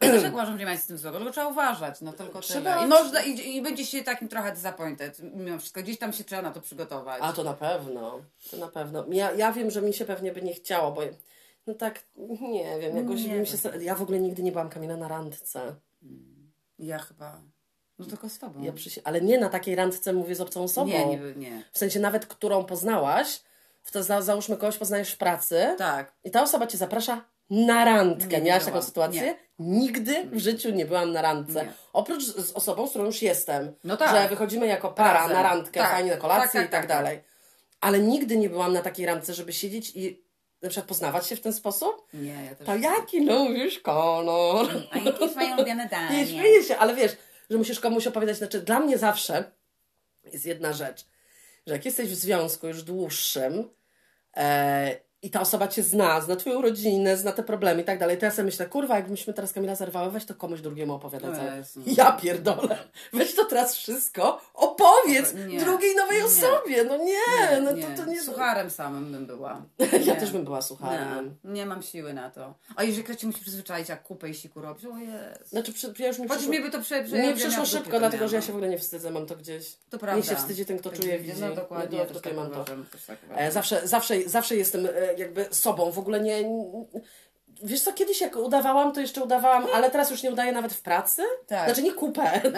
Ja 0.00 0.10
też 0.12 0.32
uważam, 0.32 0.52
że 0.54 0.58
nie 0.58 0.66
ma 0.70 0.72
nic 0.72 0.82
z 0.82 0.86
tym 0.86 0.98
złego, 0.98 1.16
tylko 1.18 1.32
trzeba 1.32 1.48
uważać, 1.48 2.00
no 2.00 2.12
tylko 2.12 2.40
Trzeba- 2.40 2.74
tyle. 2.74 2.84
I 2.86 2.88
można, 2.88 3.22
i, 3.22 3.56
i 3.56 3.62
będzie 3.62 3.86
się 3.86 4.02
takim 4.04 4.28
trochę 4.28 4.52
disappointed, 4.52 5.18
mimo 5.34 5.58
wszystko, 5.58 5.82
gdzieś 5.82 5.98
tam 5.98 6.12
się 6.12 6.24
trzeba 6.24 6.42
na 6.42 6.50
to 6.50 6.60
przygotować. 6.60 7.18
A 7.22 7.32
to 7.32 7.44
na 7.44 7.54
pewno, 7.54 8.20
to 8.50 8.56
na 8.56 8.68
pewno. 8.68 9.04
Ja, 9.10 9.32
ja 9.32 9.52
wiem, 9.52 9.70
że 9.70 9.82
mi 9.82 9.94
się 9.94 10.04
pewnie 10.04 10.32
by 10.32 10.42
nie 10.42 10.54
chciało, 10.54 10.92
bo 10.92 11.00
no 11.66 11.74
tak, 11.74 12.02
nie 12.16 12.78
wiem, 12.80 12.96
jakoś 12.96 13.24
Nie 13.24 13.46
się... 13.46 13.56
Ja 13.80 13.94
w 13.94 14.02
ogóle 14.02 14.20
nigdy 14.20 14.42
nie 14.42 14.52
byłam 14.52 14.68
Kamila 14.68 14.96
na 14.96 15.08
randce. 15.08 15.74
Ja 16.78 16.98
chyba, 16.98 17.40
no 17.98 18.06
tylko 18.06 18.28
z 18.28 18.38
tobą. 18.38 18.62
Ja 18.62 18.72
przysi- 18.72 19.00
ale 19.04 19.20
nie 19.20 19.38
na 19.38 19.48
takiej 19.48 19.74
randce 19.74 20.12
mówię 20.12 20.34
z 20.34 20.40
obcą 20.40 20.62
osobą. 20.62 20.86
nie, 20.88 21.06
nie, 21.06 21.18
nie. 21.36 21.64
W 21.72 21.78
sensie 21.78 22.00
nawet, 22.00 22.26
którą 22.26 22.64
poznałaś, 22.64 23.40
to 23.92 24.02
za, 24.02 24.22
załóżmy 24.22 24.56
kogoś 24.56 24.76
poznajesz 24.78 25.12
w 25.12 25.18
pracy 25.18 25.74
Tak. 25.78 26.12
i 26.24 26.30
ta 26.30 26.42
osoba 26.42 26.66
cię 26.66 26.78
zaprasza 26.78 27.24
na 27.50 27.84
randkę. 27.84 28.28
Nie, 28.28 28.38
nie 28.38 28.44
Miałaś 28.44 28.64
taką 28.64 28.82
sytuację? 28.82 29.22
Nie. 29.22 29.36
Nigdy 29.58 30.24
w 30.32 30.38
życiu 30.38 30.70
nie 30.70 30.86
byłam 30.86 31.12
na 31.12 31.22
randce. 31.22 31.64
Nie. 31.64 31.72
Oprócz 31.92 32.24
z, 32.24 32.52
osobą, 32.52 32.86
z 32.86 32.90
którą 32.90 33.04
już 33.04 33.22
jestem. 33.22 33.74
No 33.84 33.96
tak. 33.96 34.10
Że 34.16 34.28
wychodzimy 34.28 34.66
jako 34.66 34.88
para 34.92 35.12
Razem. 35.12 35.32
na 35.32 35.42
randkę, 35.42 35.80
Tak. 35.80 35.90
fajnie 35.90 36.10
na 36.10 36.16
kolację 36.16 36.46
Tak, 36.46 36.52
tak, 36.52 36.68
i 36.68 36.70
tak, 36.70 36.80
tak, 36.80 36.88
dalej. 36.88 37.20
Ale 37.80 37.98
nigdy 37.98 38.36
nie 38.36 38.50
byłam 38.50 38.72
na 38.72 38.82
takiej 38.82 39.06
randce, 39.06 39.34
żeby 39.34 39.52
siedzieć 39.52 39.92
i 39.96 40.22
na 40.62 40.68
przykład 40.68 40.88
poznawać 40.88 41.26
się 41.26 41.36
w 41.36 41.40
ten 41.40 41.52
sposób. 41.52 42.06
Nie, 42.14 42.44
ja 42.44 42.54
też 42.54 42.66
To 42.66 42.76
jaki 42.76 43.24
lubisz 43.26 43.78
kolor? 43.78 44.66
A 44.90 44.98
jakie 44.98 45.24
jest 45.24 45.36
moje 45.36 45.54
ulubione 45.54 45.82
Nie 45.84 45.88
danie? 45.88 46.26
śmieję 46.26 46.62
się, 46.64 46.76
ale 46.76 46.94
wiesz, 46.94 47.16
że 47.50 47.58
musisz 47.58 47.80
komuś 47.80 48.06
opowiadać. 48.06 48.36
Znaczy, 48.36 48.60
dla 48.60 48.80
mnie 48.80 48.98
zawsze 48.98 49.52
jest 50.32 50.46
jedna 50.46 50.72
rzecz, 50.72 51.06
że 51.66 51.72
jak 51.74 51.84
jesteś 51.84 52.08
w 52.08 52.14
związku 52.14 52.66
już 52.68 52.82
dłuższym 52.82 53.70
e, 54.36 54.96
i 55.22 55.30
ta 55.30 55.40
osoba 55.40 55.68
cię 55.68 55.82
zna, 55.82 56.20
zna 56.20 56.36
twoją 56.36 56.62
rodzinę, 56.62 57.16
zna 57.16 57.32
te 57.32 57.42
problemy 57.42 57.82
i 57.82 57.84
tak 57.84 57.98
dalej, 57.98 58.18
to 58.18 58.24
ja 58.24 58.30
sobie 58.30 58.46
myślę, 58.46 58.66
kurwa, 58.66 58.96
jakbyśmy 58.96 59.34
teraz 59.34 59.52
Kamila 59.52 59.74
zerwały, 59.74 60.10
weź 60.10 60.24
to 60.24 60.34
komuś 60.34 60.60
drugiemu 60.60 60.94
opowiadać. 60.94 61.34
Ja 61.86 62.12
pierdolę. 62.12 62.78
Weź 63.12 63.34
to 63.34 63.44
teraz 63.44 63.76
wszystko 63.76 64.40
opowiedz 64.54 65.34
Nie. 65.48 65.60
drugiej 65.60 65.96
nowej 65.96 66.18
Nie. 66.18 66.24
osobie. 66.24 66.84
No 66.84 66.96
nie, 66.96 67.60
no 67.62 67.72
nie. 67.72 67.82
to, 67.82 68.02
to 68.04 68.10
nie... 68.10 68.22
Sucharem 68.22 68.70
samym 68.70 69.12
bym 69.12 69.26
była. 69.26 69.62
Ja 70.06 70.16
też 70.16 70.30
bym 70.30 70.44
była 70.44 70.62
sucharem. 70.62 71.34
Nie, 71.44 71.66
mam 71.66 71.82
siły 71.82 72.14
na 72.14 72.30
to. 72.30 72.54
A 72.76 72.84
jeżeli 72.84 73.04
ktoś 73.04 73.22
musi 73.22 73.40
przyzwyczaić, 73.40 73.88
jak 73.88 74.02
kupę 74.02 74.28
i 74.30 74.34
siku 74.34 74.60
robisz, 74.60 74.84
o 74.84 74.98
jest. 74.98 75.50
Znaczy, 75.50 75.72
przy, 75.72 75.94
ja 75.98 76.08
już 76.08 76.18
mi 76.18 76.28
przyszło, 76.28 76.52
by 76.52 76.70
to 76.70 76.80
prze, 76.80 77.04
prze, 77.04 77.18
nie 77.22 77.34
przyszło 77.34 77.66
szybko, 77.66 77.98
dlatego 77.98 78.28
że 78.28 78.36
ja 78.36 78.42
się 78.42 78.52
w 78.52 78.56
ogóle 78.56 78.70
nie 78.70 78.78
wstydzę, 78.78 79.10
mam 79.10 79.26
to 79.26 79.36
gdzieś. 79.36 79.76
To 79.90 79.98
prawda. 79.98 80.16
Nie 80.16 80.30
się 80.30 80.36
wstydzi 80.36 80.66
ten, 80.66 80.78
kto 80.78 80.90
Tak 80.90 81.00
czuje, 81.00 81.18
widzi. 81.18 81.40
No 81.40 81.54
dokładnie, 81.54 81.96
Ja 81.96 82.02
ja 82.02 82.08
też 82.08 82.16
tutaj 82.16 82.32
tak 82.32 82.40
mam 82.42 82.50
to. 82.50 82.64
tak 83.06 83.18
E. 83.36 83.52
Zawsze, 83.52 83.88
zawsze, 83.88 84.28
zawsze 84.28 84.56
jestem 84.56 84.86
e, 84.86 85.09
jakby 85.18 85.46
sobą. 85.50 85.90
W 85.92 85.98
ogóle 85.98 86.20
nie. 86.20 86.44
Wiesz 87.62 87.80
co, 87.80 87.92
kiedyś 87.92 88.20
jak 88.20 88.36
udawałam, 88.36 88.92
to 88.92 89.00
jeszcze 89.00 89.22
udawałam, 89.24 89.66
ale 89.74 89.90
teraz 89.90 90.10
już 90.10 90.22
nie 90.22 90.30
udaję 90.30 90.52
nawet 90.52 90.72
w 90.72 90.82
pracy. 90.82 91.22
Tak. 91.46 91.64
Znaczy 91.64 91.82
nie 91.82 91.92
kupę. 91.92 92.40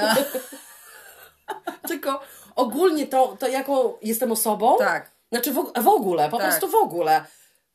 Tylko 1.88 2.20
ogólnie 2.56 3.06
to, 3.06 3.36
to 3.38 3.48
jaką 3.48 3.94
jestem 4.02 4.32
osobą. 4.32 4.78
Tak. 4.78 5.10
Znaczy 5.32 5.52
w, 5.52 5.72
w 5.82 5.88
ogóle, 5.88 6.28
po 6.28 6.38
Tak. 6.38 6.46
prostu 6.46 6.68
w 6.68 6.74
ogóle. 6.74 7.24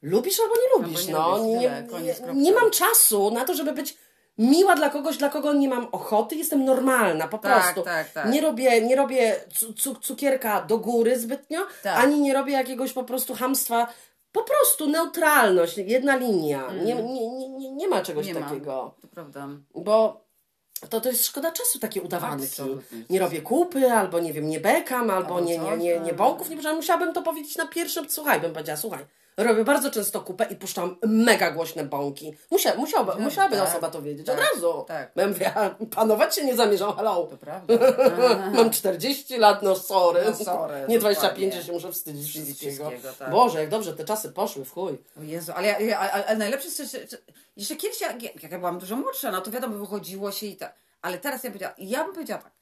Lubisz 0.02 0.40
albo 0.40 0.54
nie 0.56 0.84
lubisz, 0.84 1.08
nie 1.08 1.14
no. 1.14 1.38
lubisz, 1.38 1.62
Nie, 1.62 2.34
nie, 2.34 2.42
nie, 2.44 2.52
mam 2.52 2.72
czasu 2.72 3.32
na 3.32 3.46
to, 3.46 3.54
żeby 3.54 3.72
być 3.72 3.98
miła 4.38 4.76
dla 4.76 4.90
kogoś, 4.90 5.18
dla 5.18 5.30
kogo 5.30 5.54
nie 5.54 5.70
mam 5.70 5.88
ochoty, 5.92 6.36
jestem 6.36 6.66
normalna, 6.66 7.28
po 7.28 7.38
Tak, 7.38 7.62
prostu. 7.64 7.82
tak, 7.82 8.10
tak. 8.10 8.30
Nie 8.30 8.42
robię, 8.42 8.82
nie 8.82 8.96
robię 8.96 9.36
cu, 9.60 9.74
cu, 9.74 9.96
cukierka 9.96 10.62
do 10.62 10.78
góry 10.78 11.20
zbytnio, 11.20 11.60
Tak. 11.84 11.98
ani 12.04 12.20
nie 12.22 12.34
robię 12.34 12.54
jakiegoś 12.54 12.94
po 12.94 13.04
prostu 13.04 13.36
hamstwa. 13.36 13.88
Po 14.38 14.44
prostu 14.44 14.88
neutralność, 14.90 15.78
jedna 15.78 16.16
linia. 16.16 16.72
Nie, 16.84 16.96
nie, 16.96 17.30
nie, 17.30 17.50
nie, 17.50 17.72
nie 17.72 17.88
ma 17.88 18.02
czegoś 18.02 18.26
Mm. 18.26 18.36
Nie 18.36 18.42
ma. 18.42 18.50
takiego. 18.50 18.96
To 19.02 19.08
prawda. 19.08 19.48
Bo 19.76 20.28
to, 20.90 21.02
to 21.02 21.10
jest 21.10 21.26
szkoda 21.26 21.52
czasu 21.52 21.80
takie 21.80 22.02
udawanki. 22.02 22.44
Absolutnie. 22.46 23.04
Nie 23.10 23.20
robię 23.20 23.42
kupy, 23.42 23.92
albo 23.92 24.20
nie 24.20 24.34
wiem, 24.34 24.50
nie 24.50 24.60
bekam, 24.60 25.10
albo 25.10 25.40
nie, 25.40 25.58
nie, 25.58 25.70
coś, 25.70 25.80
nie, 25.80 26.00
nie 26.00 26.08
tak. 26.08 26.16
bąków, 26.16 26.50
nie 26.50 26.74
musiałabym 26.74 27.14
to 27.14 27.22
powiedzieć 27.22 27.58
na 27.58 27.68
pierwszym, 27.68 28.10
słuchaj, 28.10 28.42
bym 28.42 28.54
powiedziała, 28.54 28.78
słuchaj, 28.78 29.06
robię 29.38 29.64
bardzo 29.64 29.92
często 29.92 30.22
kupę 30.22 30.46
i 30.50 30.56
puszczam 30.56 30.98
mega 31.06 31.52
głośne 31.52 31.84
bąki. 31.84 32.34
Musia, 32.52 32.76
musiałby, 32.76 33.12
musiałaby 33.16 33.56
tak, 33.56 33.68
osoba 33.68 33.90
to 33.90 34.02
wiedzieć 34.02 34.26
tak, 34.26 34.36
od 34.36 34.42
razu. 34.42 34.86
tak. 34.88 35.12
Bym 35.16 35.30
mówiła, 35.30 35.76
panować 35.96 36.36
się 36.36 36.46
nie 36.46 36.56
zamierzam, 36.56 36.96
hello. 36.96 37.28
To 37.30 37.38
prawda. 37.38 37.74
Mam 38.56 38.70
40 38.70 39.38
lat, 39.38 39.64
no 39.64 39.76
sorry. 39.76 40.22
No 40.26 40.36
sorry, 40.36 40.74
nie 40.90 41.00
dokładnie. 41.00 41.00
25, 41.00 41.54
że 41.54 41.64
się 41.64 41.72
muszę 41.72 41.92
wstydzić 41.92 42.30
wszystkiego. 42.30 42.90
Wszystkiego, 42.90 43.14
tak. 43.20 43.32
Boże, 43.32 43.60
jak 43.60 43.70
dobrze 43.70 43.94
te 43.94 44.06
czasy 44.06 44.32
poszły, 44.32 44.66
w 44.66 44.72
chuj. 44.72 44.98
O 45.20 45.24
Jezu, 45.24 45.52
ale, 45.56 45.68
ja, 45.68 45.80
ja, 45.80 46.00
ale, 46.00 46.26
ale 46.26 46.38
najlepsze 46.38 46.68
jest, 46.68 46.92
że, 46.92 47.00
że 47.08 47.18
jeszcze 47.58 47.76
kiedyś, 47.76 48.02
jak, 48.02 48.24
jak 48.44 48.52
ja 48.52 48.60
byłam 48.60 48.80
dużo 48.80 48.96
młodsza, 48.96 49.32
no 49.32 49.42
to 49.42 49.52
wiadomo, 49.52 49.78
wychodziło 49.78 50.32
się 50.32 50.46
i 50.46 50.56
tak. 50.56 50.76
Ale 51.02 51.18
teraz 51.18 51.44
ja, 51.44 51.50
powiedziała, 51.50 51.76
ja 51.78 52.04
bym 52.04 52.14
powiedziała 52.14 52.42
tak. 52.42 52.57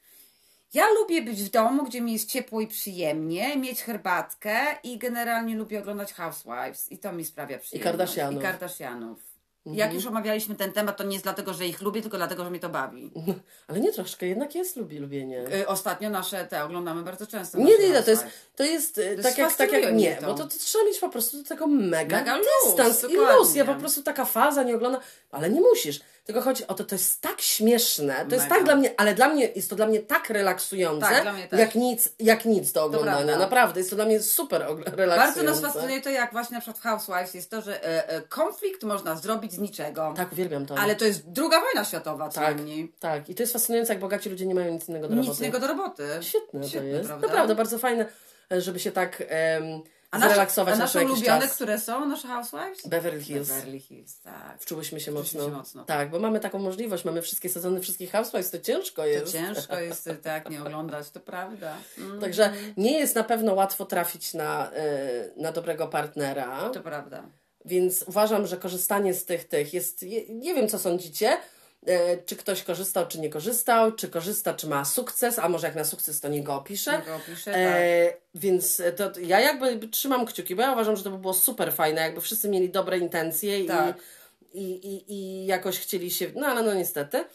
Ja 0.76 0.92
lubię 0.92 1.22
być 1.22 1.44
w 1.44 1.50
domu, 1.50 1.84
gdzie 1.84 2.02
mi 2.02 2.14
jest 2.14 2.30
ciepło 2.30 2.62
i 2.62 2.68
przyjemnie, 2.68 3.58
mieć 3.58 3.84
herbatkę 3.84 4.56
i 4.84 4.98
generalnie 4.98 5.56
lubię 5.56 5.80
oglądać 5.80 6.14
Housewives 6.14 6.92
i 6.92 6.98
to 6.98 7.14
mi 7.14 7.26
sprawia 7.26 7.60
przyjemność. 7.60 7.92
Kardashianów. 7.92 8.40
I 8.40 8.44
Kardashianów. 8.44 9.20
Jak 9.66 9.94
już 9.94 10.06
omawialiśmy 10.06 10.56
ten 10.56 10.72
temat, 10.72 10.98
to 10.98 11.04
nie 11.04 11.14
jest 11.14 11.26
dlatego, 11.26 11.54
że 11.54 11.68
ich 11.68 11.82
lubię, 11.82 12.02
tylko 12.02 12.18
dlatego, 12.18 12.44
że 12.44 12.50
mnie 12.50 12.60
to 12.60 12.70
bawi. 12.70 13.12
Ale 13.68 13.80
nie 13.80 13.92
troszkę, 13.92 14.26
jednak 14.28 14.56
jest 14.56 14.76
lubi, 14.76 15.00
lubienie. 15.00 15.46
Y, 15.62 15.68
Ostatnio 15.68 16.10
nasze 16.10 16.46
te 16.46 16.64
oglądamy 16.64 17.04
bardzo 17.04 17.28
często. 17.28 17.58
Nie, 17.58 17.78
nie, 17.78 18.04
to 18.04 18.12
jest, 18.12 18.26
to 18.56 18.64
jest, 18.64 18.98
e, 18.98 19.04
jest 19.04 19.24
tak, 19.24 19.38
jak, 19.38 19.56
tak 19.56 19.72
jak 19.72 19.94
nie, 19.94 20.16
to. 20.16 20.28
bo 20.28 20.34
to, 20.34 20.44
to 20.44 20.58
trzeba 20.60 20.84
mieć 20.84 21.00
po 21.00 21.10
prostu 21.10 21.38
do 21.38 21.50
tego 21.50 21.68
mega, 21.68 22.18
Mega 22.18 22.38
luz, 22.38 22.48
dystans 22.66 23.00
i 23.00 23.02
dokładnie. 23.02 23.38
luz. 23.38 23.56
Ja 23.56 23.66
po 23.66 23.76
prostu 23.76 24.04
taka 24.04 24.26
faza 24.26 24.64
nie 24.64 24.76
oglądam, 24.76 25.02
ale 25.32 25.50
nie 25.50 25.62
musisz. 25.62 26.00
Tylko 26.26 26.42
chodzi 26.42 26.68
o 26.68 26.74
to, 26.74 26.84
to 26.84 26.96
jest 26.96 27.22
tak 27.22 27.42
śmieszne, 27.42 28.26
to 28.30 28.36
jest 28.36 28.46
Mega. 28.46 28.56
tak 28.56 28.64
dla 28.66 28.76
mnie, 28.76 28.94
ale 28.98 29.14
dla 29.14 29.30
mnie 29.30 29.50
jest 29.56 29.70
to 29.70 29.76
dla 29.76 29.88
mnie 29.88 30.00
tak 30.00 30.30
relaksujące, 30.30 31.08
Tak, 31.08 31.34
mnie 31.34 31.48
jak 31.52 31.76
nic, 31.76 32.10
jak 32.20 32.46
nic 32.46 32.72
do 32.72 32.84
oglądania. 32.84 33.38
Naprawdę, 33.40 33.80
jest 33.80 33.90
to 33.90 33.96
dla 33.96 34.06
mnie 34.06 34.22
super 34.22 34.62
relaksujące. 34.62 35.44
Bardzo 35.44 35.44
nas 35.44 35.62
fascynuje 35.74 36.02
to, 36.02 36.10
jak 36.10 36.32
właśnie 36.32 36.56
na 36.56 36.62
przykład 36.62 36.78
w 36.78 36.82
Housewives 36.82 37.34
jest 37.34 37.50
to, 37.50 37.62
że 37.62 37.84
e, 37.86 38.10
e, 38.10 38.22
konflikt 38.22 38.84
można 38.84 39.16
zrobić 39.16 39.54
z 39.54 39.58
niczego. 39.60 40.14
Tak, 40.18 40.32
uwielbiam 40.32 40.66
to. 40.66 40.78
Ale 40.78 40.96
to 40.96 41.06
jest 41.06 41.30
druga 41.30 41.62
wojna 41.62 41.86
światowa 41.86 42.30
co 42.30 42.42
tak, 42.42 42.56
najmniej. 42.56 42.92
tak. 43.00 43.30
I 43.30 43.36
to 43.36 43.44
jest 43.44 43.54
fascynujące, 43.54 43.94
jak 43.94 44.00
bogaci 44.00 44.30
ludzie 44.30 44.46
nie 44.46 44.56
mają 44.56 44.74
nic 44.74 44.90
innego 44.90 45.08
do 45.08 45.16
Nic 45.16 45.26
roboty. 45.26 45.44
innego 45.44 45.60
do 45.60 45.68
roboty. 45.68 46.04
Świetne, 46.22 46.62
to 46.62 46.68
Świetne, 46.68 46.90
jest. 46.90 47.08
prawda? 47.08 47.28
Naprawdę, 47.28 47.56
bardzo 47.56 47.78
fajne, 47.80 48.06
e, 48.52 48.62
żeby 48.62 48.80
się 48.80 48.92
tak 48.92 49.24
em, 49.28 49.82
A 50.16 50.20
nasze, 50.20 50.30
zrelaksować 50.34 50.74
a 50.74 50.78
na 50.78 50.84
nasze 50.84 51.06
ulubione, 51.06 51.42
czas. 51.42 51.56
które 51.56 51.80
są, 51.80 52.06
nasze 52.08 52.28
Housewives? 52.28 52.88
Beverly 52.88 53.22
Hills. 53.24 53.48
Beverly 53.50 53.80
Hills, 53.80 54.20
tak. 54.20 54.58
Wczułyśmy 54.60 55.00
się 55.00 55.12
Wczułyśmy 55.12 55.40
mocno. 55.40 55.52
się 55.54 55.58
mocno. 55.58 55.86
Tak, 55.86 56.10
bo 56.10 56.20
mamy 56.20 56.40
taką 56.40 56.60
możliwość, 56.60 57.06
mamy 57.06 57.22
wszystkie 57.22 57.50
sezony 57.50 57.82
wszystkich 57.82 58.12
Housewives, 58.12 58.52
to 58.52 58.60
ciężko 58.60 59.02
To 59.02 59.08
jest. 59.08 59.32
ciężko 59.34 59.80
jest 59.80 60.10
tak 60.24 60.50
nie 60.50 60.62
oglądać, 60.62 61.10
to 61.10 61.20
prawda. 61.20 61.78
Mm, 61.98 62.20
Także 62.22 62.54
nie 62.78 63.00
jest 63.00 63.16
na 63.16 63.24
pewno 63.24 63.54
łatwo 63.54 63.86
trafić 63.86 64.34
na, 64.34 64.72
y, 64.72 65.34
na 65.42 65.52
dobrego 65.52 65.88
partnera, 65.88 66.70
to 66.70 66.80
prawda. 66.82 67.24
więc 67.66 68.04
uważam, 68.08 68.48
że 68.48 68.58
korzystanie 68.58 69.14
z 69.14 69.26
tych 69.26 69.44
tych 69.48 69.74
jest, 69.74 70.04
je- 70.04 70.30
nie 70.36 70.54
wiem 70.54 70.68
co 70.68 70.80
sądzicie, 70.80 71.38
czy 72.26 72.36
ktoś 72.36 72.64
korzystał, 72.64 73.08
czy 73.08 73.20
nie 73.20 73.30
korzystał, 73.30 73.92
czy 73.92 74.10
korzysta, 74.10 74.54
czy 74.54 74.68
ma 74.68 74.86
sukces, 74.86 75.40
a 75.40 75.50
może 75.50 75.68
jak 75.68 75.76
na 75.76 75.84
sukces, 75.84 76.22
to 76.22 76.28
nie 76.28 76.44
go 76.44 76.56
opisze. 76.56 76.92
Jak 76.92 77.06
go 77.06 77.16
opiszę, 77.16 77.52
tak. 77.52 77.62
E, 77.62 78.14
więc 78.36 78.82
to, 78.96 79.20
ja 79.20 79.40
jakby 79.40 79.88
trzymam 79.88 80.26
kciuki, 80.26 80.56
bo 80.56 80.62
ja 80.62 80.72
uważam, 80.72 80.96
że 80.96 81.04
to 81.04 81.12
by 81.12 81.18
było 81.18 81.34
super 81.34 81.74
fajne, 81.74 82.02
jakby 82.02 82.22
wszyscy 82.22 82.50
mieli 82.50 82.70
dobre 82.70 82.98
intencje 82.98 83.66
Tak. 83.66 83.98
i, 84.54 84.62
i, 84.64 84.96
i, 84.96 85.14
i 85.14 85.46
jakoś 85.46 85.80
chcieli 85.80 86.12
się, 86.12 86.32
no 86.36 86.48
ale 86.48 86.64
no 86.64 86.74
niestety. 86.74 87.26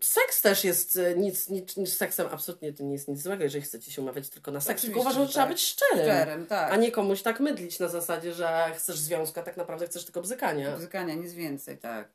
Seks 0.00 0.42
też 0.42 0.64
jest 0.64 0.96
e, 0.96 1.14
nic, 1.16 1.48
nic, 1.48 1.76
nic 1.76 1.92
seksem 1.92 2.26
absolutnie 2.30 2.72
to 2.72 2.82
nie 2.82 2.92
jest 2.92 3.08
nic 3.08 3.22
złego, 3.22 3.44
jeżeli 3.44 3.64
chcecie 3.64 3.92
się 3.92 4.02
umawiać 4.02 4.28
tylko 4.28 4.50
na 4.50 4.60
seks. 4.60 4.82
Tylko 4.82 5.00
uważam, 5.00 5.22
że 5.22 5.26
że 5.26 5.32
trzeba 5.32 5.46
tak. 5.46 5.54
być 5.54 5.62
szczerym, 5.62 6.04
Szczerym, 6.04 6.46
tak. 6.46 6.72
a 6.72 6.76
nie 6.76 6.92
komuś 6.92 7.22
tak 7.22 7.40
mydlić 7.40 7.78
na 7.78 7.88
zasadzie, 7.88 8.32
że 8.34 8.70
chcesz 8.76 8.98
związku, 8.98 9.40
a 9.40 9.42
tak 9.42 9.56
naprawdę 9.56 9.86
chcesz 9.86 10.04
tylko 10.04 10.20
bzykania. 10.20 10.76
Bzykania, 10.76 11.14
nic 11.14 11.32
więcej, 11.32 11.78
tak. 11.78 12.08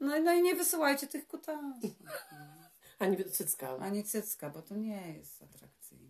No, 0.00 0.16
i- 0.16 0.22
no 0.22 0.32
i 0.32 0.42
nie 0.42 0.54
wysyłajcie 0.54 1.06
tych 1.06 1.26
kutasów. 1.26 1.90
Ani 2.98 3.24
cycka. 3.24 3.76
Ani 3.80 4.04
cycka, 4.04 4.50
bo 4.50 4.62
to 4.62 4.74
nie 4.76 5.12
jest 5.12 5.42
atrakcyjne. 5.42 6.06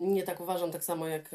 Nie 0.00 0.22
tak 0.22 0.40
uważam, 0.40 0.72
tak 0.72 0.84
samo 0.84 1.06
jak 1.06 1.30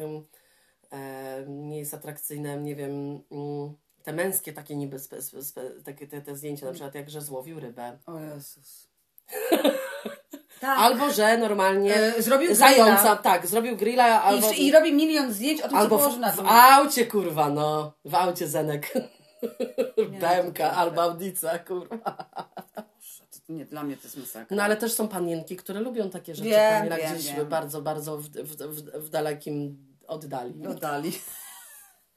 e, 0.92 1.44
nie 1.48 1.78
jest 1.78 1.94
atrakcyjne, 1.94 2.56
nie 2.58 2.76
wiem, 2.76 3.20
mm, 3.30 3.74
te 4.02 4.12
męskie 4.12 4.52
takie 4.52 4.76
niby 4.76 4.98
spe, 4.98 5.22
spe, 5.22 5.42
spe, 5.42 5.70
takie 5.70 6.06
te, 6.06 6.20
te 6.22 6.36
zdjęcia, 6.36 6.66
na 6.66 6.72
przykład 6.72 6.94
jak 6.94 7.10
że 7.10 7.20
złowił 7.20 7.60
rybę. 7.60 7.98
O 8.06 8.20
Jezus. 8.20 8.88
tak. 10.60 10.78
Albo 10.78 11.10
że 11.12 11.38
normalnie 11.38 11.94
E, 11.96 12.22
zrobił 12.22 12.54
zająca, 12.54 12.96
grilla. 13.00 13.16
tak, 13.16 13.46
zrobił 13.46 13.76
grilla, 13.76 14.22
albo, 14.22 14.50
I, 14.52 14.66
I 14.66 14.72
robi 14.72 14.92
milion 14.92 15.32
zdjęć 15.32 15.62
o 15.62 15.68
tym, 15.68 15.76
albo 15.76 15.96
co 15.96 15.98
w, 15.98 16.02
położy 16.02 16.20
na 16.20 16.32
w 16.32 16.36
dół. 16.36 16.46
aucie, 16.48 17.06
kurwa, 17.06 17.48
no, 17.50 17.92
w 18.04 18.14
aucie 18.14 18.48
Zenek. 18.48 18.92
BMK 20.20 20.58
to- 20.58 20.72
albo 20.72 21.02
Audica, 21.02 21.58
kurwa. 21.58 22.26
Nie, 23.48 23.64
dla 23.64 23.82
mnie 23.82 23.96
to 23.96 24.02
jest 24.02 24.16
masakra. 24.16 24.56
No 24.56 24.62
ale 24.62 24.76
też 24.76 24.92
są 24.92 25.08
panienki, 25.08 25.56
które 25.56 25.80
lubią 25.80 26.10
takie 26.10 26.34
rzeczy, 26.34 26.48
Wiem, 26.50 26.88
wiem, 26.88 27.14
gdzieś 27.18 27.32
wiem. 27.32 27.48
bardzo, 27.48 27.82
bardzo 27.82 28.18
w, 28.18 28.28
w, 28.28 28.56
w, 28.56 29.04
w 29.06 29.08
dalekim 29.10 29.86
oddali. 30.06 30.54
Dodali. 30.54 31.12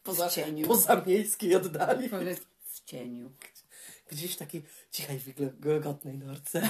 Poza, 0.03 0.29
w 0.29 0.33
cieniu. 0.33 0.67
poza 0.67 1.03
miejskiej 1.05 1.55
oddali. 1.55 2.09
W 2.65 2.83
cieniu. 2.85 3.31
Gdzieś 4.11 4.33
w 4.33 4.37
takiej 4.37 4.63
cichej, 4.91 5.19
wilgotnej 5.59 6.17
norce. 6.17 6.61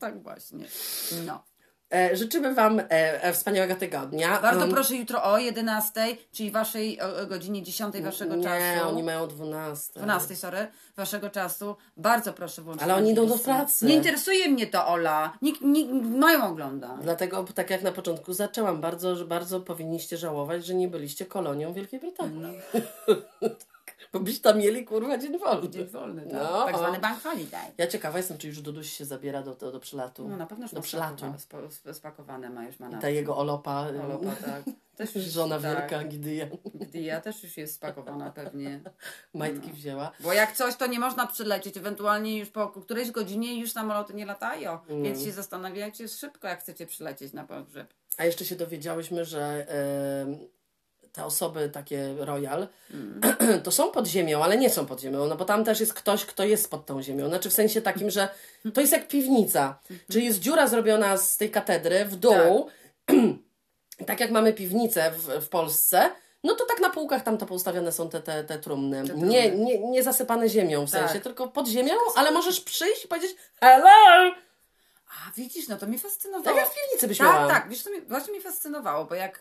Tak 0.00 0.22
właśnie. 0.22 0.66
No. 1.26 1.44
E, 1.92 2.16
życzymy 2.16 2.54
Wam 2.54 2.80
e, 2.80 2.84
e, 3.22 3.32
wspaniałego 3.32 3.74
tygodnia. 3.74 4.40
Bardzo 4.40 4.60
Um, 4.60 4.70
proszę 4.70 4.96
jutro 4.96 5.24
o 5.24 5.38
11, 5.38 6.16
czyli 6.32 6.50
waszej 6.50 6.98
godzinie 7.28 7.62
10 7.62 7.96
waszego 7.96 8.36
nie, 8.36 8.44
czasu. 8.44 8.88
oni 8.88 9.02
mają 9.02 9.28
12. 9.28 10.00
12, 10.00 10.36
sorry, 10.36 10.66
waszego 10.96 11.30
czasu. 11.30 11.76
Bardzo 11.96 12.32
proszę 12.32 12.62
włączyć. 12.62 12.82
Ale 12.82 12.94
oni 12.94 13.10
idą 13.10 13.26
do 13.26 13.38
pracy. 13.38 13.86
Nie 13.86 13.94
interesuje 13.94 14.48
mnie 14.48 14.66
to, 14.66 14.86
Ola. 14.86 15.32
Nikt, 15.42 15.60
nikt 15.60 15.92
mają 16.04 16.46
ogląda. 16.46 16.98
Dlatego, 17.02 17.44
tak 17.54 17.70
jak 17.70 17.82
na 17.82 17.92
początku 17.92 18.32
zaczęłam, 18.32 18.80
bardzo, 18.80 19.24
bardzo 19.24 19.60
powinniście 19.60 20.16
żałować, 20.16 20.66
że 20.66 20.74
nie 20.74 20.88
byliście 20.88 21.26
kolonią 21.26 21.72
Wielkiej 21.72 22.00
Brytanii. 22.00 22.40
No. 22.40 22.48
Bo 24.12 24.20
byście 24.20 24.42
tam 24.42 24.58
mieli, 24.58 24.84
kurwa, 24.84 25.18
dzień 25.18 25.38
wolny. 25.38 25.70
Dzień 25.70 25.86
wolny, 25.86 26.22
tak. 26.22 26.32
No, 26.32 26.64
tak 26.64 26.76
zwany 26.76 26.98
bank 26.98 27.22
holiday. 27.22 27.72
Ja 27.78 27.86
ciekawa 27.86 28.18
jestem, 28.18 28.38
czy 28.38 28.48
już 28.48 28.60
Duduś 28.60 28.90
się 28.90 29.04
zabiera 29.04 29.42
do, 29.42 29.54
do, 29.54 29.72
do 29.72 29.80
przylatu. 29.80 30.28
No 30.28 30.36
na 30.36 30.46
pewno 30.46 30.64
już 30.64 30.72
do 30.92 30.98
ma 31.86 31.94
spakowane, 31.94 32.50
ma 32.50 32.64
już 32.64 32.80
ma 32.80 32.88
na 32.88 32.98
Ta 32.98 33.08
jego 33.08 33.36
olopa, 33.36 33.86
Olopa, 34.04 34.36
tak. 34.44 34.62
Też 34.96 35.14
już, 35.14 35.24
żona 35.38 35.60
tak. 35.60 35.64
wielka, 35.64 36.04
Gideon, 36.04 36.48
Ja 36.94 37.20
też 37.20 37.42
już 37.42 37.56
jest 37.56 37.74
spakowana 37.74 38.30
pewnie. 38.30 38.80
majtki 39.34 39.68
No. 39.68 39.74
wzięła. 39.74 40.12
Bo 40.20 40.32
jak 40.32 40.52
coś, 40.56 40.76
to 40.76 40.86
nie 40.86 40.98
można 41.00 41.26
przylecieć. 41.26 41.76
Ewentualnie 41.76 42.38
już 42.38 42.50
po 42.50 42.68
którejś 42.68 43.10
godzinie 43.10 43.60
już 43.60 43.72
samoloty 43.72 44.14
nie 44.14 44.26
latają. 44.26 44.78
Mm. 44.88 45.02
Więc 45.02 45.24
się 45.24 45.32
zastanawiajcie 45.32 46.08
szybko, 46.08 46.48
jak 46.48 46.60
chcecie 46.60 46.86
przylecieć 46.86 47.32
na 47.32 47.44
pogrzeb. 47.44 47.94
A 48.18 48.24
jeszcze 48.24 48.44
się 48.44 48.56
dowiedziałyśmy, 48.56 49.24
że 49.24 49.66
te 51.12 51.24
osoby 51.24 51.68
takie 51.68 52.14
royal 52.18 52.68
Mm. 52.94 53.20
to 53.64 53.70
są 53.70 53.90
pod 53.90 54.06
ziemią, 54.06 54.44
ale 54.44 54.56
nie 54.56 54.70
są 54.70 54.86
pod 54.86 55.00
ziemią, 55.00 55.26
no 55.26 55.36
bo 55.36 55.44
tam 55.44 55.64
też 55.64 55.80
jest 55.80 55.94
ktoś, 55.94 56.24
kto 56.24 56.44
jest 56.44 56.70
pod 56.70 56.86
tą 56.86 57.02
ziemią. 57.02 57.28
Znaczy 57.28 57.50
w 57.50 57.52
sensie 57.52 57.82
takim, 57.82 58.10
że 58.10 58.28
to 58.74 58.80
jest 58.80 58.92
jak 58.92 59.08
piwnica. 59.08 59.78
Czyli 60.10 60.24
jest 60.24 60.38
dziura 60.40 60.66
zrobiona 60.66 61.16
z 61.16 61.36
tej 61.36 61.50
katedry 61.50 62.04
w 62.04 62.16
dół. 62.16 62.68
Tak, 64.06 64.20
jak 64.20 64.30
mamy 64.30 64.52
piwnicę 64.52 65.10
w, 65.10 65.44
w 65.44 65.48
Polsce, 65.48 66.10
no 66.44 66.54
to 66.54 66.64
tak 66.66 66.80
na 66.80 66.90
półkach 66.90 67.22
tam 67.22 67.38
to 67.38 67.46
poustawione 67.46 67.92
są 67.92 68.08
te, 68.10 68.20
te, 68.20 68.44
te 68.44 68.58
trumny. 68.58 69.04
trumny. 69.04 69.26
Nie, 69.26 69.50
nie, 69.50 69.78
nie 69.78 70.02
zasypane 70.02 70.48
ziemią 70.48 70.86
w 70.86 70.90
Tak. 70.90 71.00
sensie, 71.00 71.20
tylko 71.20 71.48
pod 71.48 71.68
ziemią, 71.68 71.94
ale 72.16 72.30
możesz 72.30 72.60
przyjść 72.60 73.04
i 73.04 73.08
powiedzieć 73.08 73.36
hello! 73.60 73.88
A 75.08 75.32
widzisz, 75.36 75.68
no 75.68 75.76
to 75.76 75.86
mnie 75.86 75.98
fascynowało. 75.98 76.44
Tak 76.44 76.56
jak 76.56 76.68
w 76.68 76.74
piwnicy 76.84 77.08
byś 77.08 77.18
Tak, 77.18 77.26
miała. 77.26 77.48
tak, 77.48 77.68
wiesz, 77.68 77.82
to 77.82 77.90
mnie, 77.90 78.00
właśnie 78.02 78.32
mnie 78.32 78.42
fascynowało, 78.42 79.04
bo 79.04 79.14
jak 79.14 79.40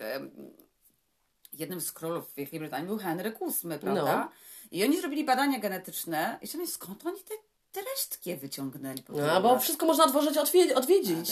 jednym 1.61 1.81
z 1.81 1.91
królów 1.91 2.33
Wielkiej 2.35 2.59
Brytanii 2.59 2.87
był 2.87 2.97
Henryk 2.97 3.39
VIII, 3.39 3.79
prawda? 3.79 4.15
No. 4.17 4.29
I 4.71 4.83
oni 4.83 4.99
zrobili 5.01 5.23
badania 5.23 5.59
genetyczne 5.59 6.37
i 6.41 6.47
sobie 6.47 6.67
skąd 6.67 7.05
oni 7.05 7.19
te, 7.19 7.33
te 7.71 7.79
resztki 7.89 8.35
wyciągnęli? 8.35 9.03
Po 9.03 9.13
No, 9.13 9.41
bo 9.41 9.59
wszystko 9.59 9.85
można 9.85 10.05
odwożyć, 10.05 10.37
odwie- 10.37 10.73
odwiedzić. 10.75 11.29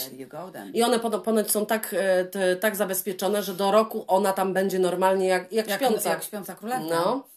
I 0.74 0.82
one 0.82 0.98
pono- 0.98 1.20
ponoć 1.20 1.50
są 1.50 1.66
tak, 1.66 1.94
e, 1.98 2.24
te, 2.24 2.56
tak 2.56 2.76
zabezpieczone, 2.76 3.42
że 3.42 3.54
do 3.54 3.70
roku 3.70 4.04
ona 4.06 4.32
tam 4.32 4.52
będzie 4.54 4.78
normalnie 4.78 5.26
jak, 5.26 5.52
jak, 5.52 5.68
jak, 5.68 5.80
śpiąca. 5.80 6.10
jak 6.10 6.22
śpiąca 6.24 6.54
królewna. 6.54 6.88
No, 7.04 7.28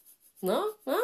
no, 0.41 0.65
no. 0.85 0.97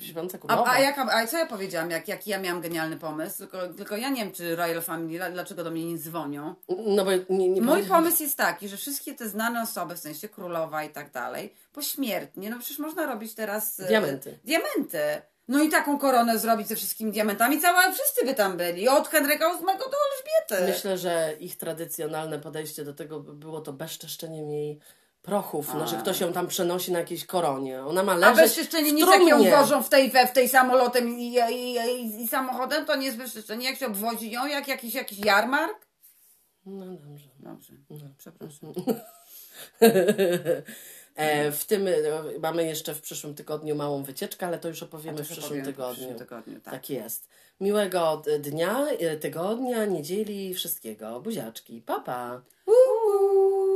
Święty, 0.00 0.36
A, 0.36 0.38
królowa. 0.38 0.70
a, 0.70 0.80
jaka, 0.80 1.02
a 1.12 1.26
co 1.26 1.38
ja 1.38 1.46
powiedziałam, 1.46 1.90
jak, 1.90 2.08
jaki 2.08 2.30
ja 2.30 2.38
miałam 2.38 2.60
genialny 2.60 2.96
pomysł? 2.96 3.38
Tylko, 3.38 3.68
tylko 3.68 3.96
ja 3.96 4.08
nie 4.08 4.24
wiem, 4.24 4.32
czy 4.32 4.56
Royal 4.56 4.82
Family, 4.82 5.30
dlaczego 5.32 5.64
do 5.64 5.70
mnie 5.70 5.84
nie 5.84 5.98
dzwonią. 5.98 6.54
No 6.86 7.04
bo 7.04 7.10
nie, 7.30 7.48
nie 7.48 7.62
Mój 7.62 7.82
pomysł 7.84 8.22
jest 8.22 8.36
taki, 8.36 8.68
że 8.68 8.76
wszystkie 8.76 9.14
te 9.14 9.28
znane 9.28 9.62
osoby, 9.62 9.94
w 9.94 9.98
sensie 9.98 10.28
królowa 10.28 10.84
i 10.84 10.90
tak 10.90 11.10
dalej, 11.12 11.54
pośmiertnie, 11.72 12.50
no 12.50 12.58
przecież 12.58 12.78
można 12.78 13.06
robić 13.06 13.34
teraz... 13.34 13.80
e, 13.80 13.86
Diamenty. 13.86 14.38
Diamenty. 14.44 14.98
No 15.48 15.62
i 15.62 15.68
taką 15.68 15.98
koronę 15.98 16.38
zrobić 16.38 16.68
ze 16.68 16.76
wszystkimi 16.76 17.12
diamentami, 17.12 17.60
całe 17.60 17.92
wszyscy 17.92 18.26
by 18.26 18.34
tam 18.34 18.56
byli, 18.56 18.88
od 18.88 19.08
Henryka 19.08 19.50
VIII 19.54 19.66
do 19.66 19.96
Elżbiety. 20.08 20.72
Myślę, 20.72 20.98
że 20.98 21.32
ich 21.40 21.56
tradycjonalne 21.56 22.38
podejście 22.38 22.84
do 22.84 22.94
tego 22.94 23.20
by 23.20 23.32
było 23.34 23.60
to 23.60 23.72
bezczeszczeniem 23.72 24.50
jej 24.50 24.80
prochów, 25.28 25.74
no, 25.74 25.88
że 25.88 25.96
ktoś 25.96 26.20
ją 26.20 26.32
tam 26.32 26.46
przenosi 26.46 26.92
na 26.92 26.98
jakiejś 26.98 27.26
koronie. 27.26 27.84
Ona 27.84 28.02
ma 28.02 28.12
A 28.12 28.16
leżeć 28.16 28.36
bezczeszczenie 28.36 28.90
w 28.90 28.94
nie 28.94 29.00
jak 29.00 29.22
ją 29.22 29.50
wożą 29.50 29.82
w 29.82 29.88
tej, 29.88 30.10
we, 30.10 30.26
w 30.26 30.32
tej 30.32 30.48
samolotem 30.48 31.18
i, 31.18 31.34
i, 31.50 31.74
i, 31.74 32.22
i 32.22 32.28
samochodem, 32.28 32.86
to 32.86 32.96
nie 32.96 33.06
jest 33.06 33.18
bezczeszczenie. 33.18 33.66
Jak 33.66 33.78
się 33.78 33.86
obwozi 33.86 34.30
ją, 34.30 34.46
jak 34.46 34.68
jakiś, 34.68 34.94
jakiś 34.94 35.18
jarmark? 35.18 35.86
No 36.66 36.86
dobrze. 36.86 37.28
Dobrze, 37.90 38.08
przepraszam. 38.18 38.72
E, 41.18 41.52
w 41.52 41.64
tym 41.64 41.88
e, 41.88 41.92
mamy 42.42 42.64
jeszcze 42.64 42.94
w 42.94 43.00
przyszłym 43.00 43.34
tygodniu 43.34 43.74
małą 43.74 44.02
wycieczkę, 44.02 44.46
ale 44.46 44.58
to 44.58 44.68
już 44.68 44.82
opowiemy 44.82 45.18
to 45.18 45.24
w 45.24 45.26
przyszłym 45.26 45.44
opowiemy 45.44 45.62
w 45.62 45.66
tygodniu. 45.66 45.94
przyszłym 45.94 46.18
tygodniu, 46.18 46.60
tak. 46.60 46.74
tak 46.74 46.90
jest. 46.90 47.28
Miłego 47.60 48.22
dnia, 48.40 48.86
e, 48.86 49.16
tygodnia, 49.16 49.84
niedzieli, 49.84 50.54
wszystkiego. 50.54 51.20
Buziaczki. 51.20 51.82
Pa, 51.82 52.00
pa. 52.00 52.42
Uuu. 52.66 53.67